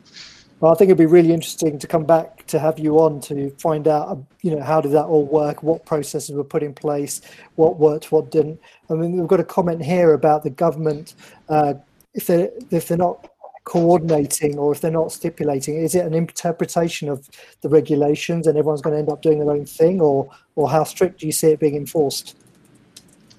Well, 0.59 0.71
I 0.71 0.75
think 0.75 0.87
it'd 0.87 0.97
be 0.97 1.05
really 1.05 1.33
interesting 1.33 1.77
to 1.79 1.87
come 1.87 2.05
back 2.05 2.47
to 2.47 2.59
have 2.59 2.79
you 2.79 2.97
on 2.99 3.19
to 3.21 3.49
find 3.59 3.87
out, 3.87 4.07
uh, 4.07 4.15
you 4.41 4.55
know, 4.55 4.63
how 4.63 4.79
did 4.79 4.93
that 4.93 5.05
all 5.05 5.25
work? 5.25 5.63
What 5.63 5.85
processes 5.85 6.33
were 6.33 6.45
put 6.45 6.63
in 6.63 6.73
place? 6.73 7.21
What 7.55 7.77
worked? 7.77 8.11
What 8.11 8.31
didn't? 8.31 8.59
I 8.89 8.93
mean, 8.93 9.17
we've 9.17 9.27
got 9.27 9.41
a 9.41 9.43
comment 9.43 9.83
here 9.83 10.13
about 10.13 10.43
the 10.43 10.49
government. 10.49 11.15
Uh, 11.49 11.73
if 12.13 12.27
they 12.27 12.49
if 12.71 12.87
they're 12.87 12.97
not 12.97 13.29
coordinating 13.65 14.57
or 14.57 14.71
if 14.71 14.79
they're 14.79 14.91
not 14.91 15.11
stipulating, 15.11 15.75
is 15.75 15.93
it 15.93 16.05
an 16.05 16.13
interpretation 16.13 17.09
of 17.09 17.29
the 17.61 17.67
regulations 17.67 18.47
and 18.47 18.57
everyone's 18.57 18.81
going 18.81 18.93
to 18.93 18.99
end 18.99 19.09
up 19.09 19.21
doing 19.21 19.39
their 19.39 19.51
own 19.51 19.65
thing, 19.65 19.99
or 19.99 20.29
or 20.55 20.69
how 20.69 20.85
strict 20.85 21.19
do 21.19 21.25
you 21.25 21.33
see 21.33 21.47
it 21.47 21.59
being 21.59 21.75
enforced 21.75 22.37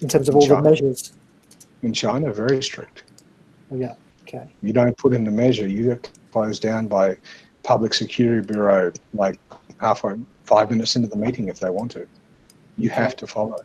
in 0.03 0.09
terms 0.09 0.29
of 0.29 0.37
all 0.37 0.47
China, 0.47 0.63
the 0.63 0.71
measures? 0.71 1.13
In 1.83 1.95
China, 1.95 2.31
very 2.33 2.63
strict. 2.63 3.05
Oh, 3.73 3.77
yeah. 3.77 3.95
Okay. 4.23 4.47
You 4.63 4.73
don't 4.73 4.97
put 4.97 5.15
in 5.15 5.25
the 5.25 5.31
measure. 5.31 5.67
You 5.67 5.99
closed 6.37 6.61
down 6.61 6.87
by 6.87 7.17
public 7.63 7.95
security 7.95 8.47
bureau 8.47 8.93
like 9.15 9.39
half 9.81 10.05
five 10.45 10.71
minutes 10.71 10.95
into 10.95 11.09
the 11.09 11.17
meeting 11.17 11.49
if 11.49 11.59
they 11.61 11.71
want 11.71 11.91
to. 11.91 12.07
You 12.77 12.91
have 12.91 13.17
to 13.17 13.27
follow. 13.27 13.61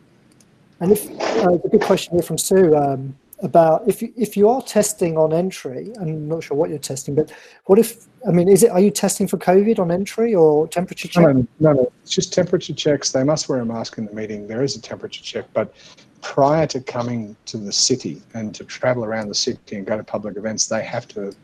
And 0.80 0.90
if 0.90 1.02
uh, 1.20 1.52
a 1.52 1.68
good 1.68 1.82
question 1.82 2.14
here 2.14 2.22
from 2.22 2.38
Sue 2.38 2.74
um, 2.74 3.14
about 3.40 3.86
if 3.86 4.00
you, 4.00 4.10
if 4.16 4.38
you 4.38 4.48
are 4.48 4.62
testing 4.62 5.18
on 5.18 5.34
entry, 5.34 5.92
I'm 6.00 6.28
not 6.28 6.44
sure 6.44 6.56
what 6.56 6.70
you're 6.70 6.78
testing, 6.78 7.14
but 7.14 7.30
what 7.66 7.78
if 7.78 8.06
I 8.26 8.30
mean, 8.30 8.48
is 8.48 8.62
it 8.62 8.70
are 8.70 8.80
you 8.80 8.90
testing 8.90 9.26
for 9.26 9.36
COVID 9.36 9.78
on 9.78 9.90
entry 9.90 10.34
or 10.34 10.66
temperature 10.66 11.08
check? 11.08 11.24
No, 11.24 11.46
no, 11.60 11.72
no, 11.74 11.92
it's 12.02 12.10
just 12.10 12.32
temperature 12.32 12.72
checks. 12.72 13.12
They 13.12 13.22
must 13.22 13.50
wear 13.50 13.60
a 13.60 13.66
mask 13.66 13.98
in 13.98 14.06
the 14.06 14.14
meeting. 14.14 14.48
There 14.48 14.62
is 14.62 14.76
a 14.76 14.80
temperature 14.80 15.22
check, 15.22 15.44
but 15.52 15.74
prior 16.22 16.66
to 16.68 16.80
coming 16.80 17.36
to 17.46 17.58
the 17.58 17.72
city 17.72 18.22
and 18.32 18.54
to 18.54 18.64
travel 18.64 19.04
around 19.04 19.28
the 19.28 19.34
city 19.34 19.76
and 19.76 19.84
go 19.84 19.98
to 19.98 20.04
public 20.04 20.38
events, 20.38 20.68
they 20.68 20.82
have 20.82 21.06
to 21.08 21.34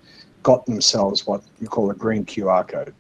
got 0.43 0.67
themselves 0.67 1.27
what 1.27 1.43
you 1.61 1.69
call 1.69 1.91
a 1.91 1.95
green 1.95 2.25
QR 2.25 2.67
code. 2.67 2.95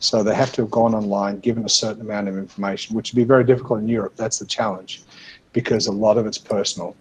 So 0.00 0.22
they 0.22 0.34
have 0.34 0.52
to 0.54 0.62
have 0.62 0.70
gone 0.70 0.94
online, 0.94 1.38
given 1.38 1.64
a 1.64 1.68
certain 1.68 2.02
amount 2.02 2.26
of 2.26 2.36
information, 2.36 2.96
which 2.96 3.12
would 3.12 3.16
be 3.16 3.24
very 3.24 3.44
difficult 3.44 3.80
in 3.80 3.88
Europe. 3.88 4.14
That's 4.16 4.38
the 4.38 4.46
challenge 4.46 5.02
because 5.52 5.86
a 5.86 5.92
lot 5.92 6.18
of 6.18 6.26
it's 6.26 6.38
personal. 6.38 6.96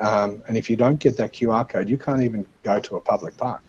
Um, 0.00 0.42
and 0.48 0.56
if 0.56 0.70
you 0.70 0.76
don't 0.76 0.98
get 0.98 1.16
that 1.18 1.32
QR 1.32 1.68
code, 1.68 1.88
you 1.88 1.98
can't 1.98 2.22
even 2.22 2.46
go 2.62 2.80
to 2.80 2.96
a 2.96 3.00
public 3.00 3.36
park. 3.36 3.62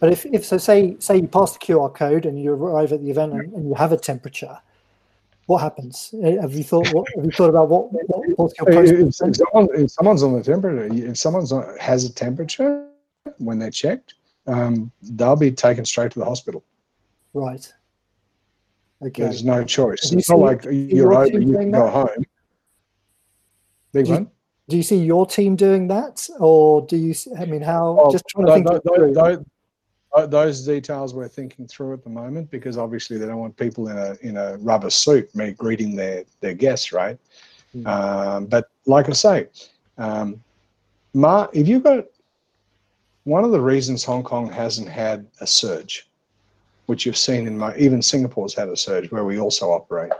But 0.00 0.12
if, 0.12 0.26
if 0.26 0.44
so, 0.44 0.58
say 0.58 0.96
say 0.98 1.18
you 1.18 1.28
pass 1.28 1.52
the 1.52 1.60
QR 1.60 1.94
code 1.94 2.26
and 2.26 2.40
you 2.40 2.52
arrive 2.52 2.92
at 2.92 3.00
the 3.00 3.10
event 3.10 3.34
and, 3.34 3.52
and 3.52 3.68
you 3.68 3.74
have 3.74 3.92
a 3.92 3.96
temperature, 3.96 4.58
what 5.46 5.60
happens? 5.60 6.12
Uh, 6.14 6.40
have 6.40 6.54
you 6.54 6.64
thought? 6.64 6.92
What, 6.92 7.06
have 7.14 7.24
you 7.24 7.30
thought 7.30 7.50
about 7.50 7.68
what? 7.68 7.92
what 7.92 8.52
if, 8.66 9.00
if, 9.00 9.36
someone, 9.36 9.68
if 9.74 9.90
someone's 9.92 10.24
on 10.24 10.32
the 10.32 10.42
temperature, 10.42 10.92
if 10.92 11.16
someone's 11.16 11.52
on, 11.52 11.78
has 11.78 12.04
a 12.04 12.12
temperature 12.12 12.88
when 13.38 13.58
they're 13.58 13.70
checked, 13.70 14.14
um, 14.46 14.90
they'll 15.02 15.36
be 15.36 15.50
taken 15.50 15.84
straight 15.84 16.12
to 16.12 16.18
the 16.18 16.24
hospital. 16.24 16.64
Right. 17.34 17.72
Okay. 19.02 19.22
There's 19.22 19.44
no 19.44 19.64
choice. 19.64 20.12
It's 20.12 20.28
not 20.28 20.38
like 20.38 20.64
you're 20.64 21.14
over, 21.14 21.38
you 21.38 21.56
can 21.56 21.70
go 21.70 21.88
home. 21.88 22.24
Big 23.92 24.06
do 24.06 24.12
one. 24.12 24.22
You, 24.22 24.30
do 24.68 24.76
you 24.76 24.82
see 24.82 24.98
your 24.98 25.26
team 25.26 25.56
doing 25.56 25.88
that, 25.88 26.28
or 26.38 26.86
do 26.86 26.96
you? 26.96 27.14
I 27.38 27.44
mean, 27.44 27.62
how? 27.62 27.92
Well, 27.92 28.12
just 28.12 28.24
trying 28.28 28.46
to 28.46 28.52
think. 28.54 28.66
Those, 28.66 29.14
those, 30.14 30.30
those, 30.30 30.64
details 30.64 31.14
we're 31.14 31.28
thinking 31.28 31.66
through 31.66 31.94
at 31.94 32.04
the 32.04 32.10
moment 32.10 32.50
because 32.50 32.78
obviously 32.78 33.18
they 33.18 33.26
don't 33.26 33.38
want 33.38 33.56
people 33.56 33.88
in 33.88 33.98
a 33.98 34.16
in 34.22 34.36
a 34.36 34.56
rubber 34.58 34.88
suit 34.88 35.34
me 35.34 35.52
greeting 35.52 35.96
their 35.96 36.24
their 36.40 36.54
guests, 36.54 36.92
right? 36.92 37.18
Mm. 37.74 37.86
Um, 37.86 38.46
but 38.46 38.70
like 38.86 39.08
I 39.08 39.12
say, 39.12 39.48
um, 39.98 40.42
Ma, 41.12 41.48
if 41.52 41.66
you've 41.66 41.82
got 41.82 42.04
one 43.24 43.44
of 43.44 43.52
the 43.52 43.60
reasons 43.60 44.04
Hong 44.04 44.22
Kong 44.22 44.50
hasn't 44.50 44.88
had 44.88 45.26
a 45.40 45.46
surge, 45.46 46.08
which 46.86 47.06
you've 47.06 47.16
seen 47.16 47.46
in 47.46 47.56
my, 47.56 47.76
even 47.76 48.02
Singapore's 48.02 48.54
had 48.54 48.68
a 48.68 48.76
surge 48.76 49.10
where 49.10 49.24
we 49.24 49.38
also 49.38 49.70
operate, 49.70 50.12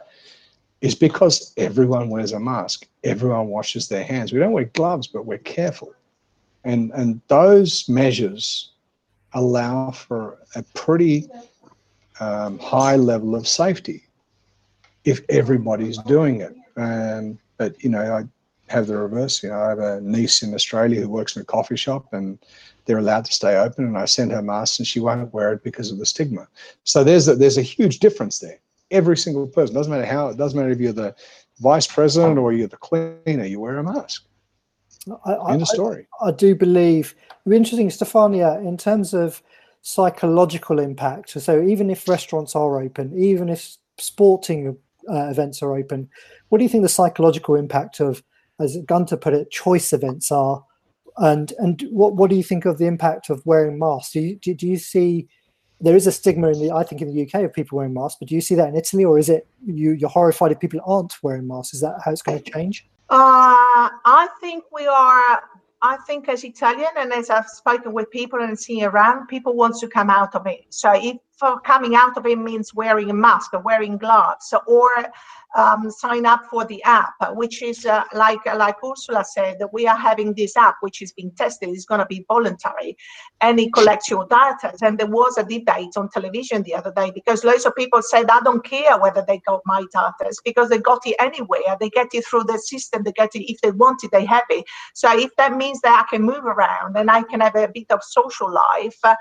is 0.80 0.94
because 0.94 1.52
everyone 1.56 2.10
wears 2.10 2.32
a 2.32 2.40
mask. 2.40 2.86
Everyone 3.04 3.48
washes 3.48 3.88
their 3.88 4.04
hands. 4.04 4.32
We 4.32 4.38
don't 4.38 4.52
wear 4.52 4.64
gloves, 4.66 5.06
but 5.06 5.26
we're 5.26 5.38
careful. 5.38 5.94
And, 6.64 6.92
and 6.92 7.20
those 7.28 7.88
measures 7.88 8.70
allow 9.32 9.90
for 9.90 10.38
a 10.54 10.62
pretty 10.74 11.28
um, 12.20 12.58
high 12.58 12.96
level 12.96 13.34
of 13.34 13.48
safety 13.48 14.04
if 15.04 15.22
everybody's 15.28 15.98
doing 15.98 16.40
it. 16.40 16.54
Um, 16.76 17.38
but, 17.56 17.82
you 17.82 17.90
know, 17.90 18.00
I 18.00 18.72
have 18.72 18.86
the 18.86 18.96
reverse. 18.96 19.42
You 19.42 19.50
know, 19.50 19.60
I 19.60 19.68
have 19.70 19.78
a 19.78 20.00
niece 20.00 20.42
in 20.42 20.54
Australia 20.54 21.00
who 21.00 21.08
works 21.08 21.34
in 21.36 21.42
a 21.42 21.44
coffee 21.44 21.76
shop 21.76 22.12
and 22.12 22.38
they're 22.84 22.98
allowed 22.98 23.24
to 23.24 23.32
stay 23.32 23.56
open 23.56 23.84
and 23.84 23.96
I 23.96 24.06
send 24.06 24.32
her 24.32 24.42
masks 24.42 24.78
and 24.78 24.86
she 24.86 25.00
won't 25.00 25.32
wear 25.32 25.52
it 25.52 25.62
because 25.62 25.90
of 25.90 25.98
the 25.98 26.06
stigma. 26.06 26.48
So 26.84 27.04
there's 27.04 27.28
a, 27.28 27.36
there's 27.36 27.58
a 27.58 27.62
huge 27.62 28.00
difference 28.00 28.38
there. 28.38 28.58
Every 28.90 29.16
single 29.16 29.46
person, 29.46 29.74
doesn't 29.74 29.90
matter 29.90 30.04
how, 30.04 30.28
it 30.28 30.36
doesn't 30.36 30.58
matter 30.58 30.72
if 30.72 30.80
you're 30.80 30.92
the 30.92 31.14
vice 31.60 31.86
president 31.86 32.38
or 32.38 32.52
you're 32.52 32.68
the 32.68 32.76
cleaner, 32.76 33.44
you 33.44 33.60
wear 33.60 33.78
a 33.78 33.84
mask. 33.84 34.24
I, 35.24 35.52
End 35.52 35.62
of 35.62 35.68
story. 35.68 36.06
I, 36.20 36.28
I 36.28 36.30
do 36.32 36.54
believe, 36.54 37.14
interesting, 37.46 37.88
Stefania, 37.88 38.58
in 38.66 38.76
terms 38.76 39.14
of 39.14 39.42
psychological 39.80 40.78
impact. 40.78 41.30
So 41.30 41.62
even 41.62 41.90
if 41.90 42.08
restaurants 42.08 42.54
are 42.54 42.80
open, 42.80 43.18
even 43.18 43.48
if 43.48 43.76
sporting 43.98 44.76
uh, 45.08 45.28
events 45.28 45.62
are 45.62 45.76
open, 45.76 46.08
what 46.48 46.58
do 46.58 46.64
you 46.64 46.68
think 46.68 46.82
the 46.82 46.88
psychological 46.88 47.56
impact 47.56 48.00
of, 48.00 48.22
as 48.60 48.76
Gunter 48.86 49.16
put 49.16 49.34
it, 49.34 49.50
choice 49.50 49.92
events 49.92 50.30
are 50.30 50.64
and 51.18 51.52
and 51.58 51.82
what 51.90 52.14
what 52.14 52.30
do 52.30 52.36
you 52.36 52.42
think 52.42 52.64
of 52.64 52.78
the 52.78 52.86
impact 52.86 53.30
of 53.30 53.44
wearing 53.44 53.78
masks? 53.78 54.12
Do 54.12 54.20
you 54.20 54.36
do, 54.36 54.54
do 54.54 54.66
you 54.66 54.78
see 54.78 55.28
there 55.82 55.96
is 55.96 56.06
a 56.06 56.12
stigma 56.12 56.48
in 56.48 56.60
the 56.60 56.70
I 56.70 56.84
think 56.84 57.02
in 57.02 57.12
the 57.12 57.22
UK 57.22 57.44
of 57.44 57.52
people 57.52 57.76
wearing 57.76 57.92
masks. 57.92 58.16
But 58.18 58.28
do 58.28 58.34
you 58.34 58.40
see 58.40 58.54
that 58.54 58.68
in 58.68 58.76
Italy, 58.76 59.04
or 59.04 59.18
is 59.18 59.28
it 59.28 59.46
you 59.66 59.92
you're 59.92 60.08
horrified 60.08 60.52
if 60.52 60.60
people 60.60 60.80
aren't 60.86 61.12
wearing 61.22 61.46
masks? 61.46 61.74
Is 61.74 61.80
that 61.80 61.96
how 62.04 62.12
it's 62.12 62.22
going 62.22 62.40
to 62.40 62.50
change? 62.50 62.88
Uh, 63.10 63.90
I 64.04 64.28
think 64.40 64.64
we 64.72 64.86
are. 64.86 65.42
I 65.84 65.96
think 66.06 66.28
as 66.28 66.44
Italian 66.44 66.92
and 66.96 67.12
as 67.12 67.28
I've 67.28 67.48
spoken 67.48 67.92
with 67.92 68.08
people 68.10 68.40
and 68.40 68.56
seen 68.56 68.84
around, 68.84 69.26
people 69.26 69.56
want 69.56 69.74
to 69.80 69.88
come 69.88 70.10
out 70.10 70.36
of 70.36 70.46
it. 70.46 70.66
So 70.70 70.92
if 70.94 71.16
for 71.38 71.60
coming 71.60 71.94
out 71.94 72.16
of 72.16 72.26
it 72.26 72.38
means 72.38 72.74
wearing 72.74 73.10
a 73.10 73.14
mask 73.14 73.54
or 73.54 73.60
wearing 73.60 73.98
gloves 73.98 74.52
or 74.66 74.90
um, 75.56 75.90
sign 75.90 76.26
up 76.26 76.42
for 76.50 76.64
the 76.64 76.82
app, 76.84 77.14
which 77.34 77.62
is 77.62 77.84
uh, 77.86 78.04
like 78.14 78.44
like 78.46 78.76
Ursula 78.84 79.24
said, 79.24 79.58
that 79.58 79.72
we 79.72 79.86
are 79.86 79.96
having 79.96 80.34
this 80.34 80.56
app 80.56 80.76
which 80.80 81.02
is 81.02 81.12
being 81.12 81.32
tested. 81.32 81.70
It's 81.70 81.84
going 81.84 82.00
to 82.00 82.06
be 82.06 82.24
voluntary, 82.28 82.96
and 83.40 83.60
it 83.60 83.72
collects 83.74 84.10
your 84.10 84.26
data. 84.28 84.72
And 84.82 84.98
there 84.98 85.06
was 85.06 85.38
a 85.38 85.44
debate 85.44 85.96
on 85.96 86.08
television 86.10 86.62
the 86.62 86.74
other 86.74 86.92
day 86.94 87.10
because 87.14 87.44
lots 87.44 87.66
of 87.66 87.74
people 87.76 88.02
said, 88.02 88.30
"I 88.30 88.40
don't 88.40 88.64
care 88.64 88.98
whether 88.98 89.24
they 89.26 89.40
got 89.46 89.60
my 89.66 89.84
data 89.92 90.32
because 90.44 90.68
they 90.70 90.78
got 90.78 91.06
it 91.06 91.16
anywhere. 91.20 91.76
They 91.80 91.90
get 91.90 92.08
it 92.14 92.26
through 92.26 92.44
the 92.44 92.58
system. 92.58 93.02
They 93.04 93.12
get 93.12 93.34
it 93.34 93.50
if 93.50 93.60
they 93.60 93.72
want 93.72 94.04
it, 94.04 94.10
they 94.12 94.24
have 94.26 94.44
it. 94.50 94.64
So 94.94 95.18
if 95.18 95.30
that 95.36 95.56
means 95.56 95.80
that 95.82 96.04
I 96.06 96.14
can 96.14 96.22
move 96.24 96.44
around 96.44 96.96
and 96.96 97.10
I 97.10 97.22
can 97.24 97.40
have 97.40 97.56
a 97.56 97.68
bit 97.68 97.90
of 97.90 98.02
social 98.02 98.52
life." 98.52 98.96
Uh, 99.04 99.16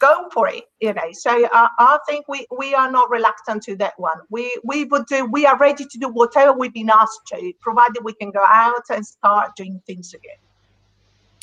go 0.00 0.28
for 0.32 0.48
it 0.48 0.64
you 0.80 0.92
know 0.92 1.10
so 1.12 1.44
uh, 1.46 1.68
i 1.78 1.98
think 2.08 2.26
we 2.28 2.46
we 2.58 2.74
are 2.74 2.90
not 2.90 3.08
reluctant 3.10 3.62
to 3.62 3.76
that 3.76 3.92
one 3.98 4.18
we 4.30 4.52
we 4.64 4.84
would 4.84 5.06
do 5.06 5.26
we 5.26 5.46
are 5.46 5.58
ready 5.58 5.84
to 5.84 5.98
do 5.98 6.08
whatever 6.08 6.52
we've 6.52 6.74
been 6.74 6.90
asked 6.90 7.20
to 7.26 7.52
provided 7.60 8.02
we 8.02 8.14
can 8.14 8.30
go 8.30 8.44
out 8.46 8.82
and 8.90 9.06
start 9.06 9.54
doing 9.56 9.80
things 9.86 10.14
again 10.14 10.40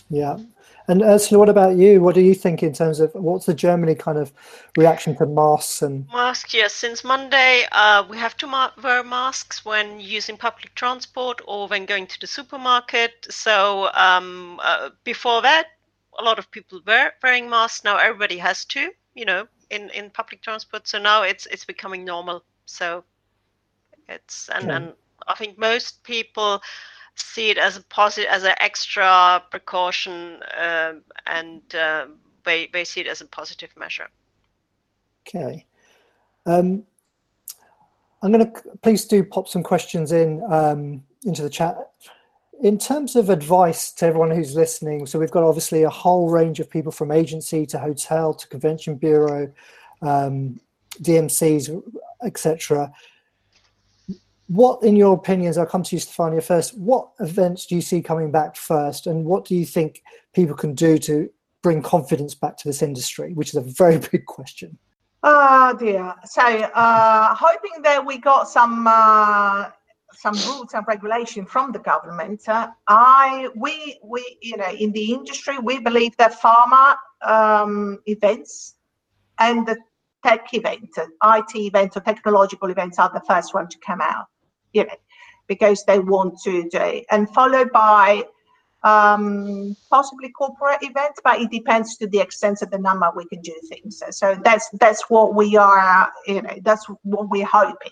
yeah 0.10 0.38
and 0.90 1.02
Ursula, 1.02 1.40
what 1.40 1.50
about 1.50 1.76
you? 1.76 2.00
What 2.00 2.16
do 2.16 2.22
you 2.22 2.34
think 2.34 2.64
in 2.64 2.72
terms 2.72 3.02
of 3.02 3.14
what's 3.14 3.46
the 3.46 3.54
Germany 3.54 3.94
kind 3.94 4.18
of 4.18 4.32
reaction 4.78 5.18
to 5.18 5.26
masks 5.26 5.82
and 5.82 6.08
masks? 6.14 6.54
Yes, 6.54 6.74
since 6.74 7.04
Monday, 7.04 7.66
uh, 7.74 8.06
we 8.10 8.16
have 8.16 8.38
to 8.38 8.48
ma- 8.48 8.72
wear 8.82 9.04
masks 9.04 9.66
when 9.66 10.00
using 10.00 10.38
public 10.38 10.74
transport 10.76 11.42
or 11.46 11.68
when 11.68 11.86
going 11.86 12.08
to 12.08 12.20
the 12.22 12.28
supermarket. 12.28 13.28
So 13.30 13.90
um, 13.96 14.62
uh, 14.64 14.92
before 15.04 15.42
that, 15.42 15.68
a 16.18 16.24
lot 16.24 16.40
of 16.40 16.50
people 16.52 16.82
were 16.86 17.12
wearing 17.24 17.50
masks. 17.50 17.84
Now 17.84 17.98
everybody 17.98 18.38
has 18.38 18.66
to, 18.66 18.92
you 19.16 19.26
know, 19.26 19.48
in 19.70 19.90
in 19.92 20.10
public 20.10 20.42
transport. 20.42 20.88
So 20.88 21.00
now 21.00 21.24
it's 21.24 21.46
it's 21.48 21.66
becoming 21.66 22.06
normal. 22.06 22.44
So 22.66 23.04
it's 24.10 24.50
and, 24.50 24.72
and 24.72 24.94
I 25.28 25.36
think 25.36 25.58
most 25.58 26.04
people 26.04 26.62
see 27.16 27.50
it 27.50 27.58
as 27.58 27.78
a 27.78 27.84
positive, 27.84 28.30
as 28.30 28.44
an 28.44 28.56
extra 28.60 29.44
precaution, 29.50 30.42
uh, 30.58 30.94
and 31.26 31.62
uh, 31.76 32.06
they 32.44 32.68
they 32.68 32.84
see 32.84 33.02
it 33.02 33.08
as 33.08 33.22
a 33.22 33.26
positive 33.26 33.70
measure. 33.78 34.08
Okay. 35.28 35.66
Um, 36.46 36.86
I'm 38.24 38.32
going 38.32 38.52
to 38.52 38.62
please 38.82 39.06
do 39.06 39.24
pop 39.24 39.48
some 39.48 39.64
questions 39.64 40.12
in 40.12 40.42
um, 40.50 41.04
into 41.26 41.44
the 41.44 41.50
chat 41.50 41.78
in 42.62 42.78
terms 42.78 43.16
of 43.16 43.30
advice 43.30 43.92
to 43.94 44.06
everyone 44.06 44.32
who's 44.32 44.56
listening, 44.56 45.06
so 45.06 45.20
we've 45.20 45.32
got 45.32 45.44
obviously 45.44 45.84
a 45.84 45.90
whole 45.90 46.30
range 46.30 46.60
of 46.60 46.70
people 46.70 46.92
from 46.92 47.12
agency 47.12 47.66
to 47.68 47.78
hotel 47.78 48.34
to 48.34 48.48
convention 48.48 48.96
bureau, 48.96 49.52
um, 50.02 50.60
DMCs, 51.02 51.82
etc. 52.24 52.92
What, 54.48 54.82
in 54.82 54.96
your 54.96 55.14
opinions, 55.14 55.58
I'll 55.58 55.66
come 55.66 55.84
to 55.84 55.96
you, 55.96 56.02
Stefania, 56.02 56.44
first. 56.44 56.78
What 56.78 57.10
events 57.20 57.66
do 57.66 57.76
you 57.76 57.82
see 57.82 58.02
coming 58.02 58.32
back 58.32 58.56
first, 58.56 59.06
and 59.06 59.26
what 59.26 59.46
do 59.46 59.56
you 59.56 59.66
think 59.66 60.02
people 60.34 60.56
can 60.56 60.74
do 60.74 60.98
to 61.00 61.30
bring 61.62 61.82
confidence 61.82 62.34
back 62.34 62.58
to 62.58 62.68
this 62.68 62.82
industry, 62.82 63.34
which 63.34 63.50
is 63.50 63.56
a 63.56 63.62
very 63.62 63.98
big 64.12 64.26
question? 64.26 64.78
Oh 65.24 65.76
dear. 65.78 66.14
So, 66.26 66.42
uh, 66.42 67.36
hoping 67.36 67.82
that 67.84 68.06
we 68.06 68.18
got 68.18 68.48
some 68.48 68.88
uh, 68.88 69.70
some 70.20 70.34
rules 70.48 70.74
and 70.74 70.86
regulation 70.88 71.46
from 71.46 71.72
the 71.72 71.80
government. 71.80 72.48
Uh, 72.48 72.70
I 72.88 73.50
we 73.56 74.00
we 74.04 74.38
you 74.42 74.58
know 74.58 74.72
in 74.72 74.92
the 74.92 75.14
industry 75.14 75.58
we 75.60 75.80
believe 75.80 76.16
that 76.18 76.40
pharma 76.42 76.96
um, 77.22 78.00
events 78.06 78.76
and 79.40 79.68
the 79.68 79.78
tech 80.26 80.54
event, 80.54 80.90
IT 80.98 81.56
events 81.56 81.96
or 81.96 82.00
technological 82.02 82.70
events 82.70 82.98
are 82.98 83.12
the 83.14 83.22
first 83.28 83.54
one 83.54 83.68
to 83.68 83.78
come 83.86 84.02
out. 84.02 84.26
You 84.74 84.86
know, 84.86 84.96
because 85.48 85.84
they 85.86 86.00
want 86.00 86.40
to 86.44 86.68
do 86.70 86.78
it. 86.78 87.06
and 87.10 87.30
followed 87.34 87.72
by 87.72 88.24
um, 88.84 89.76
possibly 89.90 90.30
corporate 90.30 90.80
events, 90.82 91.20
but 91.24 91.42
it 91.42 91.50
depends 91.50 91.98
to 91.98 92.08
the 92.08 92.20
extent 92.20 92.62
of 92.62 92.70
the 92.70 92.78
number 92.78 93.10
we 93.16 93.26
can 93.26 93.42
do 93.42 93.54
things. 93.70 94.00
So, 94.00 94.12
so 94.12 94.40
that's 94.44 94.70
that's 94.74 95.10
what 95.10 95.36
we 95.36 95.58
are, 95.58 96.12
you 96.28 96.42
know, 96.42 96.58
that's 96.64 96.86
what 97.04 97.30
we're 97.30 97.46
hoping 97.46 97.92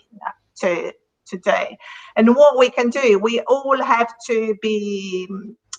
to 0.60 0.92
today. 1.26 1.76
And 2.16 2.34
what 2.34 2.58
we 2.58 2.70
can 2.70 2.90
do, 2.90 3.18
we 3.18 3.40
all 3.40 3.82
have 3.82 4.12
to 4.26 4.54
be 4.62 5.28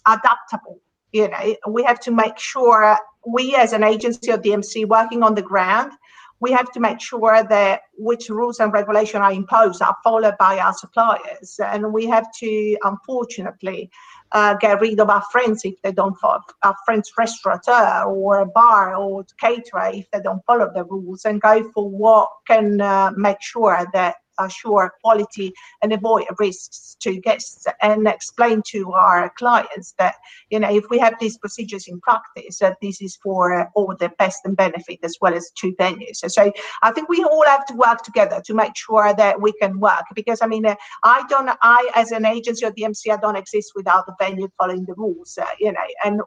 adaptable. 0.05 0.79
You 1.13 1.29
know, 1.29 1.55
we 1.69 1.83
have 1.83 1.99
to 2.01 2.11
make 2.11 2.37
sure 2.37 2.97
we 3.25 3.55
as 3.55 3.73
an 3.73 3.83
agency 3.83 4.31
or 4.31 4.37
DMC 4.37 4.87
working 4.87 5.23
on 5.23 5.35
the 5.35 5.41
ground, 5.41 5.91
we 6.39 6.51
have 6.51 6.71
to 6.71 6.79
make 6.79 7.01
sure 7.01 7.43
that 7.43 7.81
which 7.97 8.29
rules 8.29 8.59
and 8.59 8.71
regulations 8.71 9.21
are 9.21 9.31
imposed 9.31 9.81
are 9.81 9.95
followed 10.03 10.35
by 10.37 10.59
our 10.59 10.73
suppliers. 10.73 11.59
And 11.63 11.91
we 11.91 12.05
have 12.07 12.27
to, 12.39 12.77
unfortunately, 12.83 13.89
uh, 14.33 14.55
get 14.55 14.79
rid 14.79 14.99
of 14.99 15.09
our 15.09 15.23
friends 15.31 15.63
if 15.63 15.81
they 15.81 15.91
don't 15.91 16.15
follow 16.19 16.41
our 16.63 16.75
friends 16.85 17.11
restaurateur 17.17 18.03
or 18.03 18.39
a 18.39 18.45
bar 18.45 18.95
or 18.95 19.25
caterer 19.39 19.89
if 19.93 20.09
they 20.11 20.19
don't 20.19 20.45
follow 20.45 20.69
the 20.73 20.83
rules 20.83 21.25
and 21.25 21.41
go 21.41 21.71
for 21.71 21.89
what 21.89 22.29
can 22.45 22.81
uh, 22.81 23.11
make 23.15 23.41
sure 23.41 23.85
that 23.93 24.17
assure 24.39 24.93
quality 25.01 25.53
and 25.81 25.93
avoid 25.93 26.25
risks 26.39 26.95
to 26.99 27.19
guests 27.19 27.65
and 27.81 28.07
explain 28.07 28.61
to 28.67 28.91
our 28.93 29.31
clients 29.37 29.93
that 29.97 30.15
you 30.49 30.59
know 30.59 30.69
if 30.69 30.85
we 30.89 30.97
have 30.97 31.15
these 31.19 31.37
procedures 31.37 31.87
in 31.87 31.99
practice 32.01 32.59
that 32.59 32.77
this 32.81 33.01
is 33.01 33.17
for 33.17 33.69
all 33.75 33.95
the 33.99 34.09
best 34.19 34.39
and 34.45 34.55
benefit 34.55 34.99
as 35.03 35.17
well 35.21 35.33
as 35.33 35.51
two 35.51 35.73
venues. 35.75 36.17
So, 36.17 36.27
so 36.27 36.51
i 36.81 36.91
think 36.91 37.09
we 37.09 37.23
all 37.23 37.45
have 37.45 37.65
to 37.65 37.75
work 37.75 38.03
together 38.03 38.41
to 38.45 38.53
make 38.53 38.75
sure 38.75 39.13
that 39.13 39.39
we 39.41 39.51
can 39.53 39.79
work 39.79 40.05
because 40.15 40.41
i 40.41 40.47
mean 40.47 40.65
uh, 40.65 40.75
i 41.03 41.23
don't 41.29 41.49
i 41.61 41.89
as 41.95 42.11
an 42.11 42.25
agency 42.25 42.65
or 42.65 42.71
dmc 42.71 43.11
i 43.11 43.17
don't 43.17 43.35
exist 43.35 43.71
without 43.75 44.05
the 44.05 44.15
venue 44.19 44.49
following 44.57 44.85
the 44.85 44.93
rules 44.93 45.37
uh, 45.41 45.45
you 45.59 45.71
know 45.71 45.87
and 46.03 46.21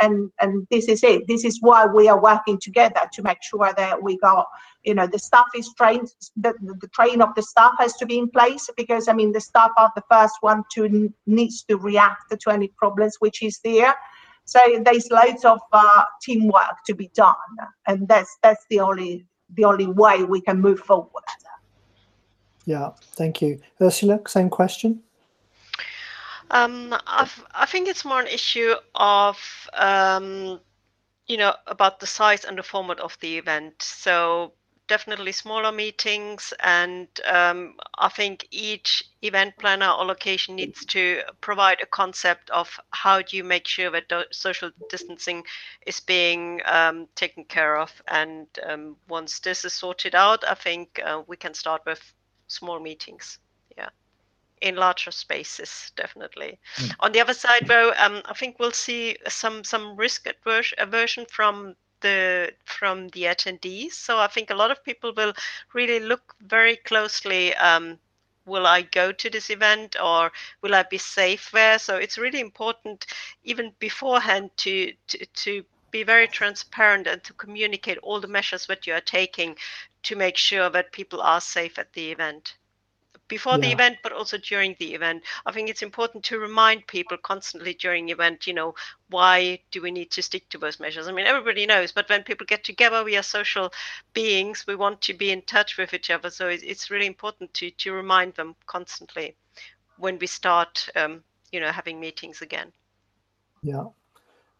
and 0.00 0.30
and 0.40 0.66
this 0.70 0.88
is 0.88 1.02
it. 1.02 1.26
This 1.26 1.44
is 1.44 1.58
why 1.60 1.86
we 1.86 2.08
are 2.08 2.20
working 2.20 2.58
together 2.58 3.02
to 3.12 3.22
make 3.22 3.42
sure 3.42 3.72
that 3.76 4.02
we 4.02 4.18
got 4.18 4.46
you 4.84 4.94
know 4.94 5.06
the 5.06 5.18
staff 5.18 5.46
is 5.54 5.72
trained 5.74 6.08
the, 6.36 6.54
the 6.80 6.88
train 6.88 7.20
of 7.20 7.34
the 7.34 7.42
staff 7.42 7.72
has 7.78 7.94
to 7.94 8.06
be 8.06 8.18
in 8.18 8.28
place 8.30 8.68
because 8.76 9.08
i 9.08 9.12
mean 9.12 9.32
the 9.32 9.40
staff 9.40 9.70
are 9.76 9.92
the 9.94 10.02
first 10.10 10.36
one 10.40 10.62
to 10.72 11.12
needs 11.26 11.62
to 11.64 11.76
react 11.76 12.30
to 12.38 12.50
any 12.50 12.68
problems 12.68 13.16
which 13.18 13.42
is 13.42 13.58
there. 13.64 13.94
So 14.44 14.58
there's 14.84 15.10
loads 15.10 15.44
of 15.44 15.60
uh, 15.72 16.04
teamwork 16.22 16.76
to 16.86 16.94
be 16.94 17.10
done 17.14 17.34
and 17.86 18.08
that's 18.08 18.36
that's 18.42 18.64
the 18.70 18.80
only 18.80 19.26
the 19.54 19.64
only 19.64 19.86
way 19.86 20.24
we 20.24 20.40
can 20.40 20.60
move 20.60 20.80
forward. 20.80 21.24
Yeah 22.64 22.90
thank 23.16 23.42
you. 23.42 23.60
Ursula 23.80 24.20
same 24.26 24.50
question? 24.50 25.02
Um, 26.52 26.96
i 27.06 27.66
think 27.66 27.86
it's 27.86 28.04
more 28.04 28.20
an 28.20 28.26
issue 28.26 28.74
of 28.96 29.38
um, 29.74 30.58
you 31.28 31.36
know 31.36 31.54
about 31.68 32.00
the 32.00 32.06
size 32.06 32.44
and 32.44 32.58
the 32.58 32.62
format 32.62 32.98
of 32.98 33.16
the 33.20 33.38
event. 33.38 33.80
So 33.80 34.52
definitely 34.90 35.30
smaller 35.30 35.70
meetings 35.70 36.52
and 36.64 37.06
um, 37.28 37.74
i 37.98 38.08
think 38.08 38.44
each 38.50 39.04
event 39.22 39.54
planner 39.60 39.88
or 39.88 40.04
location 40.04 40.56
needs 40.56 40.84
to 40.84 41.20
provide 41.40 41.78
a 41.80 41.86
concept 41.86 42.50
of 42.50 42.68
how 42.90 43.22
do 43.22 43.36
you 43.36 43.44
make 43.44 43.68
sure 43.68 43.88
that 43.88 44.26
social 44.32 44.68
distancing 44.88 45.44
is 45.86 46.00
being 46.00 46.60
um, 46.64 47.06
taken 47.14 47.44
care 47.44 47.76
of. 47.78 48.02
And 48.08 48.48
um, 48.68 48.96
once 49.08 49.38
this 49.38 49.64
is 49.64 49.72
sorted 49.74 50.16
out 50.16 50.42
i 50.48 50.54
think 50.54 51.00
uh, 51.04 51.22
we 51.28 51.36
can 51.36 51.54
start 51.54 51.82
with 51.86 52.02
small 52.48 52.80
meetings. 52.80 53.38
Yeah. 53.78 53.90
In 54.60 54.74
larger 54.74 55.12
spaces 55.12 55.92
definitely. 55.94 56.58
Mm. 56.78 56.94
on 56.98 57.12
the 57.12 57.20
other 57.20 57.34
side 57.34 57.68
though 57.68 57.92
um, 57.96 58.22
i 58.24 58.34
think 58.34 58.58
we'll 58.58 58.72
see 58.88 59.16
some 59.28 59.62
some 59.62 59.96
risk 59.96 60.26
aversion 60.78 61.26
from 61.30 61.76
the 62.00 62.52
from 62.64 63.08
the 63.08 63.24
attendees. 63.24 63.92
So 63.92 64.18
I 64.18 64.26
think 64.26 64.50
a 64.50 64.54
lot 64.54 64.70
of 64.70 64.84
people 64.84 65.12
will 65.16 65.32
really 65.72 66.00
look 66.00 66.34
very 66.40 66.76
closely. 66.76 67.54
Um, 67.56 67.98
will 68.46 68.66
I 68.66 68.82
go 68.82 69.12
to 69.12 69.30
this 69.30 69.50
event 69.50 69.96
or 70.02 70.32
will 70.62 70.74
I 70.74 70.82
be 70.82 70.98
safe 70.98 71.50
there? 71.50 71.78
So 71.78 71.96
it's 71.96 72.18
really 72.18 72.40
important, 72.40 73.06
even 73.44 73.72
beforehand, 73.78 74.50
to 74.58 74.92
to, 75.08 75.26
to 75.26 75.64
be 75.90 76.02
very 76.02 76.28
transparent 76.28 77.06
and 77.06 77.22
to 77.24 77.32
communicate 77.32 77.98
all 77.98 78.20
the 78.20 78.28
measures 78.28 78.66
that 78.66 78.86
you 78.86 78.94
are 78.94 79.00
taking 79.00 79.56
to 80.02 80.16
make 80.16 80.36
sure 80.36 80.70
that 80.70 80.92
people 80.92 81.20
are 81.20 81.40
safe 81.40 81.78
at 81.78 81.92
the 81.92 82.10
event 82.10 82.54
before 83.30 83.52
yeah. 83.54 83.60
the 83.60 83.72
event, 83.72 83.96
but 84.02 84.12
also 84.12 84.36
during 84.36 84.76
the 84.78 84.92
event. 84.92 85.22
I 85.46 85.52
think 85.52 85.70
it's 85.70 85.80
important 85.80 86.22
to 86.24 86.38
remind 86.38 86.86
people 86.86 87.16
constantly 87.16 87.72
during 87.72 88.04
the 88.04 88.12
event, 88.12 88.46
you 88.46 88.52
know, 88.52 88.74
why 89.08 89.60
do 89.70 89.80
we 89.80 89.90
need 89.90 90.10
to 90.10 90.22
stick 90.22 90.46
to 90.50 90.58
those 90.58 90.78
measures? 90.78 91.08
I 91.08 91.12
mean, 91.12 91.26
everybody 91.26 91.64
knows, 91.64 91.92
but 91.92 92.08
when 92.10 92.22
people 92.24 92.44
get 92.46 92.64
together, 92.64 93.02
we 93.02 93.16
are 93.16 93.22
social 93.22 93.72
beings. 94.12 94.66
We 94.66 94.76
want 94.76 95.00
to 95.02 95.14
be 95.14 95.30
in 95.30 95.42
touch 95.42 95.78
with 95.78 95.94
each 95.94 96.10
other. 96.10 96.28
So 96.28 96.48
it's 96.48 96.90
really 96.90 97.06
important 97.06 97.54
to, 97.54 97.70
to 97.70 97.92
remind 97.92 98.34
them 98.34 98.54
constantly 98.66 99.36
when 99.96 100.18
we 100.18 100.26
start, 100.26 100.88
um, 100.96 101.22
you 101.52 101.60
know, 101.60 101.70
having 101.70 102.00
meetings 102.00 102.42
again. 102.42 102.72
Yeah. 103.62 103.84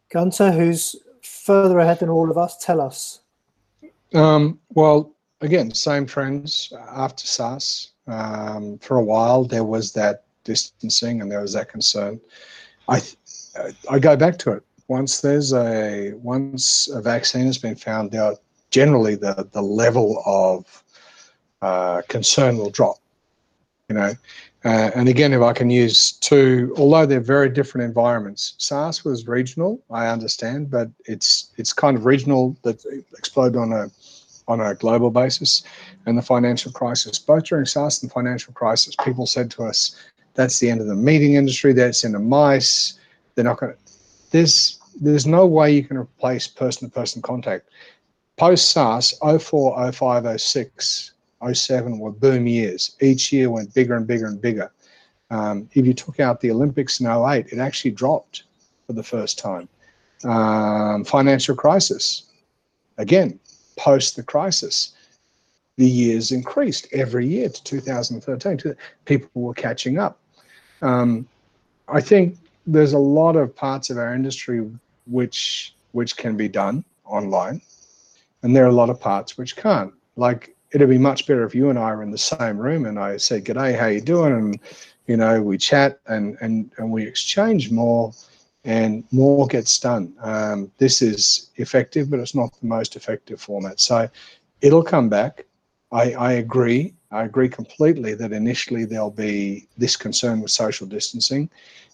Gunter, 0.09 0.51
who's 0.51 0.95
further 1.21 1.79
ahead 1.79 1.99
than 1.99 2.09
all 2.09 2.31
of 2.31 2.37
us, 2.37 2.57
tell 2.57 2.81
us. 2.81 3.19
Um, 4.13 4.59
well, 4.69 5.13
again, 5.41 5.73
same 5.73 6.05
trends 6.05 6.71
after 6.89 7.25
SARS. 7.25 7.91
Um, 8.07 8.77
for 8.79 8.97
a 8.97 9.03
while, 9.03 9.43
there 9.43 9.63
was 9.63 9.91
that 9.93 10.23
distancing 10.43 11.21
and 11.21 11.31
there 11.31 11.41
was 11.41 11.53
that 11.53 11.69
concern. 11.69 12.19
I 12.87 13.01
I 13.89 13.99
go 13.99 14.15
back 14.15 14.37
to 14.39 14.53
it. 14.53 14.63
Once 14.87 15.21
there's 15.21 15.53
a 15.53 16.13
once 16.15 16.89
a 16.89 17.01
vaccine 17.01 17.45
has 17.45 17.57
been 17.57 17.75
found 17.75 18.15
out, 18.15 18.39
generally 18.69 19.15
the 19.15 19.47
the 19.51 19.61
level 19.61 20.21
of 20.25 20.83
uh, 21.61 22.01
concern 22.07 22.57
will 22.57 22.71
drop. 22.71 22.97
You 23.89 23.95
know, 23.95 24.13
uh, 24.63 24.91
and 24.95 25.09
again, 25.09 25.33
if 25.33 25.41
I 25.41 25.53
can 25.53 25.69
use 25.69 26.13
two, 26.13 26.73
although 26.77 27.05
they're 27.05 27.19
very 27.19 27.49
different 27.49 27.85
environments, 27.85 28.53
SARS 28.57 29.03
was 29.03 29.27
regional, 29.27 29.81
I 29.91 30.07
understand, 30.07 30.71
but 30.71 30.89
it's 31.05 31.51
it's 31.57 31.73
kind 31.73 31.97
of 31.97 32.05
regional 32.05 32.55
that 32.63 32.83
exploded 33.17 33.57
on 33.57 33.73
a 33.73 33.91
on 34.51 34.61
a 34.61 34.75
global 34.75 35.11
basis, 35.11 35.63
and 36.05 36.17
the 36.17 36.21
financial 36.21 36.71
crisis. 36.71 37.19
Both 37.19 37.45
during 37.45 37.65
SARS 37.65 38.01
and 38.03 38.11
financial 38.11 38.53
crisis, 38.53 38.95
people 39.03 39.25
said 39.25 39.49
to 39.51 39.63
us, 39.63 39.95
"That's 40.33 40.59
the 40.59 40.69
end 40.69 40.81
of 40.81 40.87
the 40.87 40.95
meeting 40.95 41.35
industry. 41.35 41.73
That's 41.73 42.03
in 42.03 42.11
the 42.11 42.19
mice. 42.19 42.99
They're 43.35 43.45
not 43.45 43.59
going 43.59 43.73
to." 43.73 43.79
There's 44.31 44.79
there's 44.99 45.25
no 45.25 45.45
way 45.45 45.71
you 45.71 45.83
can 45.83 45.97
replace 45.97 46.47
person-to-person 46.47 47.21
contact. 47.21 47.69
Post 48.37 48.71
SARS, 48.71 49.13
04, 49.21 49.91
05, 49.91 50.41
06 50.41 51.11
07 51.53 51.99
were 51.99 52.11
boom 52.11 52.47
years. 52.47 52.95
Each 53.01 53.31
year 53.31 53.49
went 53.49 53.73
bigger 53.73 53.95
and 53.95 54.05
bigger 54.05 54.27
and 54.27 54.41
bigger. 54.41 54.71
Um, 55.29 55.69
if 55.73 55.85
you 55.85 55.93
took 55.93 56.19
out 56.19 56.41
the 56.41 56.51
Olympics 56.51 56.99
in 56.99 57.07
08, 57.07 57.47
it 57.51 57.59
actually 57.59 57.91
dropped 57.91 58.43
for 58.85 58.93
the 58.93 59.03
first 59.03 59.39
time. 59.39 59.67
Um, 60.23 61.03
financial 61.05 61.55
crisis, 61.55 62.23
again, 62.97 63.39
post 63.75 64.15
the 64.15 64.23
crisis, 64.23 64.93
the 65.77 65.87
years 65.87 66.31
increased 66.31 66.87
every 66.91 67.27
year 67.27 67.49
to 67.49 67.63
2013. 67.63 68.75
People 69.05 69.41
were 69.41 69.53
catching 69.53 69.97
up. 69.97 70.19
Um, 70.81 71.27
I 71.87 72.01
think 72.01 72.37
there's 72.67 72.93
a 72.93 72.99
lot 72.99 73.35
of 73.35 73.55
parts 73.55 73.89
of 73.89 73.97
our 73.97 74.13
industry 74.13 74.69
which 75.07 75.73
which 75.91 76.15
can 76.15 76.37
be 76.37 76.47
done 76.47 76.85
online, 77.05 77.61
and 78.43 78.55
there 78.55 78.63
are 78.63 78.69
a 78.69 78.73
lot 78.73 78.89
of 78.89 78.99
parts 78.99 79.37
which 79.37 79.55
can't. 79.55 79.93
Like 80.15 80.55
it'd 80.71 80.89
be 80.89 80.97
much 80.97 81.27
better 81.27 81.45
if 81.45 81.53
you 81.53 81.69
and 81.69 81.77
I 81.77 81.93
were 81.93 82.03
in 82.03 82.11
the 82.11 82.17
same 82.17 82.57
room 82.57 82.85
and 82.85 82.99
I 82.99 83.17
say, 83.17 83.41
"G'day, 83.41 83.77
how 83.77 83.87
you 83.87 84.01
doing?" 84.01 84.33
and 84.33 84.59
you 85.07 85.17
know 85.17 85.41
we 85.41 85.57
chat 85.57 85.99
and 86.07 86.37
and 86.41 86.71
and 86.77 86.91
we 86.91 87.05
exchange 87.05 87.71
more, 87.71 88.13
and 88.63 89.03
more 89.11 89.47
gets 89.47 89.79
done. 89.79 90.13
Um, 90.21 90.71
this 90.77 91.01
is 91.01 91.49
effective, 91.55 92.09
but 92.09 92.19
it's 92.19 92.35
not 92.35 92.53
the 92.59 92.67
most 92.67 92.95
effective 92.95 93.41
format. 93.41 93.79
So 93.79 94.09
it'll 94.61 94.83
come 94.83 95.09
back. 95.09 95.45
I, 95.91 96.13
I 96.13 96.31
agree. 96.33 96.93
I 97.11 97.23
agree 97.23 97.49
completely 97.49 98.13
that 98.13 98.31
initially 98.31 98.85
there'll 98.85 99.11
be 99.11 99.67
this 99.77 99.97
concern 99.97 100.41
with 100.41 100.51
social 100.51 100.87
distancing, 100.87 101.49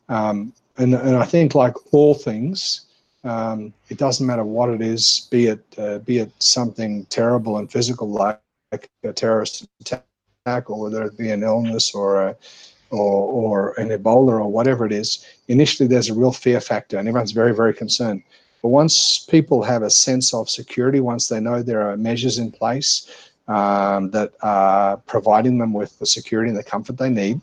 um, 0.10 0.54
and 0.78 0.94
and 0.94 1.16
I 1.18 1.26
think 1.26 1.56
like 1.56 1.74
all 1.92 2.14
things. 2.14 2.82
Um, 3.24 3.74
it 3.90 3.98
doesn't 3.98 4.26
matter 4.26 4.44
what 4.44 4.70
it 4.70 4.82
is, 4.82 5.28
be 5.32 5.48
it 5.48 5.66
uh, 5.80 5.98
be 6.00 6.20
it 6.20 6.32
something 6.40 7.06
terrible 7.06 7.58
and 7.58 7.72
physical 7.72 8.10
like 8.10 8.40
like 8.72 8.90
a 9.04 9.14
terrorist 9.14 9.66
attack, 9.82 10.70
or 10.70 10.80
whether 10.82 11.04
it 11.04 11.18
be 11.18 11.32
an 11.32 11.44
illness 11.44 11.94
or 11.96 12.28
a 12.28 12.36
or, 12.92 13.32
or 13.32 13.74
an 13.80 13.90
Ebola 13.90 14.40
or 14.40 14.48
whatever 14.48 14.86
it 14.86 14.92
is, 14.92 15.26
initially 15.48 15.88
there's 15.88 16.10
a 16.10 16.14
real 16.14 16.32
fear 16.32 16.62
factor 16.62 16.98
and 16.98 17.08
everyone's 17.08 17.32
very, 17.32 17.54
very 17.54 17.74
concerned. 17.74 18.24
But 18.62 18.70
once 18.70 19.20
people 19.20 19.64
have 19.64 19.84
a 19.84 19.90
sense 19.90 20.34
of 20.34 20.50
security, 20.50 21.00
once 21.00 21.28
they 21.28 21.40
know 21.40 21.62
there 21.62 21.82
are 21.90 21.98
measures 21.98 22.40
in 22.40 22.52
place 22.52 23.30
um, 23.48 24.12
that 24.12 24.34
are 24.42 24.98
providing 24.98 25.58
them 25.58 25.74
with 25.74 25.98
the 26.00 26.06
security 26.06 26.50
and 26.50 26.58
the 26.58 26.64
comfort 26.64 26.98
they 26.98 27.10
need, 27.10 27.40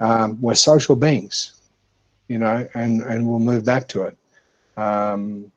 um, 0.00 0.40
we're 0.40 0.54
social 0.54 0.96
beings, 0.96 1.60
you 2.28 2.38
know, 2.38 2.66
and, 2.74 3.02
and 3.02 3.28
we'll 3.28 3.38
move 3.38 3.64
back 3.64 3.86
to 3.88 4.02
it. 4.02 4.16
Um, 4.76 5.52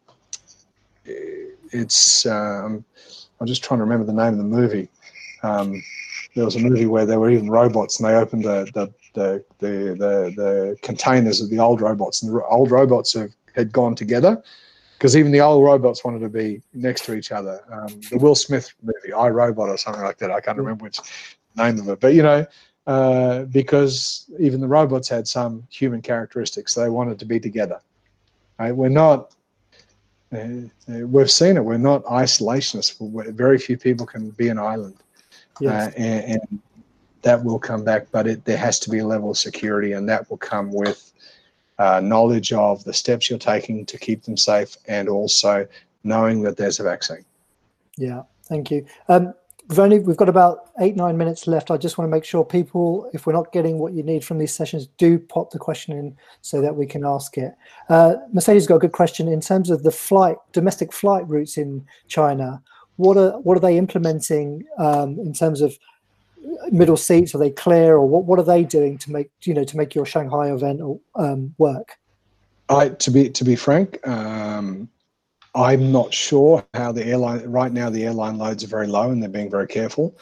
it's, 1.72 2.26
um, 2.26 2.84
I'm 3.40 3.48
just 3.48 3.64
trying 3.64 3.80
to 3.80 3.84
remember 3.84 4.06
the 4.06 4.14
name 4.14 4.34
of 4.34 4.38
the 4.38 4.44
movie. 4.44 4.90
Um, 5.44 5.82
there 6.38 6.46
was 6.46 6.56
a 6.56 6.60
movie 6.60 6.86
where 6.86 7.06
there 7.06 7.20
were 7.20 7.32
even 7.32 7.50
robots, 7.50 8.00
and 8.00 8.08
they 8.08 8.14
opened 8.14 8.44
the 8.44 8.70
the 8.74 8.94
the 9.18 9.44
the, 9.60 9.68
the, 10.04 10.34
the 10.36 10.78
containers 10.82 11.42
of 11.42 11.50
the 11.50 11.60
old 11.60 11.82
robots, 11.82 12.22
and 12.22 12.34
the 12.34 12.44
old 12.46 12.72
robots 12.72 13.14
have, 13.14 13.34
had 13.56 13.72
gone 13.72 13.96
together 13.96 14.42
because 14.98 15.16
even 15.16 15.32
the 15.32 15.42
old 15.42 15.64
robots 15.64 16.04
wanted 16.04 16.20
to 16.20 16.30
be 16.30 16.62
next 16.74 17.06
to 17.06 17.14
each 17.16 17.32
other. 17.32 17.62
Um, 17.72 18.00
the 18.10 18.18
Will 18.18 18.36
Smith 18.36 18.74
movie, 18.82 19.14
I 19.14 19.30
Robot, 19.30 19.70
or 19.70 19.78
something 19.78 20.04
like 20.04 20.18
that. 20.20 20.32
I 20.32 20.40
can't 20.40 20.58
remember 20.58 20.84
which 20.84 21.00
name 21.56 21.80
of 21.80 21.90
it, 21.90 22.00
but 22.00 22.14
you 22.14 22.24
know, 22.24 22.46
uh, 22.86 23.44
because 23.46 24.30
even 24.40 24.62
the 24.62 24.68
robots 24.68 25.10
had 25.10 25.28
some 25.28 25.68
human 25.70 26.02
characteristics, 26.02 26.74
they 26.74 26.90
wanted 26.90 27.20
to 27.20 27.26
be 27.26 27.40
together. 27.40 27.80
Right? 28.60 28.72
We're 28.72 28.90
not 28.90 29.36
uh, 30.34 30.38
uh 30.38 31.08
we've 31.08 31.32
seen 31.32 31.58
it. 31.58 31.64
We're 31.64 31.78
not 31.78 32.04
isolationists. 32.06 33.34
Very 33.34 33.58
few 33.58 33.78
people 33.78 34.06
can 34.06 34.32
be 34.32 34.50
an 34.50 34.60
island 34.60 34.98
yes. 35.60 35.88
uh, 35.88 35.98
and, 35.98 36.32
and, 36.32 36.62
that 37.22 37.44
will 37.44 37.60
come 37.60 37.84
back. 37.84 38.08
But 38.12 38.28
it, 38.28 38.46
there 38.46 38.58
has 38.58 38.80
to 38.82 38.90
be 38.90 39.00
a 39.00 39.06
level 39.06 39.32
of 39.32 39.38
security, 39.38 39.94
and 39.94 40.08
that 40.10 40.30
will 40.30 40.38
come 40.38 40.72
with 40.72 41.12
uh, 41.80 42.00
knowledge 42.00 42.54
of 42.54 42.84
the 42.84 42.94
steps 42.94 43.30
you're 43.30 43.40
taking 43.40 43.86
to 43.86 43.98
keep 43.98 44.24
them 44.24 44.38
safe, 44.38 44.76
and 44.88 45.10
also 45.10 45.68
knowing 46.04 46.42
that 46.44 46.58
there's 46.58 46.80
a 46.80 46.84
vaccine. 46.84 47.26
Yeah, 47.98 48.24
thank 48.44 48.72
you. 48.72 48.86
Um, 49.10 49.34
we've 49.68 49.80
only 49.80 50.00
we've 50.00 50.18
got 50.18 50.30
about 50.30 50.72
eight 50.80 50.96
nine 50.96 51.18
minutes 51.18 51.48
left. 51.48 51.72
I 51.72 51.78
just 51.78 51.98
want 51.98 52.10
to 52.10 52.16
make 52.16 52.26
sure 52.26 52.46
people, 52.46 53.10
if 53.14 53.26
we're 53.26 53.34
not 53.34 53.52
getting 53.52 53.80
what 53.80 53.94
you 53.94 54.04
need 54.04 54.24
from 54.24 54.38
these 54.38 54.54
sessions, 54.54 54.88
do 54.98 55.20
pop 55.20 55.52
the 55.52 55.60
question 55.60 55.98
in 55.98 56.16
so 56.42 56.62
that 56.62 56.76
we 56.76 56.86
can 56.86 57.06
ask 57.06 57.38
it. 57.38 57.56
Uh, 57.90 58.16
Mercedes 58.32 58.68
got 58.68 58.76
a 58.76 58.80
good 58.80 58.92
question 58.92 59.28
in 59.28 59.42
terms 59.42 59.70
of 59.70 59.84
the 59.84 59.92
flight 59.92 60.38
domestic 60.52 60.94
flight 60.94 61.28
routes 61.28 61.58
in 61.58 61.86
China 62.08 62.62
what 62.98 63.16
are 63.16 63.40
what 63.40 63.56
are 63.56 63.62
they 63.62 63.78
implementing 63.78 64.64
um, 64.78 65.18
in 65.20 65.34
terms 65.34 65.62
of 65.62 65.78
middle 66.72 66.98
seats? 66.98 67.34
Are 67.36 67.38
they 67.38 67.50
clear, 67.50 67.96
or 67.96 68.06
what 68.08 68.26
what 68.26 68.40
are 68.40 68.44
they 68.44 68.64
doing 68.64 68.98
to 69.00 69.12
make 69.12 69.32
you 69.44 69.54
know 69.54 69.64
to 69.64 69.78
make 69.78 69.96
your 69.96 70.06
Shanghai 70.06 70.52
event 70.52 70.82
um, 71.16 71.56
work? 71.58 71.98
I 72.70 72.90
to 72.90 73.12
be 73.12 73.30
to 73.30 73.44
be 73.44 73.56
frank, 73.56 74.06
um, 74.08 74.90
I'm 75.56 75.92
not 75.92 76.14
sure 76.14 76.66
how 76.74 76.92
the 76.92 77.06
airline 77.06 77.44
right 77.46 77.72
now. 77.72 77.90
The 77.90 78.06
airline 78.06 78.38
loads 78.38 78.64
are 78.64 78.68
very 78.68 78.88
low, 78.88 79.10
and 79.10 79.22
they're 79.22 79.30
being 79.30 79.50
very 79.50 79.68
careful. 79.68 80.18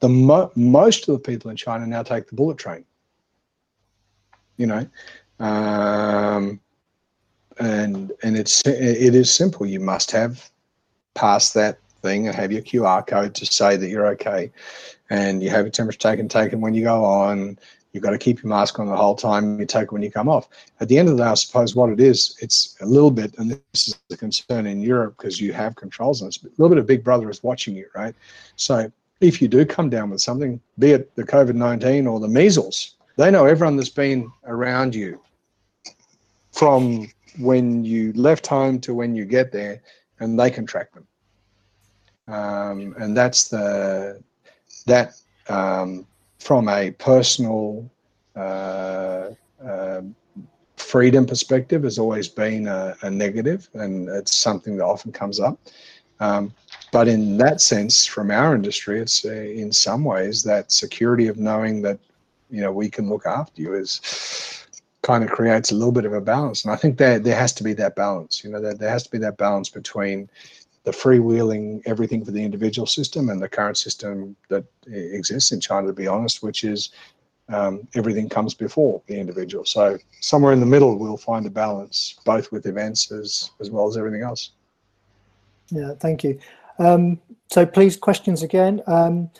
The 0.00 0.08
mo- 0.08 0.52
most 0.54 1.08
of 1.08 1.14
the 1.14 1.20
people 1.20 1.50
in 1.50 1.56
China 1.56 1.86
now 1.86 2.02
take 2.02 2.28
the 2.28 2.34
bullet 2.34 2.58
train. 2.58 2.84
You 4.56 4.66
know, 4.66 4.86
um, 5.40 6.60
and 7.58 8.12
and 8.22 8.36
it's 8.36 8.62
it 8.66 9.14
is 9.14 9.32
simple. 9.32 9.66
You 9.66 9.80
must 9.80 10.10
have 10.12 10.50
passed 11.14 11.54
that 11.54 11.78
thing 12.02 12.26
and 12.28 12.36
have 12.36 12.52
your 12.52 12.62
QR 12.62 13.06
code 13.06 13.34
to 13.34 13.46
say 13.46 13.76
that 13.76 13.88
you're 13.88 14.06
okay. 14.08 14.52
And 15.14 15.40
you 15.42 15.50
have 15.50 15.64
your 15.64 15.70
temperature 15.70 15.98
taken, 15.98 16.28
taken 16.28 16.60
when 16.60 16.74
you 16.74 16.82
go 16.82 17.04
on. 17.04 17.56
You've 17.92 18.02
got 18.02 18.10
to 18.10 18.18
keep 18.18 18.42
your 18.42 18.50
mask 18.50 18.80
on 18.80 18.86
the 18.86 18.96
whole 18.96 19.14
time. 19.14 19.60
You 19.60 19.66
take 19.66 19.84
it 19.84 19.92
when 19.92 20.02
you 20.02 20.10
come 20.10 20.28
off. 20.28 20.48
At 20.80 20.88
the 20.88 20.98
end 20.98 21.08
of 21.08 21.16
the 21.16 21.22
day, 21.22 21.30
I 21.30 21.34
suppose 21.34 21.76
what 21.76 21.90
it 21.90 22.00
is, 22.00 22.36
it's 22.40 22.76
a 22.80 22.86
little 22.86 23.12
bit, 23.12 23.32
and 23.38 23.52
this 23.52 23.88
is 23.88 23.98
the 24.08 24.16
concern 24.16 24.66
in 24.66 24.80
Europe 24.80 25.14
because 25.16 25.40
you 25.40 25.52
have 25.52 25.76
controls 25.76 26.20
on 26.20 26.28
it. 26.28 26.38
A 26.42 26.48
little 26.58 26.68
bit 26.68 26.78
of 26.78 26.86
Big 26.88 27.04
Brother 27.04 27.30
is 27.30 27.44
watching 27.44 27.76
you, 27.76 27.86
right? 27.94 28.16
So 28.56 28.90
if 29.20 29.40
you 29.40 29.46
do 29.46 29.64
come 29.64 29.88
down 29.88 30.10
with 30.10 30.20
something, 30.20 30.60
be 30.80 30.90
it 30.90 31.14
the 31.14 31.22
COVID 31.22 31.54
19 31.54 32.08
or 32.08 32.18
the 32.18 32.26
measles, 32.26 32.96
they 33.16 33.30
know 33.30 33.44
everyone 33.44 33.76
that's 33.76 33.88
been 33.88 34.28
around 34.46 34.96
you 34.96 35.20
from 36.50 37.08
when 37.38 37.84
you 37.84 38.12
left 38.14 38.48
home 38.48 38.80
to 38.80 38.92
when 38.92 39.14
you 39.14 39.24
get 39.24 39.52
there, 39.52 39.80
and 40.18 40.36
they 40.36 40.50
can 40.50 40.66
track 40.66 40.92
them 40.92 41.06
um, 42.28 42.94
and 42.98 43.16
that's 43.16 43.48
the 43.48 44.22
that 44.86 45.14
um, 45.48 46.06
from 46.38 46.68
a 46.68 46.90
personal 46.92 47.90
uh, 48.36 49.30
uh, 49.64 50.02
freedom 50.76 51.24
perspective 51.26 51.82
has 51.84 51.98
always 51.98 52.28
been 52.28 52.66
a, 52.66 52.96
a, 53.02 53.10
negative, 53.10 53.68
and 53.74 54.08
it's 54.08 54.34
something 54.34 54.76
that 54.76 54.84
often 54.84 55.12
comes 55.12 55.40
up. 55.40 55.58
Um, 56.20 56.52
but 56.92 57.08
in 57.08 57.36
that 57.38 57.60
sense, 57.60 58.06
from 58.06 58.30
our 58.30 58.54
industry, 58.54 59.00
it's 59.00 59.24
uh, 59.24 59.32
in 59.32 59.72
some 59.72 60.04
ways 60.04 60.42
that 60.44 60.70
security 60.70 61.28
of 61.28 61.38
knowing 61.38 61.82
that 61.82 61.98
you 62.50 62.60
know 62.60 62.72
we 62.72 62.88
can 62.88 63.08
look 63.08 63.26
after 63.26 63.62
you 63.62 63.74
is 63.74 64.64
kind 65.02 65.22
of 65.22 65.30
creates 65.30 65.70
a 65.70 65.74
little 65.74 65.92
bit 65.92 66.04
of 66.04 66.12
a 66.12 66.20
balance. 66.20 66.64
And 66.64 66.72
I 66.72 66.76
think 66.76 66.98
there 66.98 67.18
there 67.18 67.36
has 67.36 67.52
to 67.54 67.64
be 67.64 67.72
that 67.74 67.96
balance. 67.96 68.42
You 68.44 68.50
know, 68.50 68.60
there, 68.60 68.74
there 68.74 68.90
has 68.90 69.02
to 69.04 69.10
be 69.10 69.18
that 69.18 69.36
balance 69.36 69.68
between 69.68 70.28
the 70.84 70.90
freewheeling 70.90 71.82
everything 71.86 72.24
for 72.24 72.30
the 72.30 72.42
individual 72.42 72.86
system 72.86 73.30
and 73.30 73.40
the 73.42 73.48
current 73.48 73.76
system 73.76 74.36
that 74.48 74.64
exists 74.86 75.50
in 75.52 75.60
China, 75.60 75.88
to 75.88 75.92
be 75.92 76.06
honest, 76.06 76.42
which 76.42 76.62
is 76.62 76.90
um, 77.48 77.86
everything 77.94 78.28
comes 78.28 78.54
before 78.54 79.02
the 79.06 79.18
individual. 79.18 79.64
So 79.64 79.98
somewhere 80.20 80.52
in 80.52 80.60
the 80.60 80.66
middle, 80.66 80.98
we'll 80.98 81.16
find 81.16 81.46
a 81.46 81.50
balance, 81.50 82.18
both 82.24 82.52
with 82.52 82.66
events 82.66 83.10
as 83.10 83.50
as 83.60 83.70
well 83.70 83.86
as 83.86 83.96
everything 83.96 84.22
else. 84.22 84.52
Yeah, 85.70 85.92
thank 85.98 86.22
you. 86.24 86.38
Um, 86.78 87.20
so 87.50 87.64
please, 87.66 87.96
questions 87.96 88.42
again. 88.42 88.82
Um, 88.86 89.30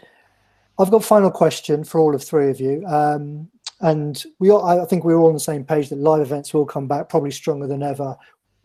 I've 0.79 0.91
got 0.91 1.05
final 1.05 1.31
question 1.31 1.85
for 1.85 2.01
all 2.01 2.15
of 2.15 2.23
three 2.23 2.51
of 2.51 2.61
you. 2.61 2.85
Um, 2.87 3.49
and 3.81 4.23
we 4.39 4.51
all, 4.51 4.65
I 4.65 4.85
think 4.87 5.05
we're 5.05 5.17
all 5.17 5.29
on 5.29 5.35
the 5.35 5.41
same 5.41 5.65
page 5.65 5.89
that 5.89 5.99
live 5.99 6.23
events 6.23 6.55
will 6.55 6.65
come 6.65 6.89
back 6.89 7.09
probably 7.09 7.31
stronger 7.31 7.67
than 7.67 7.83
ever, 7.83 8.17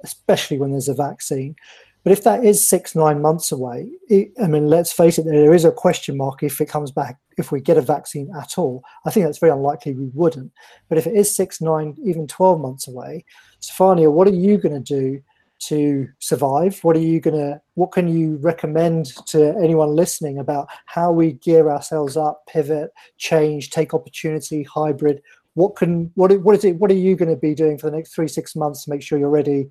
especially 0.04 0.58
when 0.58 0.72
there's 0.72 0.88
a 0.88 0.94
vaccine. 0.94 1.56
But 2.04 2.14
if 2.14 2.24
that 2.24 2.46
is 2.46 2.66
six, 2.66 2.96
nine 2.96 3.22
months 3.22 3.52
away, 3.52 3.90
it, 4.08 4.32
I 4.42 4.48
mean, 4.48 4.68
let's 4.68 4.92
face 4.92 5.18
it, 5.18 5.26
there 5.26 5.54
is 5.54 5.66
a 5.66 5.72
question 5.72 6.16
mark 6.16 6.44
if 6.44 6.62
it 6.62 6.70
comes 6.70 6.92
back, 6.92 7.20
if 7.38 7.52
we 7.52 7.60
get 7.60 7.78
a 7.78 7.82
vaccine 7.82 8.32
at 8.42 8.58
all. 8.58 8.84
I 9.06 9.12
think 9.12 9.26
that's 9.26 9.38
very 9.38 9.52
unlikely 9.52 9.94
we 9.94 10.10
wouldn't. 10.14 10.52
But 10.88 10.98
if 10.98 11.08
it 11.08 11.16
is 11.16 11.36
six, 11.36 11.60
nine, 11.60 11.96
even 12.04 12.26
12 12.26 12.62
months 12.62 12.88
away, 12.88 13.26
Stefania, 13.62 14.12
what 14.12 14.28
are 14.28 14.34
you 14.34 14.58
going 14.58 14.82
to 14.82 14.94
do 15.02 15.22
to 15.60 16.08
survive? 16.20 16.82
What 16.86 16.96
are 16.96 17.02
you 17.02 17.20
going 17.20 17.36
to, 17.36 17.62
what 17.74 17.92
can 17.92 18.08
you 18.08 18.38
recommend 18.38 19.08
to 19.28 19.58
anyone 19.62 19.90
listening 19.90 20.40
about 20.40 20.70
how 20.86 21.12
we 21.12 21.34
gear 21.34 21.70
ourselves 21.70 22.16
up, 22.16 22.44
pivot, 22.48 22.92
change, 23.18 23.72
take 23.72 23.94
opportunity, 23.94 24.64
hybrid? 24.64 25.22
What 25.56 25.76
can, 25.76 26.12
what, 26.16 26.32
what 26.42 26.56
is 26.56 26.64
it, 26.64 26.78
what 26.78 26.92
are 26.92 26.96
you 26.96 27.18
going 27.18 27.30
to 27.30 27.36
be 27.36 27.54
doing 27.54 27.78
for 27.78 27.90
the 27.90 27.98
next 27.98 28.16
three, 28.16 28.30
six 28.30 28.56
months 28.56 28.86
to 28.86 28.90
make 28.90 29.02
sure 29.02 29.20
you're 29.20 29.30
ready 29.30 29.70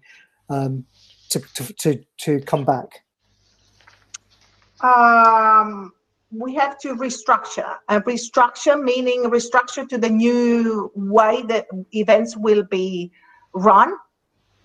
um, 0.50 0.84
to, 1.30 1.40
to, 1.54 1.72
to, 1.74 2.04
to 2.18 2.40
come 2.40 2.64
back? 2.64 3.04
Um, 4.80 5.92
we 6.30 6.54
have 6.54 6.78
to 6.80 6.94
restructure 6.94 7.74
and 7.88 8.04
restructure 8.04 8.80
meaning 8.80 9.24
restructure 9.24 9.88
to 9.88 9.98
the 9.98 10.10
new 10.10 10.92
way 10.94 11.42
that 11.48 11.66
events 11.92 12.36
will 12.36 12.62
be 12.64 13.10
run 13.54 13.92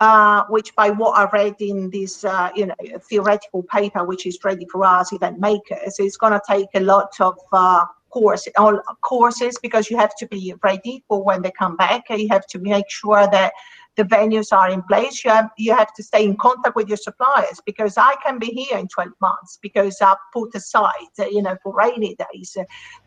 uh, 0.04 0.44
which 0.50 0.76
by 0.76 0.90
what 0.90 1.18
I 1.18 1.30
read 1.32 1.56
in 1.60 1.90
this, 1.90 2.26
uh, 2.26 2.50
you 2.56 2.66
know, 2.66 2.76
theoretical 3.10 3.64
paper, 3.64 4.04
which 4.04 4.26
is 4.26 4.38
ready 4.44 4.66
for 4.70 4.84
us 4.84 5.14
event 5.14 5.40
makers, 5.40 5.96
it's 5.98 6.18
going 6.18 6.34
to 6.34 6.42
take 6.46 6.68
a 6.76 6.82
lot 6.82 7.14
of 7.22 7.38
uh, 7.54 7.86
course, 8.10 8.46
all 8.58 8.78
courses 9.02 9.58
because 9.62 9.90
you 9.90 9.96
have 9.98 10.14
to 10.18 10.28
be 10.28 10.54
ready 10.62 11.04
for 11.08 11.24
when 11.24 11.42
they 11.42 11.52
come 11.52 11.78
back. 11.78 12.04
You 12.10 12.28
have 12.32 12.46
to 12.48 12.60
make 12.60 12.90
sure 12.90 13.28
that 13.32 13.54
the 13.96 14.04
venues 14.04 14.52
are 14.52 14.70
in 14.70 14.82
place. 14.84 15.24
You 15.24 15.32
have 15.32 15.50
you 15.58 15.76
have 15.76 15.94
to 15.94 16.04
stay 16.04 16.24
in 16.24 16.36
contact 16.38 16.76
with 16.76 16.88
your 16.88 16.98
suppliers 16.98 17.60
because 17.66 17.98
I 17.98 18.16
can 18.24 18.40
be 18.40 18.48
here 18.48 18.78
in 18.78 18.88
12 18.88 19.10
months 19.22 19.60
because 19.62 20.02
I've 20.02 20.18
put 20.34 20.56
aside, 20.56 21.14
uh, 21.20 21.26
you 21.26 21.42
know, 21.42 21.56
for 21.62 21.76
rainy 21.76 22.16
days. 22.16 22.58
Uh, 22.60 22.64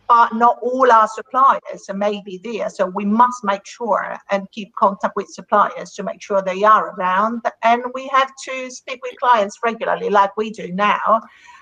but 0.09 0.33
not 0.35 0.59
all 0.63 0.91
our 0.93 1.09
suppliers 1.09 1.91
may 1.93 2.23
be 2.25 2.41
there, 2.45 2.71
so 2.71 2.87
we 2.87 3.05
must 3.05 3.43
make 3.43 3.67
sure 3.67 4.17
and 4.31 4.49
keep 4.53 4.73
contact 4.79 5.17
with 5.17 5.27
suppliers 5.29 5.95
to 5.95 6.05
make 6.05 6.23
sure 6.23 6.41
they 6.41 6.63
are 6.63 6.91
around. 6.91 7.43
And 7.65 7.83
we 7.93 8.07
have 8.09 8.31
to 8.45 8.71
speak 8.71 9.01
with 9.03 9.19
clients 9.19 9.59
regularly, 9.65 10.09
like 10.09 10.37
we 10.37 10.51
do 10.51 10.73
now 10.73 11.21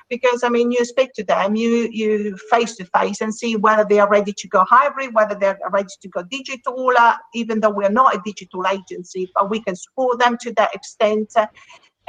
because 0.09 0.45
I 0.45 0.49
mean, 0.49 0.71
you 0.71 0.85
speak 0.85 1.13
to 1.15 1.25
them, 1.25 1.57
you 1.57 1.89
you 1.91 2.37
face 2.51 2.77
to 2.77 2.85
face, 2.87 3.21
and 3.21 3.35
see 3.35 3.57
whether 3.57 3.85
they 3.85 4.01
are 4.01 4.09
ready 4.09 4.33
to 4.33 4.49
go 4.49 4.65
hybrid, 4.65 5.15
whether 5.15 5.35
they're 5.35 5.59
ready 5.71 5.95
to 6.03 6.09
go 6.09 6.23
digital. 6.23 6.93
Uh, 6.99 7.17
even 7.35 7.61
though 7.61 7.71
we're 7.71 7.89
not 7.89 8.15
a 8.15 8.23
digital 8.25 8.67
agency, 8.67 9.31
but 9.35 9.51
we 9.51 9.61
can 9.61 9.77
support 9.77 10.19
them 10.19 10.37
to 10.43 10.53
that 10.55 10.75
extent. 10.75 11.31
Uh, 11.37 11.47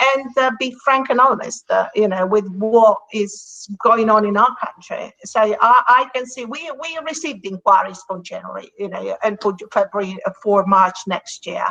and 0.02 0.38
uh, 0.38 0.52
be 0.60 0.76
frank 0.84 1.10
and 1.10 1.20
honest, 1.20 1.70
uh, 1.72 1.88
you 1.96 2.08
know, 2.08 2.26
with 2.26 2.48
what 2.50 2.98
is 3.14 3.68
going 3.82 4.10
on 4.10 4.26
in 4.26 4.36
our 4.36 4.54
country. 4.58 5.14
So 5.24 5.40
I, 5.40 5.56
I, 5.62 6.10
can 6.14 6.26
see 6.26 6.44
we 6.46 6.70
we 6.82 6.98
received 7.06 7.46
inquiries 7.46 8.04
for 8.08 8.20
January, 8.20 8.72
you 8.78 8.90
know, 8.90 9.18
and 9.24 9.38
for 9.42 9.56
February 9.72 10.18
uh, 10.26 10.32
for 10.44 10.66
March 10.66 10.98
next 11.08 11.46
year. 11.46 11.66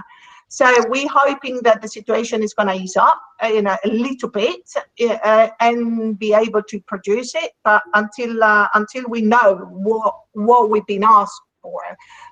So 0.54 0.72
we're 0.88 1.08
hoping 1.12 1.62
that 1.64 1.82
the 1.82 1.88
situation 1.88 2.40
is 2.40 2.54
going 2.54 2.68
to 2.68 2.74
ease 2.74 2.96
up, 2.96 3.20
uh, 3.42 3.48
you 3.48 3.60
know, 3.60 3.76
a 3.84 3.88
little 3.88 4.28
bit, 4.28 4.72
uh, 5.02 5.48
and 5.58 6.16
be 6.16 6.32
able 6.32 6.62
to 6.62 6.80
produce 6.82 7.34
it. 7.34 7.50
But 7.64 7.82
until 7.94 8.40
uh, 8.40 8.68
until 8.74 9.04
we 9.08 9.20
know 9.20 9.56
what 9.72 10.14
what 10.34 10.70
we've 10.70 10.86
been 10.86 11.02
asked 11.02 11.40
for, 11.60 11.80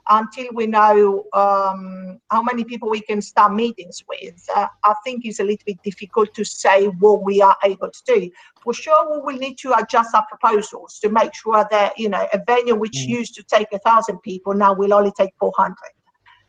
until 0.09 0.47
we 0.55 0.69
know 0.69 1.25
um, 1.33 2.21
how 2.31 2.45
many 2.45 2.63
people 2.63 2.89
we 2.89 3.01
can 3.01 3.21
start 3.21 3.55
meetings 3.55 4.05
with, 4.09 4.41
uh, 4.55 4.69
I 4.85 4.95
think 5.03 5.25
it's 5.25 5.41
a 5.41 5.45
little 5.45 5.65
bit 5.67 5.83
difficult 5.83 6.33
to 6.35 6.45
say 6.45 6.87
what 6.87 7.25
we 7.25 7.43
are 7.43 7.57
able 7.65 7.91
to 7.91 8.03
do. 8.07 8.31
For 8.63 8.73
sure, 8.73 9.17
we 9.17 9.21
will 9.21 9.41
need 9.41 9.59
to 9.63 9.77
adjust 9.77 10.15
our 10.15 10.27
proposals 10.29 11.01
to 11.01 11.09
make 11.09 11.35
sure 11.35 11.67
that 11.73 11.99
you 11.99 12.09
know 12.09 12.25
a 12.33 12.41
venue 12.47 12.77
which 12.77 12.99
mm. 12.99 13.09
used 13.19 13.35
to 13.35 13.43
take 13.43 13.73
a 13.73 13.81
thousand 13.81 14.19
people 14.23 14.55
now 14.55 14.75
will 14.75 14.95
only 14.95 15.11
take 15.19 15.33
four 15.41 15.53
hundred 15.57 15.91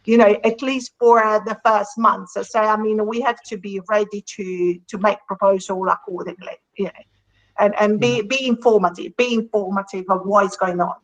you 0.06 0.18
know, 0.18 0.38
at 0.44 0.62
least 0.62 0.94
for 1.00 1.24
uh, 1.24 1.40
the 1.40 1.58
first 1.66 1.98
month. 1.98 2.32
So, 2.32 2.44
so, 2.44 2.60
I 2.60 2.76
mean, 2.78 3.06
we 3.06 3.22
have 3.22 3.42
to 3.44 3.58
be 3.58 3.80
ready 3.90 4.22
to 4.22 4.80
to 4.88 4.98
make 4.98 5.18
proposal 5.28 5.88
accordingly, 5.88 6.58
you 6.78 6.86
know, 6.86 6.92
and 7.60 7.74
and 7.80 8.00
be 8.00 8.20
mm-hmm. 8.20 8.28
be 8.28 8.48
informative, 8.48 9.16
be 9.18 9.34
informative 9.34 10.06
of 10.10 10.26
what 10.26 10.46
is 10.46 10.58
going 10.58 10.82
on. 10.82 10.96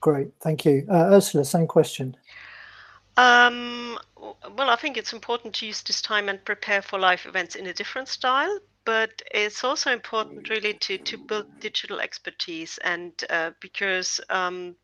Great, 0.00 0.28
thank 0.40 0.64
you, 0.64 0.86
uh, 0.90 1.10
Ursula. 1.12 1.44
Same 1.44 1.66
question. 1.66 2.16
Um, 3.16 3.98
well, 4.56 4.68
I 4.70 4.76
think 4.76 4.96
it's 4.96 5.12
important 5.12 5.54
to 5.54 5.66
use 5.66 5.82
this 5.82 6.02
time 6.02 6.28
and 6.28 6.44
prepare 6.44 6.82
for 6.82 6.98
live 6.98 7.24
events 7.26 7.54
in 7.56 7.66
a 7.66 7.72
different 7.72 8.08
style. 8.08 8.58
But 8.84 9.20
it's 9.32 9.64
also 9.64 9.90
important, 9.90 10.48
really, 10.48 10.74
to 10.74 10.96
to 10.96 11.18
build 11.18 11.46
digital 11.60 11.98
expertise, 12.00 12.78
and 12.84 13.12
uh, 13.30 13.50
because 13.60 14.20
um, 14.30 14.76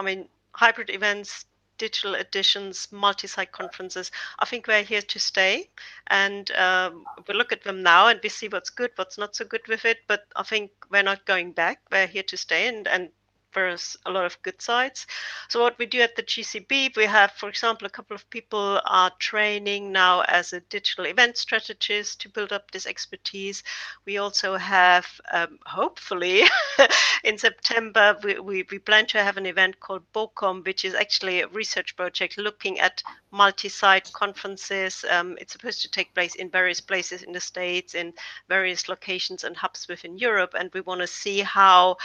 I 0.00 0.02
mean, 0.02 0.28
hybrid 0.52 0.90
events 0.90 1.44
digital 1.80 2.14
editions, 2.14 2.88
multi-site 2.92 3.52
conferences. 3.52 4.12
I 4.38 4.44
think 4.44 4.66
we're 4.66 4.82
here 4.82 5.00
to 5.00 5.18
stay, 5.18 5.70
and 6.08 6.50
um, 6.52 7.04
we 7.26 7.34
look 7.34 7.52
at 7.52 7.64
them 7.64 7.82
now 7.82 8.08
and 8.08 8.20
we 8.22 8.28
see 8.28 8.48
what's 8.48 8.68
good, 8.68 8.90
what's 8.96 9.16
not 9.16 9.34
so 9.34 9.46
good 9.46 9.66
with 9.66 9.86
it. 9.86 9.98
But 10.06 10.24
I 10.36 10.42
think 10.42 10.70
we're 10.90 11.02
not 11.02 11.24
going 11.24 11.52
back. 11.52 11.80
We're 11.90 12.06
here 12.06 12.22
to 12.24 12.36
stay, 12.36 12.68
and 12.68 12.86
and 12.86 13.08
there's 13.54 13.96
a 14.06 14.10
lot 14.10 14.24
of 14.24 14.40
good 14.42 14.60
sides. 14.60 15.06
So 15.48 15.60
what 15.60 15.78
we 15.78 15.86
do 15.86 16.00
at 16.00 16.16
the 16.16 16.22
GCB, 16.22 16.96
we 16.96 17.04
have, 17.04 17.32
for 17.32 17.48
example, 17.48 17.86
a 17.86 17.90
couple 17.90 18.14
of 18.14 18.28
people 18.30 18.80
are 18.84 19.10
training 19.18 19.92
now 19.92 20.22
as 20.22 20.52
a 20.52 20.60
digital 20.60 21.06
event 21.06 21.36
strategist 21.36 22.20
to 22.22 22.28
build 22.28 22.52
up 22.52 22.70
this 22.70 22.86
expertise. 22.86 23.62
We 24.06 24.18
also 24.18 24.56
have, 24.56 25.06
um, 25.32 25.58
hopefully, 25.66 26.42
in 27.24 27.38
September, 27.38 28.16
we, 28.22 28.38
we, 28.38 28.66
we, 28.70 28.78
plan 28.78 29.06
to 29.06 29.22
have 29.22 29.36
an 29.36 29.46
event 29.46 29.78
called 29.80 30.02
BOCOM, 30.14 30.64
which 30.64 30.84
is 30.84 30.94
actually 30.94 31.40
a 31.40 31.48
research 31.48 31.96
project 31.96 32.38
looking 32.38 32.80
at 32.80 33.02
multi-site 33.30 34.10
conferences. 34.12 35.04
Um, 35.10 35.36
it's 35.40 35.52
supposed 35.52 35.82
to 35.82 35.90
take 35.90 36.14
place 36.14 36.34
in 36.34 36.50
various 36.50 36.80
places 36.80 37.22
in 37.22 37.32
the 37.32 37.40
States, 37.40 37.94
in 37.94 38.12
various 38.48 38.88
locations 38.88 39.44
and 39.44 39.56
hubs 39.56 39.86
within 39.88 40.18
Europe. 40.18 40.54
And 40.58 40.70
we 40.72 40.80
want 40.80 41.00
to 41.00 41.06
see 41.06 41.40
how 41.40 41.96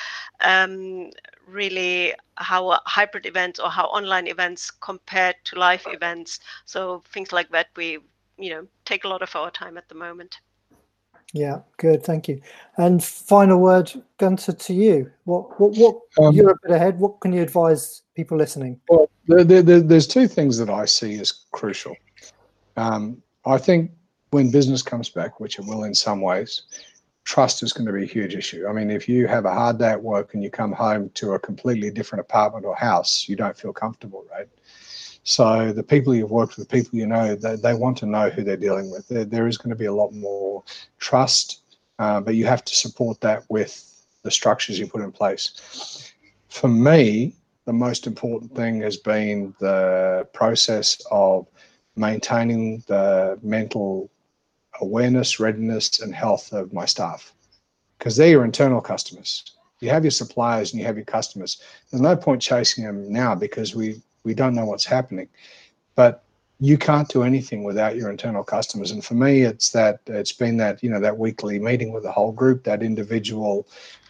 um, 0.42 1.12
really 1.48 2.14
how 2.36 2.80
hybrid 2.86 3.26
events 3.26 3.60
or 3.60 3.70
how 3.70 3.86
online 3.86 4.28
events 4.28 4.72
compared 4.72 5.36
to 5.46 5.60
live 5.60 5.84
events. 5.88 6.40
So 6.66 7.04
things 7.14 7.32
like 7.32 7.50
that, 7.50 7.68
we 7.76 8.00
you 8.38 8.50
know 8.50 8.68
take 8.86 9.04
a 9.06 9.08
lot 9.08 9.22
of 9.22 9.36
our 9.36 9.52
time 9.52 9.78
at 9.78 9.88
the 9.90 9.96
moment. 9.96 10.40
Yeah, 11.34 11.60
good, 11.78 12.04
thank 12.04 12.28
you. 12.28 12.42
And 12.78 13.04
final 13.04 13.60
word, 13.60 13.92
Gunter, 14.18 14.54
to 14.54 14.74
you. 14.74 15.12
What 15.26 15.60
what 15.60 15.76
what 15.76 16.00
um, 16.26 16.36
you're 16.36 16.52
a 16.52 16.60
bit 16.64 16.72
ahead. 16.72 17.00
What 17.00 17.20
can 17.20 17.34
you 17.34 17.42
advise 17.42 18.04
people 18.16 18.38
listening? 18.38 18.80
Well, 18.88 19.10
there, 19.28 19.44
there, 19.44 19.82
there's 19.82 20.08
two 20.08 20.28
things 20.28 20.58
that 20.60 20.70
I 20.70 20.86
see 20.86 21.20
as 21.20 21.32
crucial. 21.52 21.96
Um, 22.78 23.22
I 23.46 23.58
think 23.58 23.92
when 24.32 24.52
business 24.52 24.82
comes 24.82 25.10
back, 25.10 25.40
which 25.40 25.60
it 25.60 25.66
will 25.66 25.84
in 25.84 25.94
some 25.94 26.22
ways, 26.22 26.64
trust 27.26 27.64
is 27.64 27.74
going 27.74 27.88
to 27.88 27.92
be 27.92 28.04
a 28.04 28.08
huge 28.08 28.36
issue. 28.36 28.68
I 28.68 28.72
mean, 28.72 28.90
if 28.90 29.10
you 29.10 29.28
have 29.28 29.46
a 29.46 29.54
hard 29.54 29.80
day 29.80 29.90
at 29.90 30.02
work 30.02 30.34
and 30.34 30.44
you 30.44 30.50
come 30.50 30.72
home 30.72 31.10
to 31.16 31.34
a 31.34 31.40
completely 31.40 31.90
different 31.90 32.22
apartment 32.22 32.66
or 32.66 32.76
house, 32.76 33.28
you 33.28 33.36
don't 33.36 33.58
feel 33.58 33.74
comfortable, 33.74 34.24
right? 34.32 34.48
So 35.24 35.74
the 35.74 35.84
people 35.84 36.14
you've 36.14 36.30
worked 36.30 36.56
with, 36.56 36.70
the 36.70 36.78
people 36.78 37.00
you 37.00 37.08
know, 37.08 37.36
they, 37.36 37.56
they 37.56 37.74
want 37.74 37.98
to 37.98 38.06
know 38.06 38.30
who 38.30 38.44
they're 38.44 38.56
dealing 38.56 38.92
with. 38.92 39.08
There, 39.08 39.26
there 39.26 39.48
is 39.48 39.58
going 39.58 39.72
to 39.72 39.76
be 39.76 39.86
a 39.86 39.94
lot 39.94 40.14
more 40.14 40.64
trust, 41.00 41.62
uh, 41.98 42.22
but 42.22 42.36
you 42.36 42.46
have 42.46 42.64
to 42.64 42.76
support 42.76 43.20
that 43.22 43.44
with 43.50 44.06
the 44.22 44.30
structures 44.30 44.78
you 44.78 44.88
put 44.88 45.02
in 45.02 45.12
place. 45.12 46.14
For 46.50 46.68
me, 46.68 47.34
the 47.66 47.74
most 47.74 48.06
important 48.06 48.56
thing 48.56 48.82
has 48.82 48.98
been 48.98 49.56
the 49.60 50.28
process 50.32 51.02
of 51.10 51.48
maintaining 51.96 52.84
the 52.88 53.40
mental 53.42 54.12
awareness, 54.82 55.40
readiness, 55.40 56.00
and 56.00 56.14
health 56.14 56.52
of 56.54 56.74
my 56.74 56.86
staff 56.86 57.34
because 57.98 58.16
they're 58.16 58.30
your 58.30 58.46
internal 58.46 58.82
customers. 58.82 59.56
You 59.80 59.90
have 59.90 60.04
your 60.04 60.12
suppliers 60.12 60.72
and 60.72 60.80
you 60.80 60.86
have 60.86 60.96
your 60.96 61.06
customers. 61.06 61.62
There's 61.90 62.02
no 62.02 62.16
point 62.16 62.42
chasing 62.42 62.84
them 62.84 63.12
now 63.12 63.36
because 63.36 63.76
we 63.76 64.02
we 64.24 64.34
don't 64.34 64.56
know 64.56 64.66
what's 64.66 64.86
happening. 64.86 65.30
But 65.96 66.24
you 66.60 66.78
can't 66.78 67.10
do 67.10 67.24
anything 67.24 67.64
without 67.64 67.96
your 67.96 68.10
internal 68.10 68.44
customers. 68.44 68.92
And 68.92 69.04
for 69.04 69.14
me, 69.14 69.42
it's 69.42 69.70
that 69.72 70.00
it's 70.08 70.32
been 70.32 70.58
that 70.58 70.82
you 70.84 70.90
know 70.90 71.00
that 71.00 71.18
weekly 71.18 71.60
meeting 71.60 71.92
with 71.92 72.04
the 72.04 72.12
whole 72.12 72.32
group, 72.32 72.64
that 72.64 72.82
individual 72.82 73.68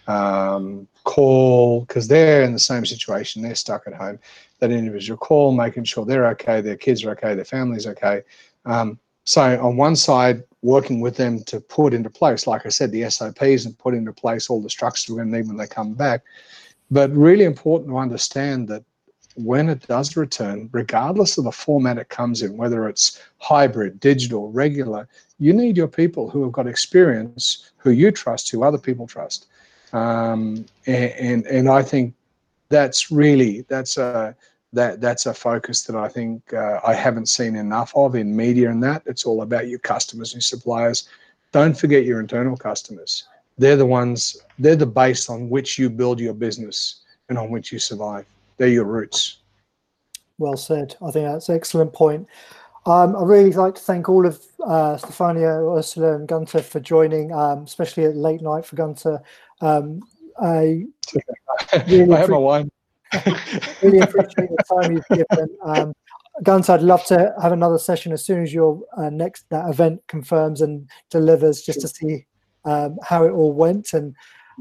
um, 0.07 0.88
call 1.03 1.82
because 1.82 2.07
they're 2.07 2.43
in 2.43 2.53
the 2.53 2.59
same 2.59 2.86
situation. 2.86 3.41
They're 3.41 3.55
stuck 3.55 3.88
at 3.88 3.93
home. 3.93 4.20
That 4.59 4.72
individual 4.72 5.18
call, 5.18 5.51
making 5.51 5.86
sure 5.86 6.05
they're 6.05 6.28
okay, 6.30 6.61
their 6.61 6.78
kids 6.78 7.03
are 7.03 7.11
okay, 7.11 7.36
their 7.36 7.45
family's 7.45 7.88
okay. 7.88 8.22
Um, 8.66 8.99
so 9.26 9.59
on 9.61 9.76
one 9.76 9.95
side, 9.95 10.43
working 10.66 10.99
with 10.99 11.16
them 11.16 11.43
to 11.43 11.61
put 11.61 11.93
into 11.93 12.09
place, 12.09 12.47
like 12.47 12.66
I 12.66 12.70
said, 12.70 12.91
the 12.91 13.07
SOPs 13.07 13.66
and 13.66 13.78
put 13.78 13.93
into 13.93 14.11
place 14.11 14.49
all 14.49 14.61
the 14.61 14.70
structures 14.70 15.07
we're 15.07 15.18
going 15.18 15.32
to 15.32 15.38
need 15.38 15.47
when 15.47 15.57
they 15.57 15.68
come 15.68 15.93
back. 15.93 16.24
But 16.89 17.11
really 17.11 17.45
important 17.45 17.91
to 17.91 17.97
understand 17.97 18.68
that 18.70 18.84
when 19.36 19.70
it 19.70 19.86
does 19.88 20.18
return, 20.18 20.70
regardless 20.72 21.38
of 21.38 21.43
the 21.43 21.51
format 21.51 21.99
it 21.99 22.09
comes 22.09 22.41
in, 22.41 22.57
whether 22.57 22.89
it's 22.89 23.22
hybrid, 23.38 23.99
digital, 23.99 24.51
regular, 24.51 25.07
you 25.38 25.53
need 25.53 25.78
your 25.78 25.88
people 25.88 26.32
who 26.32 26.41
have 26.41 26.51
got 26.51 26.68
experience, 26.68 27.70
who 27.78 27.91
you 27.91 28.11
trust, 28.11 28.49
who 28.49 28.63
other 28.63 28.80
people 28.80 29.05
trust. 29.05 29.47
Um, 29.93 30.66
and, 30.88 31.11
and, 31.11 31.45
and 31.45 31.70
I 31.70 31.84
think 31.84 32.16
that's 32.70 33.11
really 33.11 33.66
that's 33.70 33.97
a 33.97 34.36
that 34.76 35.01
that's 35.01 35.26
a 35.26 35.34
focus 35.34 35.84
that 35.84 35.95
I 35.95 36.07
think 36.07 36.53
uh, 36.53 36.80
I 36.86 36.93
haven't 36.93 37.28
seen 37.28 37.55
enough 37.55 37.91
of 37.95 38.15
in 38.15 38.36
media 38.36 38.69
and 38.69 38.84
that 38.84 39.03
it's 39.05 39.26
all 39.26 39.41
about 39.41 39.67
your 39.67 39.80
customers 39.80 40.34
and 40.34 40.43
suppliers. 40.43 41.07
Don't 41.51 41.78
forget 41.78 42.05
your 42.05 42.19
internal 42.19 42.57
customers. 42.57 43.28
They're 43.57 43.78
the 43.78 43.86
ones. 43.86 44.38
They're 44.59 44.76
the 44.76 44.86
base 44.86 45.30
on 45.30 45.49
which 45.49 45.80
you 45.80 45.89
build 45.89 46.19
your 46.19 46.34
business 46.34 47.03
and 47.30 47.38
on 47.38 47.49
which 47.49 47.71
you 47.71 47.80
survive. 47.80 48.26
They're 48.57 48.67
your 48.67 48.86
roots. 48.86 49.38
Well 50.38 50.57
said. 50.57 50.95
I 51.01 51.11
think 51.11 51.26
that's 51.26 51.49
an 51.49 51.55
excellent 51.55 51.93
point. 51.93 52.28
Um, 52.86 53.15
I 53.15 53.23
really 53.23 53.51
like 53.53 53.76
to 53.76 53.82
thank 53.82 54.09
all 54.09 54.28
of 54.28 54.43
uh, 54.63 54.97
Stefania, 54.97 55.78
Ursula, 55.78 56.15
and 56.15 56.28
Gunter 56.28 56.61
for 56.61 56.80
joining, 56.80 57.32
um, 57.32 57.63
especially 57.63 58.05
at 58.05 58.15
late 58.15 58.41
night 58.41 58.65
for 58.65 58.76
Gunter. 58.76 59.21
Um, 59.61 60.01
I, 60.39 60.86
really 61.88 62.13
I 62.13 62.19
have 62.19 62.30
my 62.30 62.38
wine. 62.38 62.69
really 63.82 63.99
appreciate 63.99 64.49
the 64.49 64.64
time 64.70 64.91
you've 64.93 65.28
given. 65.30 65.49
Um, 65.64 65.93
Gunter, 66.43 66.74
I'd 66.74 66.82
love 66.82 67.06
to 67.06 67.34
have 67.41 67.53
another 67.53 67.78
session 67.78 68.12
as 68.12 68.26
soon 68.26 68.43
as 68.43 68.53
your 68.53 68.82
uh, 68.97 69.10
next 69.10 69.45
that 69.49 69.70
event 69.70 70.01
confirms 70.08 70.62
and 70.62 70.89
delivers, 71.10 71.62
just 71.62 71.82
to 71.82 71.88
see 71.88 72.26
um, 72.66 72.97
how 73.03 73.24
it 73.24 73.32
all 73.32 73.53
went. 73.53 73.93
And 73.93 74.16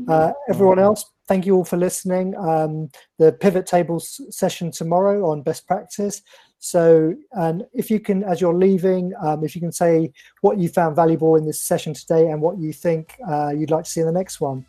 uh, 0.09 0.33
everyone 0.49 0.79
else, 0.79 1.05
thank 1.27 1.47
you 1.47 1.57
all 1.57 1.65
for 1.65 1.77
listening. 1.77 2.37
Um, 2.37 2.91
the 3.19 3.33
pivot 3.33 3.67
tables 3.67 4.21
session 4.31 4.71
tomorrow 4.71 5.29
on 5.31 5.43
best 5.43 5.67
practice. 5.67 6.23
So, 6.59 7.15
and 7.33 7.65
if 7.73 7.91
you 7.91 8.01
can, 8.01 8.25
as 8.25 8.41
you're 8.41 8.55
leaving, 8.55 9.13
um, 9.21 9.45
if 9.45 9.55
you 9.55 9.61
can 9.61 9.73
say 9.73 10.13
what 10.41 10.59
you 10.59 10.69
found 10.69 10.97
valuable 10.97 11.37
in 11.37 11.45
this 11.45 11.61
session 11.61 11.93
today 11.93 12.31
and 12.31 12.41
what 12.41 12.59
you 12.59 12.73
think 12.73 13.17
uh, 13.29 13.51
you'd 13.51 13.71
like 13.71 13.85
to 13.85 13.91
see 13.91 14.01
in 14.01 14.07
the 14.07 14.13
next 14.13 14.41
one. 14.41 14.65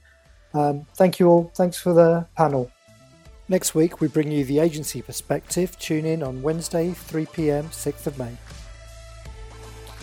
Um, 0.53 0.85
thank 0.95 1.19
you 1.19 1.27
all. 1.27 1.51
Thanks 1.55 1.77
for 1.77 1.93
the 1.93 2.27
panel. 2.35 2.71
Next 3.47 3.75
week, 3.75 4.01
we 4.01 4.07
bring 4.07 4.31
you 4.31 4.43
the 4.43 4.59
agency 4.59 5.01
perspective. 5.01 5.77
Tune 5.77 6.05
in 6.05 6.23
on 6.23 6.41
Wednesday, 6.41 6.91
3 6.91 7.27
pm, 7.27 7.65
6th 7.65 8.07
of 8.07 8.17
May. 8.17 8.37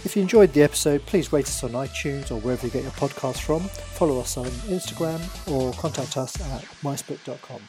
If 0.04 0.16
you 0.16 0.22
enjoyed 0.22 0.52
the 0.52 0.62
episode, 0.62 1.04
please 1.06 1.32
rate 1.32 1.46
us 1.46 1.62
on 1.64 1.72
iTunes 1.72 2.30
or 2.30 2.36
wherever 2.40 2.66
you 2.66 2.72
get 2.72 2.82
your 2.82 2.92
podcasts 2.92 3.40
from. 3.40 3.60
Follow 3.60 4.20
us 4.20 4.36
on 4.36 4.46
Instagram 4.46 5.20
or 5.50 5.72
contact 5.74 6.16
us 6.16 6.40
at 6.40 6.64
micebook.com. 6.82 7.60